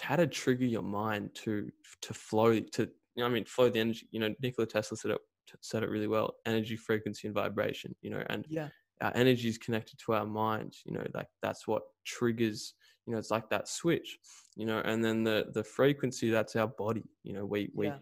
how 0.00 0.16
to 0.16 0.26
trigger 0.26 0.64
your 0.64 0.82
mind 0.82 1.30
to 1.34 1.70
to 2.00 2.12
flow 2.12 2.58
to 2.58 2.82
you 2.82 3.22
know 3.22 3.26
i 3.26 3.28
mean 3.28 3.44
flow 3.44 3.68
the 3.68 3.78
energy 3.78 4.08
you 4.10 4.18
know 4.18 4.34
nikola 4.42 4.66
tesla 4.66 4.96
said 4.96 5.12
it 5.12 5.20
said 5.60 5.82
it 5.82 5.90
really 5.90 6.06
well 6.06 6.34
energy 6.46 6.76
frequency 6.76 7.26
and 7.26 7.34
vibration 7.34 7.94
you 8.02 8.10
know 8.10 8.22
and 8.30 8.46
yeah. 8.48 8.68
our 9.00 9.12
energy 9.14 9.48
is 9.48 9.58
connected 9.58 9.98
to 9.98 10.12
our 10.12 10.26
mind 10.26 10.74
you 10.84 10.92
know 10.92 11.04
like 11.14 11.28
that's 11.42 11.66
what 11.66 11.82
triggers 12.04 12.74
you 13.06 13.12
know 13.12 13.18
it's 13.18 13.30
like 13.30 13.48
that 13.50 13.68
switch 13.68 14.18
you 14.56 14.66
know 14.66 14.80
and 14.84 15.04
then 15.04 15.22
the 15.24 15.46
the 15.52 15.64
frequency 15.64 16.30
that's 16.30 16.56
our 16.56 16.68
body 16.68 17.04
you 17.22 17.32
know 17.32 17.44
we 17.44 17.70
we 17.74 17.86
yeah. 17.86 17.96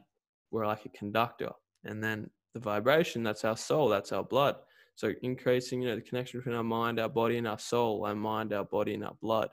we're 0.50 0.66
like 0.66 0.84
a 0.84 0.90
conductor 0.90 1.50
and 1.84 2.02
then 2.02 2.28
the 2.54 2.60
vibration 2.60 3.22
that's 3.22 3.44
our 3.44 3.56
soul 3.56 3.88
that's 3.88 4.12
our 4.12 4.24
blood. 4.24 4.56
So 4.94 5.12
increasing 5.22 5.82
you 5.82 5.88
know 5.88 5.96
the 5.96 6.02
connection 6.02 6.40
between 6.40 6.54
our 6.54 6.62
mind 6.62 7.00
our 7.00 7.08
body 7.08 7.38
and 7.38 7.48
our 7.48 7.58
soul 7.58 8.04
our 8.04 8.14
mind 8.14 8.52
our 8.52 8.64
body 8.64 8.94
and 8.94 9.04
our 9.04 9.16
blood 9.20 9.48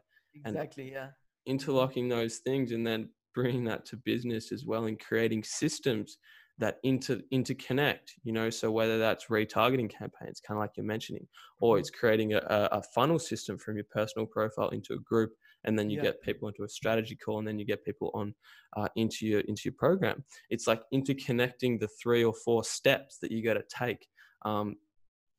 and- 0.46 0.56
exactly 0.56 0.92
yeah. 0.92 1.10
interlocking 1.46 2.10
those 2.10 2.38
things 2.38 2.72
and 2.72 2.86
then 2.86 3.10
bringing 3.34 3.64
that 3.64 3.86
to 3.86 3.96
business 3.98 4.52
as 4.52 4.66
well 4.66 4.86
and 4.86 5.00
creating 5.00 5.44
systems 5.44 6.18
that 6.60 6.78
inter 6.84 7.20
interconnect 7.34 8.12
you 8.24 8.32
know 8.34 8.50
so 8.50 8.70
whether 8.70 9.00
that's 9.00 9.28
retargeting 9.28 9.90
campaigns 9.90 10.42
kind 10.42 10.58
of 10.58 10.62
like 10.62 10.72
you're 10.76 10.86
mentioning 10.86 11.26
or 11.62 11.78
Mhm. 11.78 11.80
it's 11.80 11.90
creating 11.90 12.34
a, 12.34 12.42
a 12.72 12.84
funnel 12.94 13.18
system 13.18 13.58
from 13.58 13.76
your 13.76 13.86
personal 13.92 14.26
profile 14.28 14.70
into 14.70 14.94
a 14.94 15.00
group 15.00 15.32
and 15.64 15.80
then 15.80 15.90
you 15.90 15.98
Yeah. 15.98 16.04
get 16.04 16.22
people 16.22 16.48
into 16.48 16.64
a 16.64 16.70
strategy 16.70 17.16
call 17.16 17.40
and 17.40 17.48
then 17.48 17.58
you 17.60 17.66
get 17.66 17.84
people 17.84 18.12
on 18.14 18.36
uh, 18.78 18.88
into 18.96 19.26
your 19.26 19.40
into 19.42 19.62
your 19.66 19.74
program 19.78 20.24
it's 20.50 20.68
like 20.68 20.82
interconnecting 20.94 21.80
the 21.80 21.88
three 22.02 22.24
or 22.24 22.34
four 22.34 22.64
steps 22.64 23.18
that 23.20 23.32
you 23.32 23.44
got 23.44 23.56
to 23.56 23.64
take 23.70 24.08
um 24.46 24.76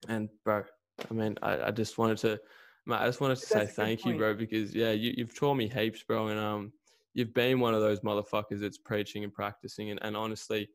and 0.09 0.28
bro 0.44 0.64
i 1.11 1.14
mean 1.14 1.37
i, 1.42 1.64
I 1.64 1.70
just 1.70 1.98
wanted 1.98 2.18
to 2.18 2.40
i 2.90 3.06
just 3.06 3.20
wanted 3.20 3.37
to 3.37 3.42
say 3.42 3.59
That's 3.61 3.76
good 3.76 3.76
thank 3.76 4.04
you 4.06 4.14
bro 4.16 4.35
because 4.35 4.74
yeah 4.74 4.92
you, 4.92 5.12
you've 5.16 5.35
taught 5.35 5.54
me 5.54 5.68
heaps 5.68 6.02
bro 6.02 6.28
and 6.28 6.40
um 6.40 6.72
you've 7.12 7.35
been 7.35 7.61
one 7.61 7.74
of 7.74 7.80
those 7.80 8.00
motherfuckers 8.00 8.61
that's 8.61 8.78
preaching 8.78 9.24
and 9.24 9.33
practicing 9.33 9.90
and, 9.90 10.00
and 10.02 10.16
honestly 10.16 10.68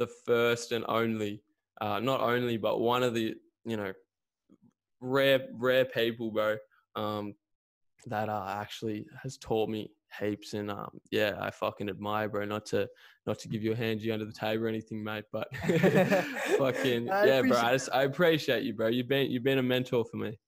the 0.00 0.08
first 0.26 0.72
and 0.72 0.84
only 0.88 1.42
uh 1.82 2.00
not 2.00 2.20
only 2.22 2.56
but 2.56 2.80
one 2.80 3.02
of 3.02 3.12
the 3.12 3.34
you 3.66 3.76
know 3.76 3.92
rare 5.00 5.46
rare 5.52 5.84
people 5.84 6.30
bro 6.30 6.56
um 6.96 7.34
that 8.06 8.30
uh, 8.30 8.46
actually 8.48 9.06
has 9.22 9.36
taught 9.36 9.68
me 9.68 9.90
heaps 10.18 10.54
and 10.54 10.70
um 10.70 10.88
yeah 11.10 11.36
i 11.38 11.50
fucking 11.50 11.90
admire 11.90 12.30
bro. 12.30 12.46
Not 12.46 12.64
to 12.66 12.88
not 13.26 13.38
to 13.40 13.48
give 13.48 13.62
you 13.62 13.72
a 13.72 13.76
hand 13.76 14.00
you 14.00 14.12
under 14.14 14.24
the 14.24 14.32
table 14.32 14.64
or 14.64 14.68
anything 14.68 15.04
mate 15.04 15.24
but 15.30 15.54
fucking 16.58 17.06
yeah 17.06 17.42
bro 17.42 17.58
i 17.58 17.72
just 17.72 17.90
i 17.92 18.04
appreciate 18.04 18.64
you 18.64 18.72
bro. 18.72 18.88
You've 18.88 19.06
been 19.08 19.30
you've 19.30 19.44
been 19.44 19.58
a 19.58 19.62
mentor 19.62 20.04
for 20.06 20.16
me 20.16 20.38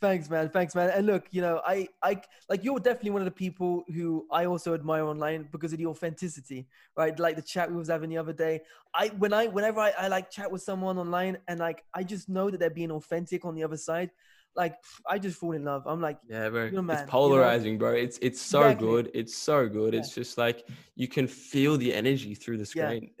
Thanks, 0.00 0.28
man. 0.28 0.48
Thanks, 0.50 0.74
man. 0.74 0.90
And 0.90 1.06
look, 1.06 1.26
you 1.30 1.40
know, 1.40 1.60
I, 1.66 1.88
I, 2.02 2.20
like 2.48 2.64
you're 2.64 2.78
definitely 2.78 3.10
one 3.10 3.22
of 3.22 3.26
the 3.26 3.30
people 3.30 3.84
who 3.94 4.26
I 4.30 4.44
also 4.46 4.74
admire 4.74 5.04
online 5.04 5.48
because 5.50 5.72
of 5.72 5.78
the 5.78 5.86
authenticity, 5.86 6.66
right? 6.96 7.18
Like 7.18 7.36
the 7.36 7.42
chat 7.42 7.70
we 7.70 7.76
was 7.76 7.88
having 7.88 8.10
the 8.10 8.18
other 8.18 8.32
day. 8.32 8.60
I, 8.94 9.08
when 9.08 9.32
I, 9.32 9.46
whenever 9.46 9.80
I, 9.80 9.92
I 9.98 10.08
like 10.08 10.30
chat 10.30 10.50
with 10.50 10.62
someone 10.62 10.98
online 10.98 11.38
and 11.48 11.60
like 11.60 11.84
I 11.94 12.02
just 12.02 12.28
know 12.28 12.50
that 12.50 12.58
they're 12.58 12.70
being 12.70 12.90
authentic 12.90 13.44
on 13.44 13.54
the 13.54 13.64
other 13.64 13.76
side, 13.76 14.10
like 14.54 14.74
I 15.08 15.18
just 15.18 15.38
fall 15.38 15.52
in 15.52 15.64
love. 15.64 15.84
I'm 15.86 16.00
like, 16.00 16.18
yeah 16.28 16.48
bro 16.48 16.70
You're 16.70 16.82
man, 16.82 16.96
you 16.96 17.02
it's 17.02 17.02
know? 17.02 17.10
polarizing 17.10 17.78
bro 17.78 17.92
it's 17.92 18.18
it's 18.22 18.40
so 18.40 18.60
Exactly. 18.60 18.88
good 18.88 19.10
it's 19.14 19.36
so 19.36 19.68
good 19.68 19.94
Yeah. 19.94 20.00
it's 20.00 20.14
just 20.14 20.38
like 20.38 20.66
you 20.94 21.08
can 21.08 21.26
feel 21.26 21.76
the 21.76 21.92
energy 21.94 22.34
through 22.34 22.56
the 22.58 22.66
Yeah. 22.74 22.92
screen 22.92 23.10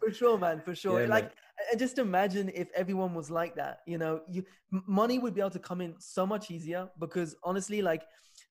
for 0.00 0.12
sure, 0.12 0.38
man, 0.38 0.60
for 0.64 0.74
sure. 0.74 1.00
Yeah, 1.00 1.06
like, 1.06 1.24
man. 1.24 1.30
And 1.70 1.78
just 1.78 1.98
imagine 1.98 2.50
if 2.54 2.68
everyone 2.74 3.14
was 3.14 3.30
like 3.30 3.54
that. 3.56 3.80
You 3.86 3.98
know, 3.98 4.20
you 4.28 4.44
money 4.70 5.18
would 5.18 5.34
be 5.34 5.40
able 5.40 5.50
to 5.50 5.58
come 5.58 5.80
in 5.80 5.94
so 5.98 6.26
much 6.26 6.50
easier 6.50 6.88
because 6.98 7.36
honestly, 7.44 7.82
like 7.82 8.02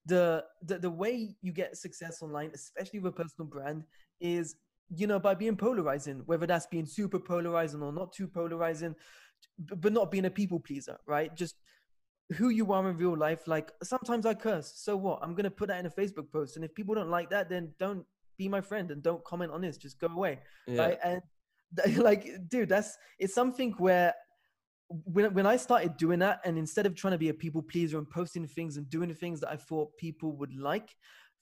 the 0.06 0.44
the, 0.64 0.80
the 0.80 0.90
way 0.90 1.36
you 1.42 1.52
get 1.52 1.78
success 1.78 2.22
online, 2.22 2.52
especially 2.54 3.00
with 3.00 3.14
a 3.14 3.24
personal 3.24 3.50
brand, 3.50 3.84
is 4.20 4.56
you 4.90 5.08
know 5.08 5.20
by 5.20 5.34
being 5.34 5.56
polarizing. 5.56 6.24
Whether 6.26 6.46
that's 6.46 6.68
being 6.68 6.86
super 6.86 7.20
polarizing 7.20 7.82
or 7.82 7.92
not 7.92 8.14
too 8.14 8.28
polarizing, 8.28 8.96
but 9.60 9.94
not 9.94 10.12
being 10.12 10.26
a 10.26 10.32
people 10.32 10.60
pleaser, 10.60 10.98
right? 11.08 11.36
Just 11.36 11.56
who 12.38 12.50
you 12.50 12.72
are 12.72 12.90
in 12.90 12.98
real 12.98 13.18
life. 13.18 13.48
Like 13.48 13.72
sometimes 13.84 14.26
I 14.26 14.34
curse. 14.34 14.74
So 14.76 14.96
what? 14.96 15.20
I'm 15.22 15.36
gonna 15.36 15.52
put 15.52 15.68
that 15.70 15.80
in 15.80 15.86
a 15.86 15.90
Facebook 15.90 16.32
post, 16.32 16.56
and 16.56 16.66
if 16.66 16.74
people 16.76 16.96
don't 16.96 17.10
like 17.10 17.30
that, 17.32 17.50
then 17.50 17.74
don't 17.80 18.06
be 18.38 18.48
my 18.48 18.62
friend 18.62 18.90
and 18.92 19.04
don't 19.04 19.24
comment 19.24 19.52
on 19.52 19.62
this. 19.62 19.78
Just 19.78 20.00
go 20.00 20.08
away 20.08 20.40
yeah 20.68 20.82
right? 20.82 20.98
And 21.04 21.22
like, 21.98 22.28
dude, 22.50 22.70
that's 22.70 22.98
it's 23.20 23.34
something 23.34 23.74
where 23.78 24.14
when 24.88 25.34
when 25.34 25.46
I 25.46 25.58
started 25.58 25.98
doing 25.98 26.20
that, 26.20 26.42
and 26.46 26.58
instead 26.58 26.86
of 26.86 26.96
trying 26.96 27.12
to 27.12 27.18
be 27.18 27.30
a 27.30 27.34
people 27.34 27.62
pleaser 27.62 27.98
and 27.98 28.10
posting 28.10 28.48
things 28.48 28.78
and 28.78 28.90
doing 28.90 29.14
things 29.14 29.40
that 29.42 29.52
I 29.52 29.56
thought 29.56 29.96
people 29.98 30.34
would 30.34 30.56
like, 30.56 30.96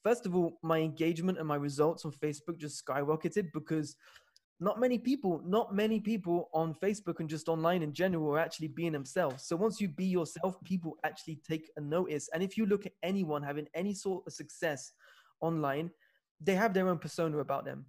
first 0.04 0.26
of 0.26 0.36
all, 0.36 0.60
my 0.62 0.80
engagement 0.80 1.39
and 1.39 1.48
my 1.48 1.56
results 1.56 2.06
on 2.06 2.12
Facebook 2.12 2.58
just 2.58 2.86
skyrocketed 2.86 3.48
because 3.54 3.96
not 4.60 4.80
many 4.80 4.98
people, 4.98 5.42
not 5.46 5.74
many 5.74 6.00
people 6.00 6.50
on 6.54 6.74
Facebook 6.74 7.22
and 7.22 7.30
just 7.30 7.48
online 7.48 7.82
in 7.82 7.94
general 7.94 8.34
are 8.34 8.39
actually 8.39 8.68
being 8.68 8.92
themselves. 8.92 9.46
So 9.48 9.56
once 9.56 9.80
you 9.80 9.88
be 9.88 10.06
yourself, 10.06 10.62
people 10.65 10.98
actually 11.06 11.39
take 11.48 11.72
a 11.78 11.82
notice. 11.82 12.30
And 12.34 12.44
if 12.44 12.58
you 12.58 12.65
look 12.65 12.86
at 12.86 12.92
anyone 13.02 13.42
having 13.42 13.68
any 13.74 13.94
sort 13.94 14.24
of 14.28 14.34
success 14.34 14.92
online, 15.39 15.89
they 16.42 16.56
have 16.56 16.74
their 16.74 16.89
own 16.89 16.98
persona 16.98 17.38
about 17.38 17.63
them. 17.63 17.86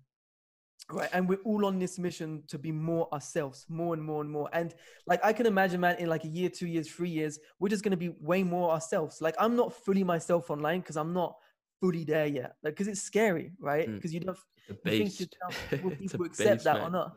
Right. 0.91 1.09
And 1.13 1.29
we're 1.29 1.43
all 1.45 1.67
on 1.67 1.79
this 1.79 1.99
mission 1.99 2.43
to 2.49 2.59
be 2.59 2.73
more 2.73 3.13
ourselves, 3.13 3.67
more 3.69 3.95
and 3.95 4.03
more 4.03 4.23
and 4.23 4.31
more. 4.31 4.49
And 4.53 4.75
like 5.07 5.25
I 5.25 5.33
can 5.33 5.47
imagine, 5.47 5.81
man, 5.81 5.97
in 5.99 6.09
like 6.09 6.25
a 6.25 6.29
year, 6.29 6.49
two 6.49 6.67
years, 6.67 6.89
three 6.91 7.11
years, 7.11 7.39
we're 7.59 7.69
just 7.69 7.85
gonna 7.85 7.97
be 7.97 8.09
way 8.21 8.43
more 8.43 8.71
ourselves. 8.71 9.21
Like 9.21 9.35
I'm 9.39 9.57
not 9.57 9.73
fully 9.73 10.05
myself 10.05 10.51
online 10.51 10.81
because 10.81 10.97
I'm 10.97 11.13
not 11.13 11.37
fully 11.81 12.05
there 12.05 12.27
yet. 12.27 12.57
Like 12.63 12.75
because 12.75 12.89
it's 12.89 13.03
scary, 13.03 13.53
right? 13.61 13.89
Mm. 13.89 13.95
Because 13.97 14.13
you 14.13 14.21
don't 14.21 14.39
you 14.69 14.77
think 14.85 15.21
yourself, 15.21 15.73
will 15.83 15.91
people 15.91 16.27
accept 16.27 16.51
beast, 16.51 16.65
that 16.65 16.81
or 16.81 16.91
not? 16.91 17.13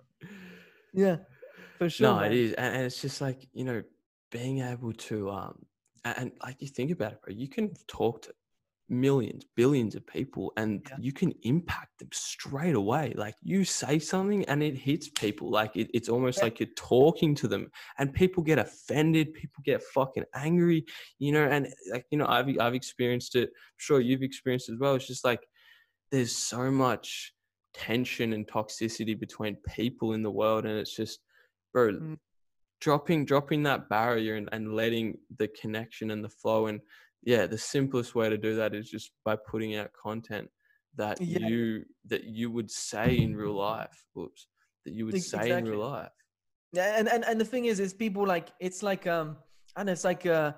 Yeah, 0.93 1.17
for 1.77 1.89
sure. 1.89 2.07
no 2.07 2.15
man. 2.19 2.31
it 2.31 2.37
is 2.37 2.53
and, 2.53 2.75
and 2.75 2.85
it's 2.85 3.01
just 3.01 3.21
like 3.21 3.47
you 3.53 3.63
know 3.63 3.83
being 4.31 4.59
able 4.59 4.93
to 4.93 5.29
um 5.29 5.65
and, 6.05 6.17
and 6.17 6.31
like 6.43 6.61
you 6.61 6.67
think 6.67 6.91
about 6.91 7.13
it 7.13 7.21
bro 7.21 7.33
you 7.33 7.47
can 7.47 7.71
talk 7.87 8.21
to 8.23 8.33
millions 8.99 9.43
billions 9.55 9.95
of 9.95 10.05
people 10.07 10.53
and 10.57 10.85
Yeah. 10.89 10.97
you 10.99 11.11
can 11.11 11.33
impact 11.43 11.99
them 11.99 12.09
straight 12.11 12.75
away 12.75 13.13
like 13.15 13.35
you 13.43 13.65
say 13.65 13.99
something 13.99 14.45
and 14.45 14.61
it 14.63 14.75
hits 14.77 15.09
people 15.09 15.49
like 15.49 15.75
it, 15.75 15.89
it's 15.93 16.09
almost 16.09 16.37
Yeah. 16.39 16.45
like 16.45 16.59
you're 16.59 16.69
talking 16.75 17.35
to 17.35 17.47
them 17.47 17.69
and 17.97 18.13
people 18.13 18.43
get 18.43 18.59
offended 18.59 19.33
people 19.33 19.61
get 19.65 19.81
fucking 19.83 20.25
angry 20.35 20.85
you 21.19 21.31
know 21.31 21.45
and 21.45 21.67
like 21.91 22.05
you 22.11 22.17
know 22.17 22.27
i've 22.27 22.47
i've 22.59 22.73
experienced 22.75 23.35
it 23.35 23.49
I'm 23.49 23.77
sure 23.77 23.99
you've 23.99 24.23
experienced 24.23 24.69
it 24.69 24.73
as 24.73 24.79
well 24.79 24.95
it's 24.95 25.07
just 25.07 25.25
like 25.25 25.45
there's 26.11 26.35
so 26.35 26.69
much 26.69 27.33
tension 27.73 28.33
and 28.33 28.47
toxicity 28.47 29.19
between 29.19 29.57
people 29.67 30.13
in 30.13 30.21
the 30.23 30.31
world 30.31 30.65
and 30.65 30.77
it's 30.79 30.95
just 30.95 31.19
bro 31.73 31.93
Mm. 31.93 32.17
dropping 32.81 33.25
dropping 33.25 33.63
that 33.63 33.87
barrier 33.89 34.35
and, 34.35 34.49
and 34.51 34.75
letting 34.75 35.17
the 35.37 35.47
connection 35.47 36.11
and 36.11 36.23
the 36.23 36.29
flow 36.29 36.67
and 36.67 36.81
yeah 37.25 37.45
the 37.45 37.57
simplest 37.57 38.15
way 38.15 38.29
to 38.29 38.37
do 38.37 38.55
that 38.55 38.73
is 38.73 38.89
just 38.89 39.11
by 39.25 39.35
putting 39.35 39.75
out 39.75 39.91
content 39.93 40.49
that 40.95 41.19
Yeah. 41.21 41.39
you 41.47 41.83
that 42.05 42.23
you 42.25 42.51
would 42.51 42.69
say 42.69 43.17
in 43.17 43.35
real 43.35 43.55
life 43.55 44.05
whoops 44.13 44.47
that 44.85 44.93
you 44.93 45.05
would 45.05 45.15
Ex- 45.15 45.29
say 45.29 45.51
in 45.51 45.65
real 45.65 45.79
life 45.79 46.11
Yeah, 46.73 46.97
and, 46.97 47.07
and 47.07 47.23
and 47.23 47.39
the 47.39 47.45
thing 47.45 47.65
is, 47.65 47.79
is 47.79 47.93
people 47.93 48.25
like 48.25 48.49
it's 48.59 48.81
like 48.83 49.05
um, 49.07 49.37
and 49.75 49.89
it's 49.89 50.03
like 50.03 50.25
uh, 50.25 50.53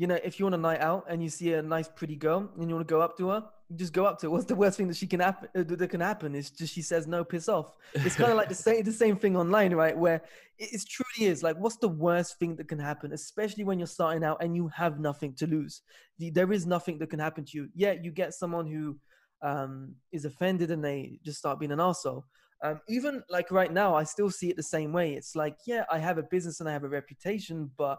you 0.00 0.06
know, 0.06 0.18
if 0.24 0.38
you're 0.38 0.46
on 0.46 0.54
a 0.54 0.56
night 0.56 0.80
out 0.80 1.04
and 1.10 1.22
you 1.22 1.28
see 1.28 1.52
a 1.52 1.60
nice 1.60 1.86
pretty 1.86 2.16
girl 2.16 2.48
and 2.56 2.70
you 2.70 2.74
want 2.74 2.88
to 2.88 2.90
go 2.90 3.02
up 3.02 3.18
to 3.18 3.28
her, 3.28 3.44
you 3.68 3.76
just 3.76 3.92
go 3.92 4.06
up 4.06 4.18
to 4.18 4.26
her. 4.26 4.30
What's 4.30 4.46
the 4.46 4.54
worst 4.54 4.78
thing 4.78 4.88
that 4.88 4.96
she 4.96 5.06
can 5.06 5.20
happen 5.20 5.50
uh, 5.54 5.62
that 5.76 5.88
can 5.88 6.00
happen 6.00 6.34
is 6.34 6.50
just 6.50 6.72
she 6.72 6.80
says 6.80 7.06
no, 7.06 7.22
piss 7.22 7.50
off. 7.50 7.74
It's 7.92 8.16
kind 8.16 8.30
of 8.30 8.38
like 8.38 8.48
the 8.48 8.54
same 8.66 8.82
the 8.82 8.92
same 8.92 9.16
thing 9.16 9.36
online, 9.36 9.74
right? 9.74 9.94
Where 9.94 10.22
it, 10.58 10.72
it 10.72 10.88
truly 10.88 11.30
is 11.30 11.42
like, 11.42 11.58
what's 11.58 11.76
the 11.76 11.90
worst 11.90 12.38
thing 12.38 12.56
that 12.56 12.66
can 12.66 12.78
happen, 12.78 13.12
especially 13.12 13.64
when 13.64 13.78
you're 13.78 13.86
starting 13.86 14.24
out 14.24 14.42
and 14.42 14.56
you 14.56 14.68
have 14.68 14.98
nothing 14.98 15.34
to 15.34 15.46
lose. 15.46 15.82
There 16.18 16.50
is 16.50 16.64
nothing 16.64 16.96
that 17.00 17.10
can 17.10 17.18
happen 17.18 17.44
to 17.44 17.58
you. 17.58 17.68
Yeah, 17.74 17.92
you 17.92 18.10
get 18.10 18.32
someone 18.32 18.66
who 18.66 18.96
um, 19.42 19.96
is 20.12 20.24
offended 20.24 20.70
and 20.70 20.82
they 20.82 21.18
just 21.22 21.40
start 21.40 21.58
being 21.58 21.72
an 21.72 21.80
asshole. 21.80 22.24
Um, 22.62 22.80
even 22.88 23.22
like 23.28 23.50
right 23.50 23.72
now, 23.72 23.94
I 23.94 24.04
still 24.04 24.30
see 24.30 24.48
it 24.48 24.56
the 24.56 24.62
same 24.62 24.94
way. 24.94 25.12
It's 25.12 25.36
like, 25.36 25.58
yeah, 25.66 25.84
I 25.92 25.98
have 25.98 26.16
a 26.16 26.22
business 26.22 26.60
and 26.60 26.68
I 26.70 26.72
have 26.72 26.84
a 26.84 26.88
reputation, 26.88 27.70
but 27.76 27.98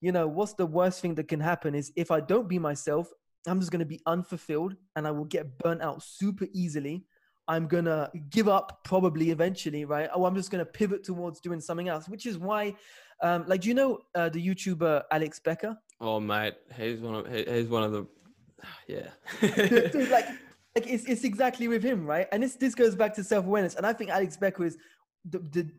you 0.00 0.12
know, 0.12 0.26
what's 0.26 0.54
the 0.54 0.66
worst 0.66 1.00
thing 1.00 1.14
that 1.16 1.28
can 1.28 1.40
happen 1.40 1.74
is 1.74 1.92
if 1.96 2.10
I 2.10 2.20
don't 2.20 2.48
be 2.48 2.58
myself, 2.58 3.10
I'm 3.46 3.60
just 3.60 3.70
going 3.70 3.80
to 3.80 3.86
be 3.86 4.00
unfulfilled 4.06 4.76
and 4.96 5.06
I 5.06 5.10
will 5.10 5.24
get 5.24 5.58
burnt 5.58 5.82
out 5.82 6.02
super 6.02 6.46
easily. 6.52 7.04
I'm 7.48 7.66
going 7.66 7.86
to 7.86 8.10
give 8.30 8.48
up 8.48 8.84
probably 8.84 9.30
eventually, 9.30 9.84
right? 9.84 10.08
Oh, 10.14 10.24
I'm 10.24 10.36
just 10.36 10.50
going 10.50 10.64
to 10.64 10.70
pivot 10.70 11.02
towards 11.04 11.40
doing 11.40 11.60
something 11.60 11.88
else, 11.88 12.08
which 12.08 12.26
is 12.26 12.38
why, 12.38 12.74
um, 13.22 13.44
like, 13.46 13.62
do 13.62 13.68
you 13.68 13.74
know 13.74 13.98
uh, 14.14 14.28
the 14.28 14.46
YouTuber 14.46 15.02
Alex 15.10 15.40
Becker? 15.40 15.76
oh 16.00 16.18
mate 16.18 16.54
he's 16.76 17.00
one 17.00 17.14
of 17.14 17.32
he- 17.32 17.44
he's 17.44 17.68
one 17.68 17.82
of 17.82 17.92
the 17.92 18.06
yeah 18.88 19.08
Dude, 19.40 19.92
dude, 19.92 20.08
like, 20.10 20.26
like 20.74 20.86
it's, 20.86 21.04
it's 21.04 21.24
exactly 21.24 21.68
with 21.68 21.82
him, 21.82 22.06
right? 22.06 22.26
And 22.32 22.42
this 22.42 22.54
this 22.56 22.74
goes 22.74 22.94
back 22.94 23.14
to 23.14 23.24
self 23.24 23.44
awareness, 23.44 23.74
and 23.74 23.86
I 23.86 23.92
think 23.92 24.10
Alex 24.10 24.36
Becker 24.36 24.64
is 24.64 24.76
the, 25.28 25.38
the 25.38 25.70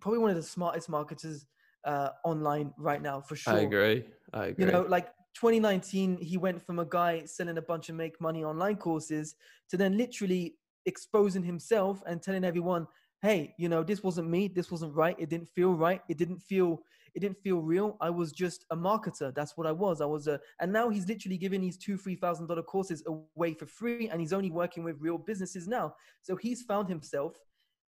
probably 0.00 0.18
one 0.18 0.30
of 0.30 0.36
the 0.36 0.42
smartest 0.42 0.88
marketers 0.88 1.46
uh, 1.84 2.10
online 2.24 2.72
right 2.78 3.02
now 3.02 3.20
for 3.20 3.36
sure. 3.36 3.54
i 3.54 3.60
agree 3.60 4.04
i 4.32 4.46
agree 4.46 4.64
You 4.64 4.72
know, 4.72 4.82
like 4.88 5.08
2019, 5.34 6.16
he 6.22 6.38
went 6.38 6.62
from 6.62 6.78
a 6.78 6.84
guy 6.86 7.24
selling 7.26 7.58
a 7.58 7.62
bunch 7.62 7.90
of 7.90 7.94
make 7.94 8.18
money 8.20 8.42
online 8.42 8.76
courses 8.76 9.34
to 9.68 9.76
then 9.76 9.96
literally 9.98 10.56
exposing 10.86 11.42
himself 11.42 12.02
and 12.06 12.22
telling 12.22 12.42
everyone, 12.42 12.86
"Hey, 13.20 13.54
you 13.58 13.68
know, 13.68 13.82
this 13.82 14.02
wasn't 14.02 14.28
me. 14.30 14.48
This 14.48 14.70
wasn't 14.70 14.94
right. 14.94 15.14
It 15.18 15.28
didn't 15.28 15.50
feel 15.50 15.74
right. 15.74 16.00
It 16.08 16.16
didn't 16.18 16.40
feel." 16.40 16.82
It 17.14 17.20
didn't 17.20 17.38
feel 17.38 17.62
real. 17.62 17.96
I 18.02 18.10
was 18.10 18.30
just 18.30 18.66
a 18.70 18.76
marketer. 18.76 19.34
That's 19.34 19.56
what 19.56 19.66
I 19.66 19.72
was. 19.72 20.02
I 20.02 20.04
was 20.04 20.26
a, 20.26 20.38
and 20.60 20.70
now 20.70 20.90
he's 20.90 21.08
literally 21.08 21.38
giving 21.38 21.62
these 21.62 21.78
two, 21.78 21.96
three 21.96 22.14
thousand 22.14 22.46
dollar 22.46 22.62
courses 22.62 23.02
away 23.06 23.54
for 23.54 23.64
free, 23.66 24.10
and 24.10 24.20
he's 24.20 24.34
only 24.34 24.50
working 24.50 24.84
with 24.84 24.96
real 25.00 25.16
businesses 25.16 25.66
now. 25.66 25.94
So 26.20 26.36
he's 26.36 26.60
found 26.62 26.88
himself, 26.90 27.32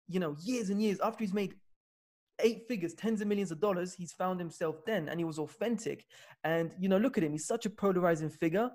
you 0.10 0.20
know, 0.20 0.36
years 0.44 0.70
and 0.72 0.82
years 0.82 1.00
after 1.00 1.24
he's 1.24 1.34
made 1.34 1.56
eight 2.40 2.68
figures, 2.68 2.94
tens 2.94 3.22
of 3.22 3.28
millions 3.28 3.52
of 3.52 3.60
dollars, 3.60 3.94
he's 3.94 4.12
found 4.12 4.40
himself 4.40 4.84
then 4.86 5.10
and 5.10 5.20
he 5.20 5.24
was 5.24 5.40
authentic. 5.40 6.06
And 6.44 6.74
you 6.80 6.90
know, 6.90 6.98
look 6.98 7.18
at 7.18 7.24
him, 7.24 7.32
he's 7.32 7.48
such 7.48 7.66
a 7.66 7.70
polarizing 7.70 8.30
figure. 8.30 8.70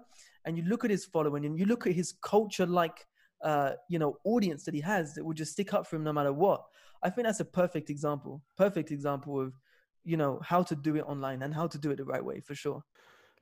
And 0.44 0.56
you 0.56 0.64
look 0.64 0.84
at 0.84 0.90
his 0.90 1.04
following 1.04 1.44
and 1.44 1.58
you 1.58 1.66
look 1.66 1.86
at 1.86 1.92
his 1.92 2.14
culture 2.22 2.66
like 2.66 3.06
uh, 3.42 3.72
you 3.88 3.98
know, 3.98 4.18
audience 4.24 4.64
that 4.64 4.74
he 4.74 4.80
has 4.80 5.14
that 5.14 5.24
will 5.24 5.34
just 5.34 5.52
stick 5.52 5.72
up 5.74 5.86
for 5.86 5.96
him 5.96 6.04
no 6.04 6.12
matter 6.12 6.32
what. 6.32 6.64
I 7.02 7.10
think 7.10 7.26
that's 7.26 7.40
a 7.40 7.44
perfect 7.44 7.90
example, 7.90 8.42
perfect 8.56 8.90
example 8.90 9.40
of, 9.40 9.54
you 10.04 10.16
know, 10.16 10.40
how 10.42 10.62
to 10.64 10.74
do 10.74 10.96
it 10.96 11.02
online 11.02 11.42
and 11.42 11.54
how 11.54 11.66
to 11.68 11.78
do 11.78 11.90
it 11.90 11.96
the 11.96 12.04
right 12.04 12.24
way 12.24 12.40
for 12.40 12.54
sure. 12.54 12.82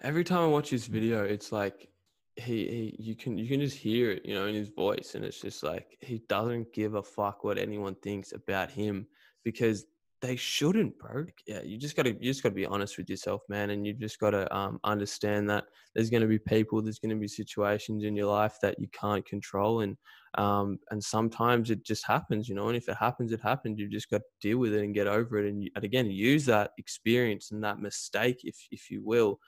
every 0.03 0.25
time 0.25 0.41
I 0.41 0.47
watch 0.47 0.69
his 0.69 0.87
video, 0.87 1.25
it's 1.25 1.53
like 1.53 1.89
he, 2.37 2.67
he 2.69 2.97
you 2.99 3.17
can 3.17 3.39
you 3.39 3.49
can 3.49 3.61
just 3.61 3.79
hear 3.79 4.11
it, 4.11 4.27
you 4.27 4.35
know, 4.35 4.47
in 4.47 4.55
his 4.55 4.69
voice, 4.69 5.15
and 5.15 5.25
it's 5.25 5.41
just 5.41 5.63
like 5.63 5.97
he 6.01 6.23
doesn't 6.29 6.73
give 6.75 6.95
a 6.95 7.03
fuck 7.03 7.45
what 7.45 7.57
anyone 7.57 7.95
thinks 8.03 8.33
about 8.33 8.71
him 8.71 9.07
because 9.43 9.87
they 10.21 10.37
shouldn't, 10.37 10.99
bro. 10.99 11.27
Yeah, 11.47 11.63
you 11.63 11.79
just 11.79 11.95
gotta 11.97 12.11
you 12.13 12.21
just 12.21 12.43
gotta 12.43 12.55
be 12.55 12.67
honest 12.67 12.97
with 12.99 13.09
yourself, 13.11 13.43
man, 13.49 13.71
and 13.71 13.87
you 13.87 13.93
just 13.93 14.19
gotta 14.19 14.53
um, 14.55 14.81
understand 14.85 15.49
that 15.51 15.67
there's 15.95 16.11
gonna 16.11 16.27
be 16.27 16.39
people, 16.39 16.83
there's 16.83 16.99
gonna 16.99 17.17
be 17.17 17.29
situations 17.29 18.03
in 18.03 18.17
your 18.17 18.27
life 18.27 18.57
that 18.63 18.79
you 18.81 18.89
can't 18.89 19.25
control, 19.27 19.81
and 19.81 19.97
um, 20.35 20.79
and 20.91 21.03
sometimes 21.05 21.71
it 21.71 21.85
just 21.85 22.07
happens, 22.07 22.49
you 22.49 22.55
know. 22.55 22.69
And 22.69 22.77
if 22.77 22.89
it 22.89 22.97
happens, 22.97 23.31
it 23.33 23.41
happens. 23.43 23.79
You 23.79 23.89
just 23.89 24.11
got 24.11 24.19
to 24.19 24.25
deal 24.41 24.59
with 24.59 24.75
it 24.75 24.83
and 24.83 24.95
get 24.95 25.07
over 25.07 25.39
it, 25.39 25.49
and, 25.49 25.63
you, 25.63 25.71
and 25.77 25.85
again, 25.85 26.11
use 26.11 26.47
that 26.47 26.73
experience 26.79 27.51
and 27.51 27.63
that 27.65 27.79
mistake, 27.81 28.39
if 28.43 28.67
if 28.71 28.91
you 28.91 29.03
will, 29.05 29.39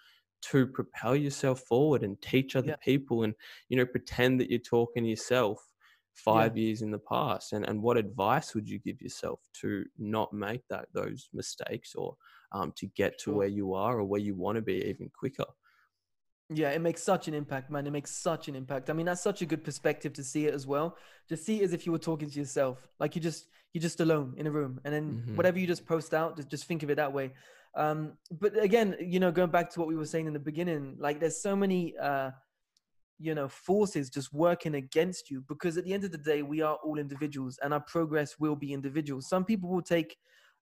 to 0.41 0.67
propel 0.67 1.17
yourself 1.17 1.61
forward 1.63 2.03
and 2.03 2.21
teach 2.23 2.55
other 2.55 2.71
Yeah. 2.71 2.77
people 2.81 3.23
and 3.25 3.35
you 3.69 3.77
know 3.77 3.87
pretend 3.87 4.41
that 4.41 4.51
you're 4.51 4.59
talking 4.61 5.03
to 5.05 5.11
yourself 5.11 5.68
five 6.25 6.57
years 6.57 6.83
in 6.83 6.91
the 6.91 6.99
past 6.99 7.53
and 7.53 7.65
and 7.69 7.81
what 7.83 7.97
advice 7.97 8.55
would 8.55 8.69
you 8.69 8.79
give 8.79 9.01
yourself 9.01 9.41
to 9.61 9.85
not 9.99 10.33
make 10.33 10.63
that 10.69 10.87
those 10.93 11.29
mistakes 11.33 11.95
or 11.95 12.17
um, 12.53 12.73
to 12.77 12.87
get 13.01 13.19
to 13.19 13.33
where 13.33 13.49
you 13.49 13.75
are 13.75 14.01
or 14.01 14.05
where 14.05 14.21
you 14.21 14.35
want 14.35 14.57
to 14.57 14.63
be 14.63 14.79
even 14.85 15.09
quicker 15.23 15.45
Yeah, 16.51 16.71
it 16.71 16.81
makes 16.81 17.03
such 17.03 17.29
an 17.29 17.35
impact, 17.35 17.71
man. 17.71 17.87
It 17.87 17.91
makes 17.91 18.11
such 18.11 18.49
an 18.49 18.57
impact. 18.57 18.89
I 18.89 18.95
mean, 18.95 19.05
that's 19.05 19.23
such 19.23 19.43
a 19.43 19.47
good 19.47 19.63
perspective 19.63 20.15
to 20.15 20.25
see 20.25 20.47
it 20.47 20.55
as 20.55 20.67
well. 20.67 20.97
Just 21.29 21.45
see 21.45 21.61
it 21.61 21.65
as 21.65 21.73
if 21.75 21.85
you 21.85 21.93
were 21.93 21.99
talking 21.99 22.31
to 22.31 22.39
yourself, 22.39 22.79
like 22.99 23.15
you 23.15 23.21
just 23.21 23.49
you're 23.75 23.83
just 23.83 24.01
alone 24.01 24.33
in 24.39 24.47
a 24.47 24.51
room, 24.51 24.81
and 24.85 24.95
then 24.95 25.05
Mhm. 25.29 25.37
whatever 25.37 25.59
you 25.59 25.67
just 25.67 25.85
post 25.85 26.15
out, 26.15 26.37
just 26.39 26.49
just 26.49 26.65
think 26.65 26.83
of 26.83 26.89
it 26.91 26.95
that 26.97 27.13
way. 27.13 27.35
Um, 27.75 28.15
but 28.31 28.57
again, 28.69 28.97
you 28.99 29.21
know, 29.21 29.31
going 29.31 29.51
back 29.51 29.69
to 29.73 29.79
what 29.81 29.89
we 29.89 29.95
were 29.97 30.07
saying 30.07 30.27
in 30.27 30.33
the 30.33 30.39
beginning, 30.51 30.97
like 30.99 31.21
there's 31.21 31.41
so 31.41 31.55
many, 31.55 31.95
uh, 31.99 32.31
you 33.19 33.35
know, 33.35 33.49
forces 33.49 34.11
just 34.11 34.33
working 34.33 34.75
against 34.75 35.31
you 35.31 35.43
because 35.49 35.77
at 35.77 35.85
the 35.85 35.93
end 35.93 36.05
of 36.05 36.13
the 36.13 36.19
day, 36.19 36.43
we 36.43 36.61
are 36.63 36.77
all 36.85 36.99
individuals, 36.99 37.59
and 37.63 37.73
our 37.75 37.81
progress 37.81 38.39
will 38.39 38.57
be 38.57 38.73
individual. 38.73 39.21
Some 39.21 39.45
people 39.45 39.69
will 39.71 39.83
take, 39.83 40.17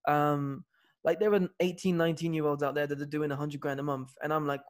um, 0.07 0.65
like 1.03 1.19
there 1.19 1.33
are 1.33 1.47
18, 1.59 1.97
19 1.97 2.33
year 2.33 2.45
olds 2.45 2.63
out 2.63 2.75
there 2.75 2.87
that 2.87 3.01
are 3.01 3.05
doing 3.05 3.29
100 3.29 3.59
grand 3.59 3.79
a 3.79 3.83
month, 3.83 4.13
and 4.23 4.33
I'm 4.33 4.47
like, 4.47 4.61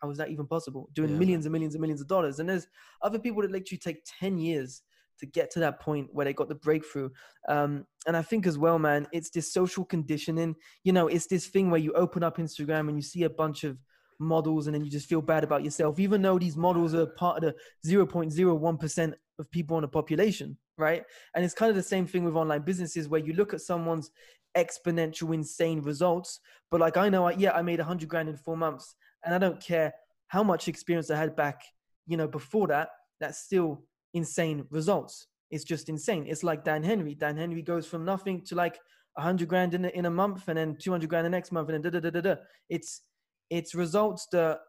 how 0.00 0.10
is 0.10 0.18
that 0.18 0.30
even 0.30 0.46
possible? 0.46 0.88
Doing 0.92 1.10
Yeah. 1.10 1.18
millions 1.18 1.46
and 1.46 1.52
millions 1.52 1.74
and 1.74 1.80
millions 1.80 2.00
of 2.00 2.08
dollars. 2.08 2.38
And 2.38 2.48
there's 2.48 2.66
other 3.02 3.18
people 3.18 3.42
that 3.42 3.50
literally 3.50 3.78
take 3.78 4.04
10 4.20 4.38
years 4.38 4.82
to 5.18 5.26
get 5.26 5.50
to 5.52 5.60
that 5.60 5.80
point 5.80 6.08
where 6.12 6.24
they 6.24 6.32
got 6.32 6.48
the 6.48 6.54
breakthrough. 6.56 7.08
Um, 7.48 7.86
and 8.06 8.16
I 8.16 8.22
think 8.22 8.46
as 8.46 8.58
well, 8.58 8.78
man, 8.78 9.06
it's 9.12 9.30
this 9.30 9.52
social 9.52 9.84
conditioning. 9.84 10.56
You 10.82 10.92
know, 10.92 11.06
it's 11.06 11.28
this 11.28 11.46
thing 11.46 11.70
where 11.70 11.80
you 11.80 11.92
open 11.92 12.22
up 12.22 12.36
Instagram 12.36 12.88
and 12.88 12.96
you 12.98 13.02
see 13.02 13.22
a 13.22 13.30
bunch 13.30 13.64
of 13.64 13.78
models 14.18 14.66
and 14.66 14.74
then 14.74 14.84
you 14.84 14.90
just 14.90 15.08
feel 15.08 15.22
bad 15.22 15.44
about 15.44 15.64
yourself, 15.64 15.98
even 15.98 16.22
though 16.22 16.38
these 16.38 16.56
models 16.56 16.94
are 16.94 17.06
part 17.06 17.42
of 17.42 17.54
the 17.82 17.90
0.01% 17.90 19.14
of 19.38 19.50
people 19.50 19.76
in 19.76 19.82
the 19.82 19.88
population, 19.88 20.56
right? 20.78 21.04
And 21.34 21.44
it's 21.44 21.54
kind 21.54 21.70
of 21.70 21.76
the 21.76 21.82
same 21.82 22.06
thing 22.06 22.24
with 22.24 22.34
online 22.34 22.62
businesses 22.62 23.08
where 23.08 23.20
you 23.20 23.32
look 23.32 23.54
at 23.54 23.60
someone's 23.60 24.10
exponential, 24.56 25.34
insane 25.34 25.80
results, 25.80 26.40
but 26.70 26.80
like 26.80 26.96
I 26.96 27.08
know, 27.08 27.26
I, 27.26 27.32
yeah, 27.32 27.52
I 27.52 27.62
made 27.62 27.80
100 27.80 28.08
grand 28.08 28.28
in 28.28 28.36
four 28.36 28.56
months 28.56 28.94
and 29.24 29.34
I 29.34 29.38
don't 29.38 29.60
care 29.60 29.92
how 30.28 30.42
much 30.42 30.68
experience 30.68 31.10
I 31.10 31.16
had 31.16 31.36
back, 31.36 31.62
you 32.06 32.16
know, 32.16 32.28
before 32.28 32.68
that, 32.68 32.88
that's 33.20 33.38
still 33.38 33.84
insane 34.14 34.66
results. 34.70 35.26
It's 35.50 35.64
just 35.64 35.88
insane. 35.88 36.26
It's 36.28 36.42
like 36.42 36.64
Dan 36.64 36.82
Henry. 36.82 37.14
Dan 37.14 37.36
Henry 37.36 37.62
goes 37.62 37.86
from 37.86 38.04
nothing 38.04 38.42
to 38.46 38.54
like 38.54 38.78
100 39.14 39.48
grand 39.48 39.74
in 39.74 39.84
a, 39.84 39.88
in 39.88 40.06
a 40.06 40.10
month 40.10 40.48
and 40.48 40.58
then 40.58 40.76
200 40.80 41.08
grand 41.08 41.26
the 41.26 41.30
next 41.30 41.52
month 41.52 41.68
and 41.68 41.84
then 41.84 41.92
da 41.92 42.00
da 42.00 42.10
da 42.10 42.20
da 42.20 42.34
da. 42.34 42.40
It's 42.68 43.02
it's 43.56 43.74
results 43.74 44.26
that 44.32 44.60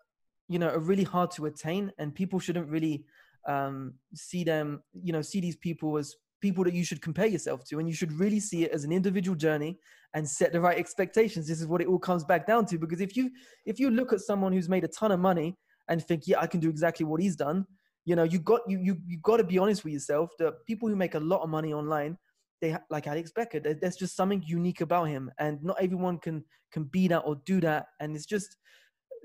you 0.48 0.60
know 0.60 0.70
are 0.70 0.80
really 0.80 1.04
hard 1.04 1.32
to 1.32 1.46
attain 1.46 1.92
and 1.98 2.14
people 2.14 2.40
shouldn't 2.40 2.70
really 2.70 3.06
um, 3.48 3.94
see 4.14 4.44
them 4.44 4.82
you 4.94 5.14
know 5.14 5.22
see 5.22 5.40
these 5.40 5.56
people 5.56 5.98
as 5.98 6.16
people 6.42 6.64
that 6.64 6.74
you 6.74 6.84
should 6.84 7.02
compare 7.02 7.26
yourself 7.26 7.64
to 7.66 7.80
and 7.80 7.88
you 7.88 7.96
should 7.96 8.12
really 8.12 8.40
see 8.40 8.64
it 8.66 8.72
as 8.72 8.84
an 8.84 8.92
individual 8.92 9.36
journey 9.36 9.78
and 10.14 10.28
set 10.30 10.52
the 10.52 10.60
right 10.60 10.78
expectations. 10.78 11.48
This 11.48 11.60
is 11.60 11.68
what 11.68 11.82
it 11.82 11.88
all 11.88 11.98
comes 11.98 12.24
back 12.24 12.46
down 12.46 12.66
to 12.68 12.78
because 12.78 13.02
if 13.02 13.18
you 13.18 13.32
if 13.66 13.80
you 13.80 13.90
look 13.90 14.14
at 14.14 14.20
someone 14.20 14.54
who's 14.54 14.70
made 14.70 14.84
a 14.84 14.88
ton 14.88 15.12
of 15.12 15.20
money 15.20 15.58
and 15.88 16.04
think 16.04 16.24
yeah 16.26 16.40
i 16.40 16.48
can 16.48 16.60
do 16.60 16.70
exactly 16.70 17.06
what 17.06 17.22
he's 17.22 17.36
done 17.36 17.66
you 18.06 18.16
know 18.16 18.24
you 18.24 18.40
got 18.40 18.62
you 18.68 18.80
you, 18.80 18.98
you 19.06 19.18
got 19.20 19.38
to 19.38 19.44
be 19.44 19.58
honest 19.58 19.84
with 19.84 19.94
yourself 19.94 20.32
that 20.40 20.54
people 20.66 20.90
who 20.90 20.96
make 20.96 21.16
a 21.16 21.20
lot 21.20 21.42
of 21.42 21.50
money 21.50 21.74
online 21.74 22.18
they 22.62 22.76
like 22.90 23.08
alex 23.08 23.32
becker 23.32 23.60
there- 23.60 23.74
there's 23.74 23.96
just 23.96 24.16
something 24.16 24.44
unique 24.46 24.82
about 24.82 25.06
him 25.06 25.32
and 25.40 25.62
not 25.64 25.78
everyone 25.82 26.18
can 26.18 26.44
can 26.72 26.84
be 26.86 27.08
that 27.08 27.20
or 27.20 27.36
do 27.46 27.60
that 27.62 27.88
and 28.00 28.16
it's 28.16 28.26
just 28.26 28.58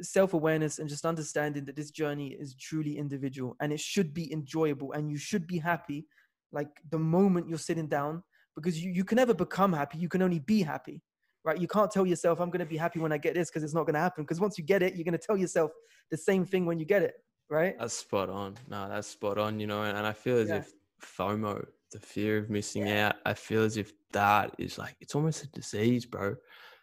self-awareness 0.00 0.78
and 0.78 0.88
just 0.88 1.04
understanding 1.04 1.64
that 1.64 1.76
this 1.76 1.90
journey 1.90 2.28
is 2.28 2.54
truly 2.54 2.96
individual 2.96 3.56
and 3.60 3.72
it 3.72 3.80
should 3.80 4.14
be 4.14 4.32
enjoyable 4.32 4.92
and 4.92 5.10
you 5.10 5.18
should 5.18 5.46
be 5.46 5.58
happy 5.58 6.06
like 6.52 6.68
the 6.90 6.98
moment 6.98 7.48
you're 7.48 7.58
sitting 7.58 7.86
down 7.86 8.22
because 8.56 8.82
you, 8.82 8.90
you 8.90 9.04
can 9.04 9.16
never 9.16 9.34
become 9.34 9.72
happy 9.72 9.98
you 9.98 10.08
can 10.08 10.22
only 10.22 10.38
be 10.38 10.62
happy 10.62 11.02
right? 11.42 11.58
You 11.58 11.68
can't 11.68 11.90
tell 11.90 12.06
yourself 12.06 12.40
i'm 12.40 12.50
going 12.50 12.60
to 12.60 12.66
be 12.66 12.76
happy 12.76 12.98
when 12.98 13.12
i 13.12 13.18
get 13.18 13.34
this 13.34 13.50
because 13.50 13.62
it's 13.62 13.74
not 13.74 13.84
going 13.84 13.94
to 13.94 14.00
happen 14.00 14.24
because 14.24 14.40
once 14.40 14.58
you 14.58 14.64
get 14.64 14.82
it 14.82 14.94
you're 14.94 15.04
going 15.04 15.12
to 15.12 15.26
tell 15.26 15.36
yourself 15.36 15.70
the 16.10 16.16
same 16.16 16.44
thing 16.44 16.66
when 16.66 16.78
you 16.78 16.84
get 16.86 17.02
it 17.02 17.14
right? 17.48 17.74
That's 17.78 17.94
spot 17.94 18.30
on. 18.30 18.56
No 18.68 18.88
that's 18.88 19.08
spot 19.08 19.36
on 19.38 19.58
you 19.60 19.66
know 19.66 19.82
and, 19.82 19.96
and 19.98 20.06
i 20.06 20.12
feel 20.12 20.38
as 20.38 20.48
Yeah. 20.48 20.56
if 20.58 20.72
fomo 21.02 21.64
the 21.92 22.00
fear 22.00 22.38
of 22.38 22.50
missing 22.50 22.90
out 22.90 23.16
i 23.26 23.34
feel 23.34 23.62
as 23.62 23.76
if 23.76 23.92
that 24.12 24.54
is 24.58 24.78
like 24.78 24.96
it's 25.00 25.14
almost 25.14 25.44
a 25.44 25.48
disease 25.48 26.06
bro 26.06 26.34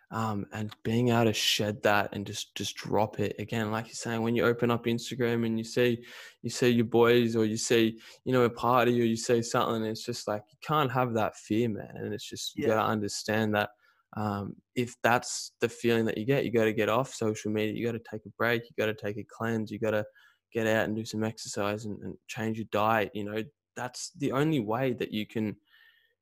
um, 0.10 0.46
and 0.54 0.74
being 0.84 1.10
able 1.10 1.26
to 1.26 1.34
shed 1.34 1.84
that 1.84 2.16
and 2.16 2.26
just 2.26 2.56
just 2.56 2.76
drop 2.78 3.20
it 3.20 3.36
again 3.40 3.72
like 3.72 3.88
you're 3.88 3.94
saying 3.96 4.22
when 4.22 4.36
you 4.38 4.46
open 4.46 4.72
up 4.72 4.86
instagram 4.86 5.46
and 5.46 5.58
you 5.58 5.66
see 5.66 6.02
you 6.42 6.50
see 6.50 6.70
your 6.70 6.86
boys 6.86 7.36
or 7.36 7.44
you 7.44 7.58
see 7.58 8.00
you 8.24 8.32
know 8.32 8.44
a 8.44 8.50
party 8.50 9.02
or 9.02 9.04
you 9.04 9.18
see 9.18 9.42
something 9.42 9.84
it's 9.84 10.06
just 10.06 10.26
like 10.26 10.44
you 10.50 10.58
can't 10.62 10.92
have 10.92 11.14
that 11.14 11.36
fear 11.36 11.68
man 11.68 11.92
and 11.96 12.14
it's 12.14 12.28
just 12.28 12.56
you 12.56 12.64
Yeah. 12.64 12.70
got 12.70 12.76
to 12.84 12.90
understand 12.90 13.54
that 13.56 13.72
um, 14.16 14.56
if 14.76 14.96
that's 15.04 15.52
the 15.60 15.68
feeling 15.68 16.06
that 16.06 16.18
you 16.18 16.26
get 16.26 16.46
you 16.46 16.52
got 16.52 16.64
to 16.64 16.74
get 16.74 16.88
off 16.88 17.14
social 17.14 17.52
media 17.52 17.74
you 17.76 17.86
got 17.86 17.92
to 17.92 18.10
take 18.10 18.26
a 18.26 18.30
break 18.38 18.64
you 18.64 18.72
got 18.78 18.86
to 18.86 18.94
take 18.96 19.18
a 19.18 19.26
cleanse 19.30 19.70
you 19.72 19.78
got 19.80 19.92
to 19.92 20.06
get 20.54 20.66
out 20.66 20.86
and 20.86 20.96
do 20.96 21.04
some 21.04 21.24
exercise 21.26 21.84
and, 21.84 22.02
and 22.02 22.16
change 22.28 22.58
your 22.58 22.68
diet 22.72 23.12
you 23.14 23.26
know 23.26 23.44
that's 23.78 24.12
the 24.18 24.34
only 24.34 24.60
way 24.60 24.94
that 24.94 25.12
you 25.14 25.26
can 25.26 25.56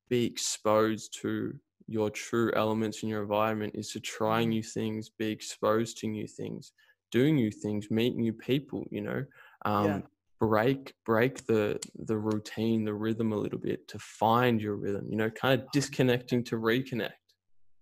be 0.09 0.25
exposed 0.25 1.17
to 1.21 1.57
your 1.87 2.09
true 2.11 2.51
elements 2.55 3.01
in 3.03 3.09
your 3.09 3.21
environment 3.23 3.73
is 3.75 3.91
to 3.91 3.99
try 3.99 4.43
Mhm. 4.43 4.49
new 4.49 4.61
things, 4.63 5.09
be 5.09 5.31
exposed 5.31 5.97
to 5.99 6.07
new 6.07 6.27
things, 6.27 6.73
do 7.11 7.31
new 7.31 7.51
things, 7.51 7.89
meet 7.89 8.15
new 8.15 8.33
people, 8.33 8.85
you 8.91 9.01
know. 9.01 9.25
Um, 9.65 10.03
break 10.41 10.93
break 11.05 11.45
the 11.47 11.79
the 11.95 12.17
routine, 12.17 12.83
the 12.83 12.93
rhythm 12.93 13.31
a 13.31 13.37
little 13.37 13.57
bit 13.59 13.87
to 13.87 13.97
find 13.99 14.61
your 14.61 14.75
rhythm, 14.75 15.07
you 15.09 15.15
know, 15.15 15.29
kind 15.31 15.59
of 15.59 15.71
disconnecting 15.71 16.43
to 16.45 16.57
reconnect. 16.57 17.13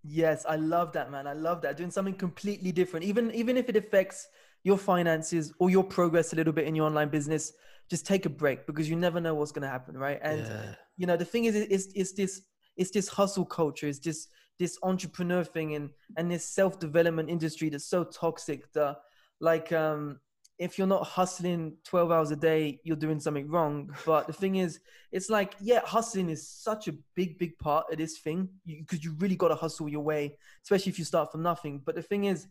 Yes, 0.03 0.45
I 0.47 0.57
love 0.57 0.91
that, 0.93 1.11
man. 1.11 1.27
I 1.27 1.33
love 1.33 1.61
that. 1.61 1.77
Doing 1.77 1.91
something 1.91 2.15
completely 2.15 2.71
different, 2.71 3.05
even 3.05 3.31
even 3.33 3.57
if 3.57 3.69
it 3.69 3.77
affects 3.77 4.27
your 4.63 4.77
finances 4.77 5.53
or 5.59 5.69
your 5.69 5.83
progress 5.83 6.33
a 6.33 6.35
little 6.35 6.53
bit 6.53 6.67
in 6.67 6.75
your 6.75 6.85
online 6.85 7.09
business, 7.09 7.53
just 7.89 8.05
take 8.05 8.25
a 8.25 8.29
break 8.29 8.65
because 8.65 8.89
you 8.89 8.95
never 8.95 9.19
know 9.19 9.35
what's 9.35 9.51
going 9.51 9.63
to 9.63 9.67
happen, 9.67 9.97
right? 9.97 10.19
And 10.21 10.39
yeah. 10.39 10.75
you 10.97 11.07
know, 11.07 11.17
the 11.17 11.25
thing 11.25 11.45
is, 11.45 11.55
it's 11.55 11.87
it's 11.95 12.13
this 12.13 12.41
it's 12.77 12.91
this 12.91 13.07
hustle 13.07 13.45
culture, 13.45 13.87
it's 13.87 13.99
this 13.99 14.27
this 14.59 14.77
entrepreneur 14.83 15.43
thing, 15.43 15.75
and 15.75 15.89
and 16.17 16.31
this 16.31 16.45
self 16.45 16.79
development 16.79 17.29
industry 17.29 17.69
that's 17.69 17.87
so 17.87 18.03
toxic. 18.03 18.71
That 18.73 18.97
like, 19.39 19.71
um, 19.71 20.19
if 20.57 20.77
you're 20.77 20.87
not 20.87 21.05
hustling 21.05 21.75
12 21.83 22.11
hours 22.11 22.31
a 22.31 22.35
day, 22.35 22.79
you're 22.83 22.95
doing 22.95 23.19
something 23.19 23.49
wrong. 23.49 23.93
But 24.05 24.27
the 24.27 24.33
thing 24.33 24.55
is, 24.55 24.79
it's 25.11 25.29
like, 25.29 25.55
yeah, 25.59 25.81
hustling 25.83 26.29
is 26.29 26.47
such 26.47 26.87
a 26.87 26.93
big, 27.15 27.37
big 27.37 27.57
part 27.57 27.87
of 27.91 27.97
this 27.97 28.19
thing 28.19 28.49
because 28.65 29.03
you, 29.03 29.15
really 29.19 29.35
got 29.35 29.49
to 29.49 29.55
hustle 29.55 29.89
your 29.89 30.03
way, 30.03 30.37
especially 30.63 30.91
if 30.91 30.99
you 30.99 31.05
start 31.05 31.31
from 31.31 31.41
nothing. 31.41 31.81
But 31.83 31.95
the 31.95 32.01
thing 32.01 32.25
is, 32.25 32.47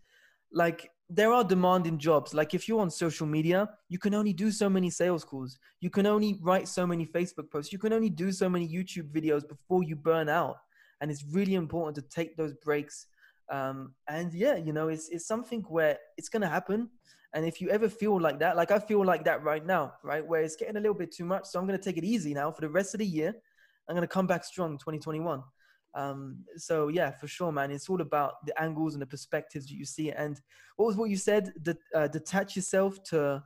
like, 0.52 0.90
there 1.14 1.32
are 1.32 1.44
demanding 1.44 1.98
jobs. 1.98 2.32
Like, 2.32 2.54
if 2.54 2.66
you're 2.66 2.80
on 2.80 2.90
social 2.90 3.26
media, 3.26 3.68
you 3.88 3.98
can 3.98 4.14
only 4.14 4.32
do 4.32 4.50
so 4.50 4.70
many 4.70 4.88
sales 4.88 5.24
calls. 5.24 5.58
You 5.80 5.90
can 5.90 6.06
only 6.06 6.38
write 6.40 6.68
so 6.68 6.86
many 6.86 7.06
Facebook 7.06 7.50
posts. 7.50 7.72
You 7.72 7.78
can 7.78 7.92
only 7.92 8.08
do 8.08 8.32
so 8.32 8.48
many 8.48 8.66
YouTube 8.66 9.10
videos 9.10 9.46
before 9.46 9.82
you 9.82 9.94
burn 9.94 10.28
out. 10.28 10.56
And 11.00 11.10
it's 11.10 11.24
really 11.24 11.54
important 11.54 11.96
to 11.96 12.02
take 12.14 12.36
those 12.36 12.54
breaks. 12.54 13.06
Um, 13.50 13.94
and 14.08 14.32
yeah, 14.32 14.56
you 14.56 14.72
know, 14.72 14.88
it's, 14.88 15.10
it's 15.10 15.26
something 15.26 15.62
where 15.68 15.98
it's 16.16 16.30
to 16.42 16.48
happen. 16.48 16.88
And 17.34 17.44
if 17.44 17.60
you 17.60 17.68
ever 17.70 17.88
feel 17.88 18.20
like 18.20 18.38
that, 18.40 18.56
like 18.56 18.70
I 18.70 18.78
feel 18.78 19.04
like 19.04 19.24
that 19.24 19.42
right 19.42 19.64
now, 19.64 19.94
right, 20.02 20.26
where 20.26 20.42
it's 20.42 20.56
getting 20.56 20.76
a 20.76 20.80
little 20.80 20.94
bit 20.94 21.12
too 21.12 21.24
much. 21.24 21.46
So 21.46 21.58
I'm 21.58 21.66
to 21.78 21.84
take 21.84 21.96
it 21.96 22.04
easy 22.04 22.32
now 22.34 22.50
for 22.50 22.60
the 22.62 22.68
rest 22.68 22.94
of 22.94 22.98
the 22.98 23.06
year. 23.06 23.34
I'm 23.88 23.94
to 24.02 24.06
come 24.06 24.26
back 24.26 24.44
strong 24.44 24.78
2021. 24.78 25.42
Um, 25.94 26.44
so 26.56 26.88
yeah, 26.88 27.10
for 27.10 27.26
sure, 27.26 27.52
man. 27.52 27.70
It's 27.70 27.88
all 27.88 28.00
about 28.00 28.44
the 28.46 28.60
angles 28.60 28.94
and 28.94 29.02
the 29.02 29.06
perspectives 29.06 29.66
that 29.66 29.74
you 29.74 29.84
see. 29.84 30.10
And 30.10 30.40
what 30.76 30.86
was 30.86 30.96
what 30.96 31.10
you 31.10 31.16
said? 31.16 31.52
De- 31.62 31.76
uh, 31.94 32.08
detach 32.08 32.56
yourself 32.56 33.02
to 33.10 33.42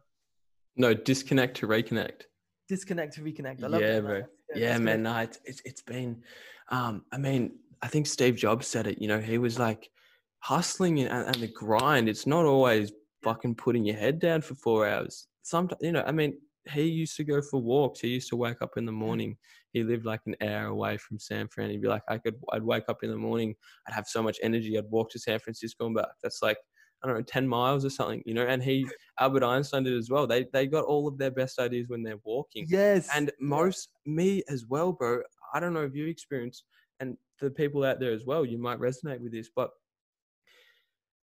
No, 0.76 0.94
disconnect 0.94 1.56
to 1.58 1.66
reconnect. 1.66 2.22
disconnect 2.68 3.14
to 3.14 3.20
reconnect. 3.22 3.62
I 3.64 3.66
love 3.68 3.80
Yeah, 3.82 3.94
that, 3.94 4.02
bro. 4.02 4.12
man. 4.20 4.24
yeah, 4.54 4.68
that's 4.68 4.80
man 4.80 5.02
great. 5.02 5.12
no 5.12 5.18
it's, 5.18 5.38
it's 5.44 5.62
it's 5.64 5.82
been 5.82 6.22
um 6.70 7.04
i 7.12 7.18
mean 7.18 7.42
i 7.82 7.88
think 7.88 8.06
steve 8.06 8.36
jobs 8.36 8.66
said 8.66 8.86
it 8.86 9.00
you 9.02 9.08
know 9.08 9.18
he 9.20 9.38
was 9.38 9.58
like 9.58 9.90
hustling 10.38 11.00
and, 11.00 11.10
and 11.26 11.34
the 11.36 11.48
grind 11.48 12.08
it's 12.08 12.26
not 12.26 12.44
always 12.44 12.92
fucking 13.22 13.54
putting 13.56 13.84
your 13.84 13.96
head 13.96 14.18
down 14.20 14.40
for 14.40 14.54
four 14.54 14.86
hours 14.86 15.26
sometimes 15.42 15.80
you 15.82 15.92
know 15.92 16.04
i 16.06 16.12
mean 16.12 16.32
he 16.72 16.82
used 16.82 17.16
to 17.16 17.24
go 17.24 17.40
for 17.42 17.60
walks 17.60 18.00
he 18.00 18.08
used 18.08 18.28
to 18.28 18.36
wake 18.36 18.60
up 18.62 18.76
in 18.76 18.84
the 18.86 18.92
morning 18.92 19.36
he 19.76 19.84
lived 19.84 20.04
like 20.04 20.20
an 20.26 20.36
hour 20.40 20.66
away 20.66 20.96
from 20.96 21.18
san 21.18 21.46
fran 21.48 21.70
he'd 21.70 21.82
be 21.82 21.88
like 21.88 22.02
i 22.08 22.16
could 22.18 22.34
i'd 22.52 22.62
wake 22.62 22.84
up 22.88 23.02
in 23.02 23.10
the 23.10 23.16
morning 23.16 23.54
i'd 23.86 23.94
have 23.94 24.06
so 24.06 24.22
much 24.22 24.38
energy 24.42 24.76
i'd 24.78 24.90
walk 24.90 25.10
to 25.10 25.18
san 25.18 25.38
francisco 25.38 25.86
and 25.86 25.94
back 25.96 26.06
that's 26.22 26.42
like 26.42 26.58
i 27.02 27.06
don't 27.06 27.16
know 27.16 27.22
10 27.22 27.46
miles 27.46 27.84
or 27.84 27.90
something 27.90 28.22
you 28.24 28.34
know 28.34 28.46
and 28.46 28.62
he 28.62 28.86
albert 29.20 29.44
einstein 29.44 29.82
did 29.84 29.96
as 29.96 30.10
well 30.10 30.26
they 30.26 30.46
they 30.52 30.66
got 30.66 30.84
all 30.84 31.06
of 31.06 31.18
their 31.18 31.30
best 31.30 31.58
ideas 31.58 31.86
when 31.88 32.02
they're 32.02 32.20
walking 32.24 32.66
Yes. 32.68 33.08
and 33.14 33.30
most 33.40 33.90
me 34.06 34.42
as 34.48 34.66
well, 34.66 34.92
bro. 34.92 35.22
I 35.54 35.60
don't 35.60 35.74
know 35.74 35.84
if 35.84 35.94
you 35.94 36.06
experienced, 36.06 36.64
and 37.00 37.16
the 37.40 37.50
people 37.50 37.84
out 37.84 38.00
there 38.00 38.12
as 38.12 38.24
well, 38.24 38.44
you 38.44 38.58
might 38.58 38.78
resonate 38.80 39.20
with 39.20 39.32
this, 39.32 39.50
but 39.54 39.70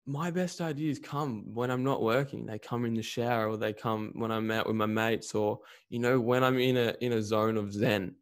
my 0.05 0.31
best 0.31 0.61
ideas 0.61 0.99
come 0.99 1.53
when 1.53 1.69
I'm 1.69 1.83
not 1.83 2.01
working. 2.01 2.45
They 2.45 2.59
come 2.59 2.85
in 2.85 2.93
the 2.93 3.01
shower, 3.03 3.49
or 3.49 3.57
they 3.57 3.73
come 3.73 4.11
when 4.15 4.31
I'm 4.31 4.49
out 4.51 4.67
with 4.67 4.75
my 4.77 4.85
mates, 4.85 5.35
or 5.35 5.59
you 5.89 5.99
know, 5.99 6.19
when 6.19 6.43
I'm 6.43 6.57
in 6.57 6.77
a 6.77 6.95
in 7.01 7.13
a 7.13 7.21
zone 7.21 7.57
of 7.57 7.73
zen. 7.73 8.15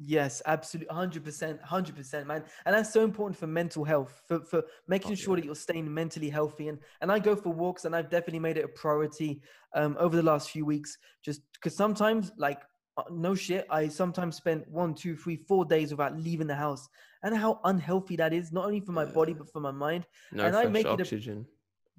Yes, 0.00 0.40
absolutely, 0.46 0.94
hundred 0.94 1.24
percent, 1.24 1.60
hundred 1.60 1.96
percent, 1.96 2.26
man. 2.28 2.44
And 2.64 2.74
that's 2.74 2.92
so 2.92 3.02
important 3.02 3.36
for 3.36 3.48
mental 3.48 3.82
health, 3.84 4.22
for 4.28 4.40
for 4.44 4.62
making 4.86 5.12
Oh, 5.12 5.14
sure 5.16 5.34
yeah. 5.36 5.40
that 5.40 5.46
you're 5.46 5.54
staying 5.56 5.92
mentally 5.92 6.30
healthy. 6.30 6.68
And 6.68 6.78
and 7.00 7.10
I 7.10 7.18
go 7.18 7.34
for 7.34 7.52
walks, 7.52 7.84
and 7.84 7.96
I've 7.96 8.08
definitely 8.08 8.38
made 8.38 8.58
it 8.58 8.64
a 8.64 8.68
priority 8.68 9.42
um, 9.74 9.96
over 9.98 10.14
the 10.14 10.22
last 10.22 10.50
few 10.50 10.64
weeks, 10.64 10.96
just 11.24 11.40
because 11.54 11.74
sometimes, 11.74 12.30
like, 12.36 12.62
uh, 12.96 13.02
no 13.10 13.34
shit, 13.34 13.66
I 13.70 13.88
sometimes 13.88 14.36
spend 14.36 14.64
one, 14.68 14.94
two, 14.94 15.16
three, 15.16 15.36
four 15.48 15.64
days 15.64 15.90
without 15.90 16.16
leaving 16.16 16.46
the 16.46 16.54
house, 16.54 16.88
and 17.24 17.36
how 17.36 17.58
unhealthy 17.64 18.14
that 18.16 18.32
is, 18.32 18.52
not 18.52 18.66
only 18.66 18.80
for 18.80 18.92
my 18.92 19.04
body 19.04 19.34
but 19.34 19.50
for 19.52 19.60
my 19.60 19.72
mind. 19.72 20.06
No 20.30 20.44
And 20.44 20.54
I 20.56 20.62
fresh 20.62 20.72
make 20.74 20.86
it 20.86 21.00
a- 21.00 21.02
oxygen. 21.02 21.46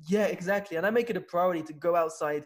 Yeah, 0.08 0.28
exactly. 0.28 0.78
And 0.78 0.86
I 0.86 0.90
make 0.92 1.10
it 1.10 1.18
a 1.18 1.22
priority 1.22 1.64
to 1.64 1.74
go 1.74 1.94
outside 1.98 2.46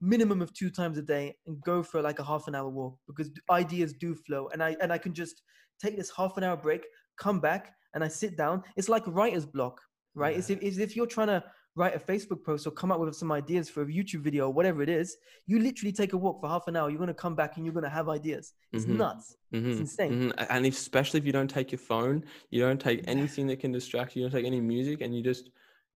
minimum 0.00 0.42
of 0.42 0.52
two 0.52 0.70
times 0.70 0.98
a 0.98 1.02
day 1.02 1.34
and 1.46 1.60
go 1.62 1.82
for 1.82 2.02
like 2.02 2.18
a 2.18 2.24
half 2.24 2.48
an 2.48 2.54
hour 2.54 2.68
walk 2.68 2.98
because 3.06 3.30
ideas 3.50 3.92
do 3.94 4.14
flow 4.14 4.48
and 4.52 4.62
I 4.62 4.76
and 4.82 4.92
I 4.92 4.98
can 4.98 5.14
just 5.14 5.42
take 5.82 5.96
this 5.96 6.10
half 6.16 6.36
an 6.36 6.44
hour 6.44 6.56
break, 6.56 6.84
come 7.18 7.40
back 7.40 7.74
and 7.94 8.04
I 8.04 8.08
sit 8.08 8.36
down. 8.36 8.62
It's 8.76 8.88
like 8.88 9.02
writer's 9.06 9.46
block, 9.46 9.80
right? 10.14 10.36
It's, 10.36 10.50
if, 10.50 10.58
it's 10.62 10.78
if 10.78 10.96
you're 10.96 11.06
trying 11.06 11.28
to 11.28 11.42
write 11.74 11.94
a 11.94 11.98
Facebook 11.98 12.42
post 12.44 12.66
or 12.66 12.70
come 12.70 12.90
up 12.90 12.98
with 13.00 13.14
some 13.14 13.30
ideas 13.30 13.68
for 13.68 13.82
a 13.82 13.86
YouTube 13.86 14.20
video 14.20 14.46
or 14.46 14.52
whatever 14.52 14.82
it 14.82 14.88
is, 14.88 15.16
you 15.46 15.58
literally 15.58 15.92
take 15.92 16.14
a 16.14 16.16
walk 16.16 16.40
for 16.40 16.48
half 16.48 16.66
an 16.68 16.76
hour. 16.76 16.88
You're 16.88 16.98
going 16.98 17.08
to 17.08 17.14
come 17.14 17.34
back 17.34 17.56
and 17.56 17.66
you're 17.66 17.74
going 17.74 17.84
to 17.84 17.90
have 17.90 18.08
ideas. 18.08 18.54
It's 18.72 18.86
Mhm. 18.86 18.96
nuts. 18.96 19.36
Mhm, 19.52 19.80
insane. 19.80 20.30
mhm. 20.30 20.46
And 20.48 20.64
if, 20.66 20.74
especially 20.74 21.20
if 21.20 21.26
you 21.26 21.32
don't 21.32 21.48
take 21.50 21.72
your 21.72 21.78
phone, 21.78 22.24
you 22.50 22.60
don't 22.60 22.80
take 22.80 23.06
anything 23.06 23.46
that 23.48 23.60
can 23.60 23.72
distract 23.72 24.16
you, 24.16 24.22
you 24.22 24.28
don't 24.28 24.38
take 24.40 24.46
any 24.46 24.60
music, 24.60 25.02
and 25.02 25.14
you 25.14 25.22
just 25.22 25.50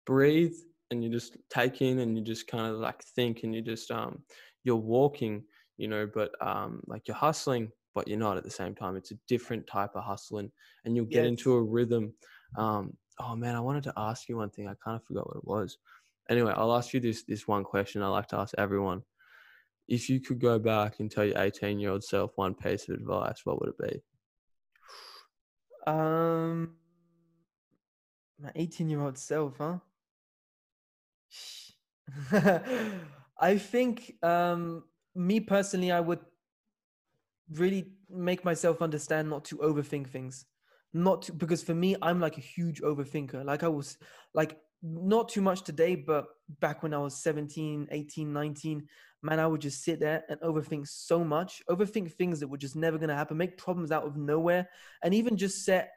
breathe 0.05 0.55
and 0.91 1.03
you 1.03 1.09
just 1.09 1.37
take 1.49 1.81
in 1.81 1.99
and 1.99 2.17
you 2.17 2.23
just 2.23 2.47
kind 2.47 2.65
of 2.71 2.79
like 2.79 3.03
think 3.03 3.43
and 3.43 3.53
you 3.53 3.61
just 3.61 3.91
um 3.91 4.23
you're 4.63 4.75
walking, 4.75 5.43
you 5.77 5.87
know, 5.87 6.07
but 6.11 6.31
um 6.45 6.81
like 6.87 7.07
you're 7.07 7.15
hustling, 7.15 7.71
but 7.95 8.07
you're 8.07 8.17
not 8.17 8.37
at 8.37 8.43
the 8.43 8.49
same 8.51 8.75
time. 8.75 8.95
It's 8.95 9.11
a 9.11 9.19
different 9.27 9.67
type 9.67 9.91
of 9.95 10.03
hustling, 10.03 10.51
and 10.85 10.95
you'll 10.95 11.05
get 11.05 11.25
into 11.25 11.53
a 11.53 11.61
rhythm. 11.61 12.13
Um, 12.55 12.93
oh 13.19 13.35
man, 13.35 13.55
I 13.55 13.59
wanted 13.59 13.83
to 13.83 13.93
ask 13.97 14.29
you 14.29 14.37
one 14.37 14.49
thing. 14.49 14.67
I 14.67 14.73
kind 14.83 14.95
of 14.95 15.03
forgot 15.03 15.27
what 15.27 15.37
it 15.37 15.45
was. 15.47 15.77
Anyway, 16.29 16.53
I'll 16.55 16.75
ask 16.75 16.93
you 16.93 16.99
this 16.99 17.23
this 17.23 17.47
one 17.47 17.63
question. 17.63 18.03
I 18.03 18.07
like 18.07 18.27
to 18.27 18.37
ask 18.37 18.53
everyone. 18.57 19.03
If 19.87 20.07
you 20.07 20.19
could 20.19 20.39
go 20.39 20.59
back 20.59 20.99
and 20.99 21.09
tell 21.09 21.25
your 21.25 21.39
18 21.39 21.79
year 21.79 21.91
old 21.91 22.03
self 22.03 22.31
one 22.35 22.53
piece 22.53 22.87
of 22.89 22.95
advice, 22.95 23.41
what 23.43 23.59
would 23.59 23.69
it 23.69 23.91
be? 23.91 24.01
Um, 25.91 26.75
my 28.39 28.51
18 28.55 28.89
year 28.89 29.01
old 29.01 29.17
self, 29.17 29.57
huh? 29.57 29.77
I 33.39 33.57
think 33.57 34.15
um, 34.23 34.83
me 35.15 35.39
personally, 35.39 35.91
I 35.91 35.99
would 35.99 36.19
really 37.51 37.93
make 38.09 38.45
myself 38.45 38.81
understand 38.81 39.29
not 39.29 39.45
to 39.45 39.57
overthink 39.57 40.07
things. 40.07 40.45
Not 40.93 41.23
to, 41.23 41.33
because 41.33 41.63
for 41.63 41.75
me, 41.75 41.95
I'm 42.01 42.19
like 42.19 42.37
a 42.37 42.41
huge 42.41 42.81
overthinker. 42.81 43.45
Like 43.45 43.63
I 43.63 43.67
was 43.67 43.97
like 44.33 44.57
not 44.81 45.29
too 45.29 45.41
much 45.41 45.63
today, 45.63 45.95
but 45.95 46.25
back 46.59 46.81
when 46.83 46.93
I 46.93 46.97
was 46.97 47.21
17, 47.21 47.87
18, 47.91 48.33
19, 48.33 48.87
man, 49.21 49.39
I 49.39 49.47
would 49.47 49.61
just 49.61 49.83
sit 49.83 49.99
there 49.99 50.23
and 50.29 50.39
overthink 50.41 50.87
so 50.87 51.23
much, 51.23 51.61
overthink 51.69 52.13
things 52.13 52.39
that 52.39 52.47
were 52.47 52.57
just 52.57 52.75
never 52.75 52.97
going 52.97 53.09
to 53.09 53.15
happen, 53.15 53.37
make 53.37 53.57
problems 53.57 53.91
out 53.91 54.05
of 54.05 54.17
nowhere, 54.17 54.67
and 55.03 55.13
even 55.13 55.37
just 55.37 55.65
set 55.65 55.91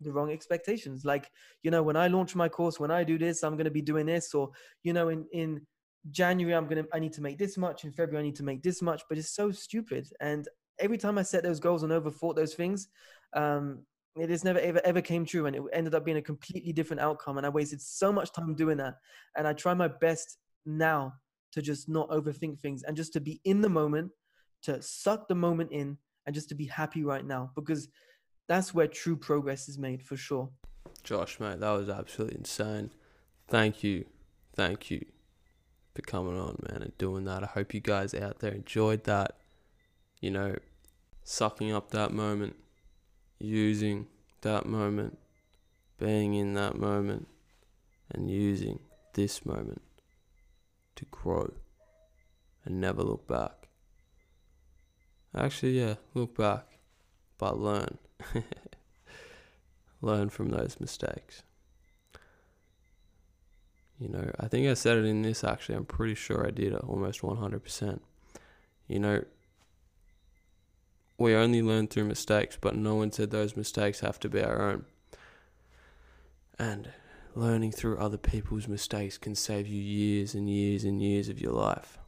the 0.00 0.12
wrong 0.12 0.30
expectations. 0.30 1.04
Like, 1.04 1.30
you 1.62 1.70
know, 1.70 1.82
when 1.82 1.96
I 1.96 2.08
launch 2.08 2.34
my 2.34 2.48
course, 2.48 2.80
when 2.80 2.90
I 2.90 3.04
do 3.04 3.18
this, 3.18 3.42
I'm 3.42 3.54
going 3.54 3.64
to 3.64 3.70
be 3.70 3.82
doing 3.82 4.06
this, 4.06 4.34
or, 4.34 4.50
you 4.82 4.92
know, 4.92 5.08
in, 5.08 5.26
in 5.32 5.66
January, 6.10 6.54
I'm 6.54 6.66
going 6.66 6.84
to, 6.84 6.88
I 6.92 6.98
need 6.98 7.12
to 7.14 7.22
make 7.22 7.38
this 7.38 7.58
much. 7.58 7.84
In 7.84 7.92
February, 7.92 8.24
I 8.24 8.26
need 8.26 8.36
to 8.36 8.42
make 8.42 8.62
this 8.62 8.82
much, 8.82 9.02
but 9.08 9.18
it's 9.18 9.34
so 9.34 9.50
stupid. 9.50 10.08
And 10.20 10.48
every 10.78 10.98
time 10.98 11.18
I 11.18 11.22
set 11.22 11.42
those 11.42 11.60
goals 11.60 11.82
and 11.82 11.92
overthought 11.92 12.36
those 12.36 12.54
things, 12.54 12.88
um, 13.34 13.80
it 14.16 14.26
just 14.28 14.44
never 14.44 14.58
ever 14.58 14.80
ever 14.84 15.00
came 15.00 15.24
true 15.24 15.46
and 15.46 15.56
it 15.56 15.62
ended 15.72 15.94
up 15.94 16.04
being 16.04 16.16
a 16.16 16.22
completely 16.22 16.72
different 16.72 17.00
outcome 17.00 17.36
and 17.36 17.46
i 17.46 17.48
wasted 17.48 17.80
so 17.80 18.12
much 18.12 18.32
time 18.32 18.54
doing 18.54 18.76
that 18.76 18.96
and 19.36 19.46
i 19.46 19.52
try 19.52 19.72
my 19.72 19.88
best 19.88 20.38
now 20.66 21.12
to 21.52 21.62
just 21.62 21.88
not 21.88 22.08
overthink 22.10 22.58
things 22.58 22.82
and 22.82 22.96
just 22.96 23.12
to 23.12 23.20
be 23.20 23.40
in 23.44 23.60
the 23.60 23.68
moment 23.68 24.10
to 24.62 24.80
suck 24.82 25.28
the 25.28 25.34
moment 25.34 25.70
in 25.72 25.96
and 26.26 26.34
just 26.34 26.48
to 26.48 26.54
be 26.54 26.66
happy 26.66 27.04
right 27.04 27.24
now 27.24 27.50
because 27.54 27.88
that's 28.50 28.74
where 28.74 28.88
true 28.88 29.16
progress 29.16 29.68
is 29.68 29.78
made 29.78 30.02
for 30.02 30.16
sure 30.16 30.48
Josh, 31.02 31.40
mate, 31.40 31.60
that 31.60 31.70
was 31.70 31.88
absolutely 31.88 32.38
insane. 32.38 32.90
Thank 33.48 33.82
you. 33.82 34.04
Thank 34.54 34.90
you 34.90 35.04
for 35.94 36.02
coming 36.02 36.38
on, 36.38 36.62
man, 36.68 36.82
and 36.82 36.98
doing 36.98 37.24
that. 37.24 37.42
I 37.42 37.46
hope 37.46 37.74
you 37.74 37.80
guys 37.80 38.14
out 38.14 38.40
there 38.40 38.52
enjoyed 38.52 39.04
that. 39.04 39.38
You 40.20 40.30
know, 40.30 40.56
sucking 41.24 41.72
up 41.72 41.90
that 41.92 42.12
moment, 42.12 42.56
using 43.38 44.06
that 44.42 44.66
moment, 44.66 45.18
being 45.98 46.34
in 46.34 46.54
that 46.54 46.76
moment, 46.76 47.26
and 48.10 48.30
using 48.30 48.80
this 49.14 49.46
moment 49.46 49.82
to 50.96 51.06
grow 51.06 51.52
and 52.64 52.80
never 52.80 53.02
look 53.02 53.26
back. 53.26 53.68
Actually, 55.34 55.80
yeah, 55.80 55.94
look 56.12 56.36
back, 56.36 56.66
but 57.38 57.58
learn. 57.58 57.98
learn 60.00 60.30
from 60.30 60.50
those 60.50 60.78
mistakes. 60.80 61.42
You 63.98 64.08
know, 64.08 64.30
I 64.40 64.48
think 64.48 64.66
I 64.66 64.74
said 64.74 64.96
it 64.96 65.04
in 65.04 65.22
this 65.22 65.44
actually, 65.44 65.74
I'm 65.74 65.84
pretty 65.84 66.14
sure 66.14 66.46
I 66.46 66.50
did 66.50 66.72
it 66.72 66.80
almost 66.80 67.20
100%. 67.20 68.00
You 68.88 68.98
know, 68.98 69.24
we 71.18 71.34
only 71.34 71.60
learn 71.60 71.86
through 71.86 72.04
mistakes, 72.04 72.56
but 72.58 72.74
no 72.74 72.94
one 72.94 73.12
said 73.12 73.30
those 73.30 73.56
mistakes 73.56 74.00
have 74.00 74.18
to 74.20 74.28
be 74.30 74.42
our 74.42 74.70
own. 74.70 74.86
And 76.58 76.90
learning 77.34 77.72
through 77.72 77.98
other 77.98 78.16
people's 78.16 78.66
mistakes 78.66 79.18
can 79.18 79.34
save 79.34 79.66
you 79.66 79.80
years 79.80 80.34
and 80.34 80.48
years 80.48 80.82
and 80.84 81.02
years 81.02 81.28
of 81.28 81.38
your 81.38 81.52
life. 81.52 81.98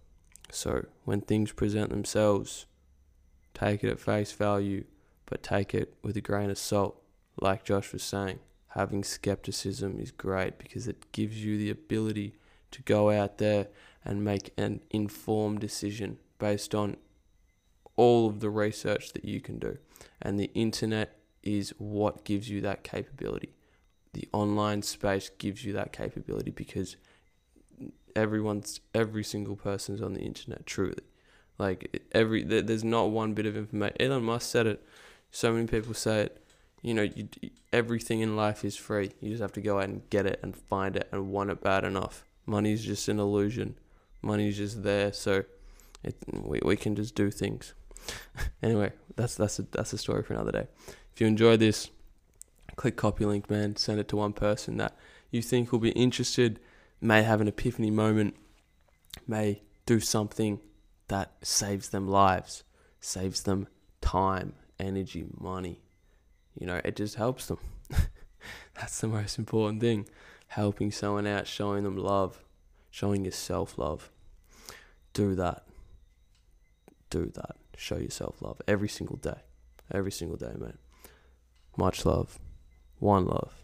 So 0.50 0.86
when 1.04 1.20
things 1.20 1.52
present 1.52 1.90
themselves, 1.90 2.64
take 3.52 3.84
it 3.84 3.90
at 3.90 4.00
face 4.00 4.32
value, 4.32 4.84
but 5.32 5.42
take 5.42 5.74
it 5.74 5.94
with 6.02 6.14
a 6.14 6.20
grain 6.20 6.50
of 6.50 6.58
salt. 6.58 7.00
Like 7.40 7.64
Josh 7.64 7.94
was 7.94 8.02
saying, 8.02 8.40
having 8.74 9.02
skepticism 9.02 9.98
is 9.98 10.10
great 10.10 10.58
because 10.58 10.86
it 10.86 11.10
gives 11.10 11.42
you 11.42 11.56
the 11.56 11.70
ability 11.70 12.34
to 12.70 12.82
go 12.82 13.10
out 13.10 13.38
there 13.38 13.68
and 14.04 14.22
make 14.22 14.52
an 14.58 14.80
informed 14.90 15.60
decision 15.60 16.18
based 16.38 16.74
on 16.74 16.98
all 17.96 18.26
of 18.26 18.40
the 18.40 18.50
research 18.50 19.14
that 19.14 19.24
you 19.24 19.40
can 19.40 19.58
do. 19.58 19.78
And 20.20 20.38
the 20.38 20.50
internet 20.52 21.16
is 21.42 21.70
what 21.78 22.26
gives 22.26 22.50
you 22.50 22.60
that 22.60 22.84
capability. 22.84 23.54
The 24.12 24.28
online 24.34 24.82
space 24.82 25.30
gives 25.38 25.64
you 25.64 25.72
that 25.72 25.94
capability 25.94 26.50
because 26.50 26.96
everyone's 28.14 28.80
every 28.94 29.24
single 29.24 29.56
person's 29.56 30.02
on 30.02 30.12
the 30.12 30.20
internet 30.20 30.66
truly 30.66 31.02
like 31.58 32.02
every 32.12 32.42
there's 32.42 32.84
not 32.84 33.10
one 33.10 33.32
bit 33.32 33.46
of 33.46 33.56
information 33.56 33.96
elon 33.98 34.22
musk 34.22 34.50
said 34.50 34.66
it 34.66 34.84
so 35.32 35.52
many 35.52 35.66
people 35.66 35.94
say 35.94 36.22
it. 36.22 36.38
You 36.82 36.94
know 36.94 37.02
you, 37.02 37.28
everything 37.72 38.20
in 38.20 38.36
life 38.36 38.64
is 38.64 38.76
free. 38.76 39.10
You 39.20 39.30
just 39.30 39.42
have 39.42 39.52
to 39.52 39.60
go 39.60 39.78
out 39.78 39.84
and 39.84 40.08
get 40.10 40.26
it 40.26 40.38
and 40.42 40.56
find 40.56 40.94
it 40.96 41.08
and 41.10 41.32
want 41.32 41.50
it 41.50 41.60
bad 41.60 41.82
enough. 41.84 42.24
Money's 42.46 42.84
just 42.84 43.08
an 43.08 43.18
illusion. 43.18 43.76
Money's 44.20 44.56
just 44.56 44.84
there. 44.84 45.12
So 45.12 45.42
it, 46.04 46.16
we, 46.32 46.60
we 46.64 46.76
can 46.76 46.94
just 46.94 47.16
do 47.16 47.30
things. 47.32 47.74
Anyway 48.62 48.92
that's 49.16 49.34
that's 49.34 49.58
a, 49.58 49.62
that's 49.70 49.92
a 49.92 49.98
story 49.98 50.22
for 50.22 50.34
another 50.34 50.52
day. 50.52 50.66
If 51.12 51.20
you 51.20 51.26
enjoyed 51.26 51.60
this 51.60 51.90
click 52.76 52.96
copy 52.96 53.24
link, 53.24 53.50
man. 53.50 53.76
Send 53.76 54.00
it 54.00 54.08
to 54.08 54.16
one 54.16 54.32
person 54.32 54.76
that 54.78 54.96
you 55.30 55.42
think 55.42 55.72
will 55.72 55.78
be 55.78 55.90
interested, 55.90 56.60
may 57.00 57.22
have 57.22 57.40
an 57.40 57.48
epiphany 57.48 57.90
moment, 57.90 58.34
may 59.26 59.62
do 59.86 60.00
something 60.00 60.60
that 61.08 61.32
saves 61.42 61.90
them 61.90 62.08
lives, 62.08 62.64
saves 63.00 63.42
them 63.42 63.66
time, 64.00 64.54
energy, 64.82 65.24
money. 65.38 65.80
You 66.58 66.66
know, 66.66 66.80
it 66.84 66.96
just 66.96 67.14
helps 67.14 67.46
them. 67.46 67.58
That's 68.74 69.00
the 69.00 69.08
most 69.08 69.38
important 69.38 69.80
thing. 69.80 70.08
Helping 70.48 70.90
someone 70.90 71.26
out, 71.26 71.46
showing 71.46 71.84
them 71.84 71.96
love, 71.96 72.44
showing 72.90 73.24
yourself 73.24 73.78
love. 73.78 74.10
Do 75.14 75.34
that. 75.36 75.64
Do 77.08 77.30
that. 77.34 77.56
Show 77.76 77.96
yourself 77.96 78.42
love 78.42 78.60
every 78.68 78.88
single 78.88 79.16
day. 79.16 79.40
Every 79.90 80.12
single 80.12 80.36
day, 80.36 80.52
man. 80.58 80.78
Much 81.76 82.04
love. 82.04 82.38
One 82.98 83.26
love. 83.26 83.62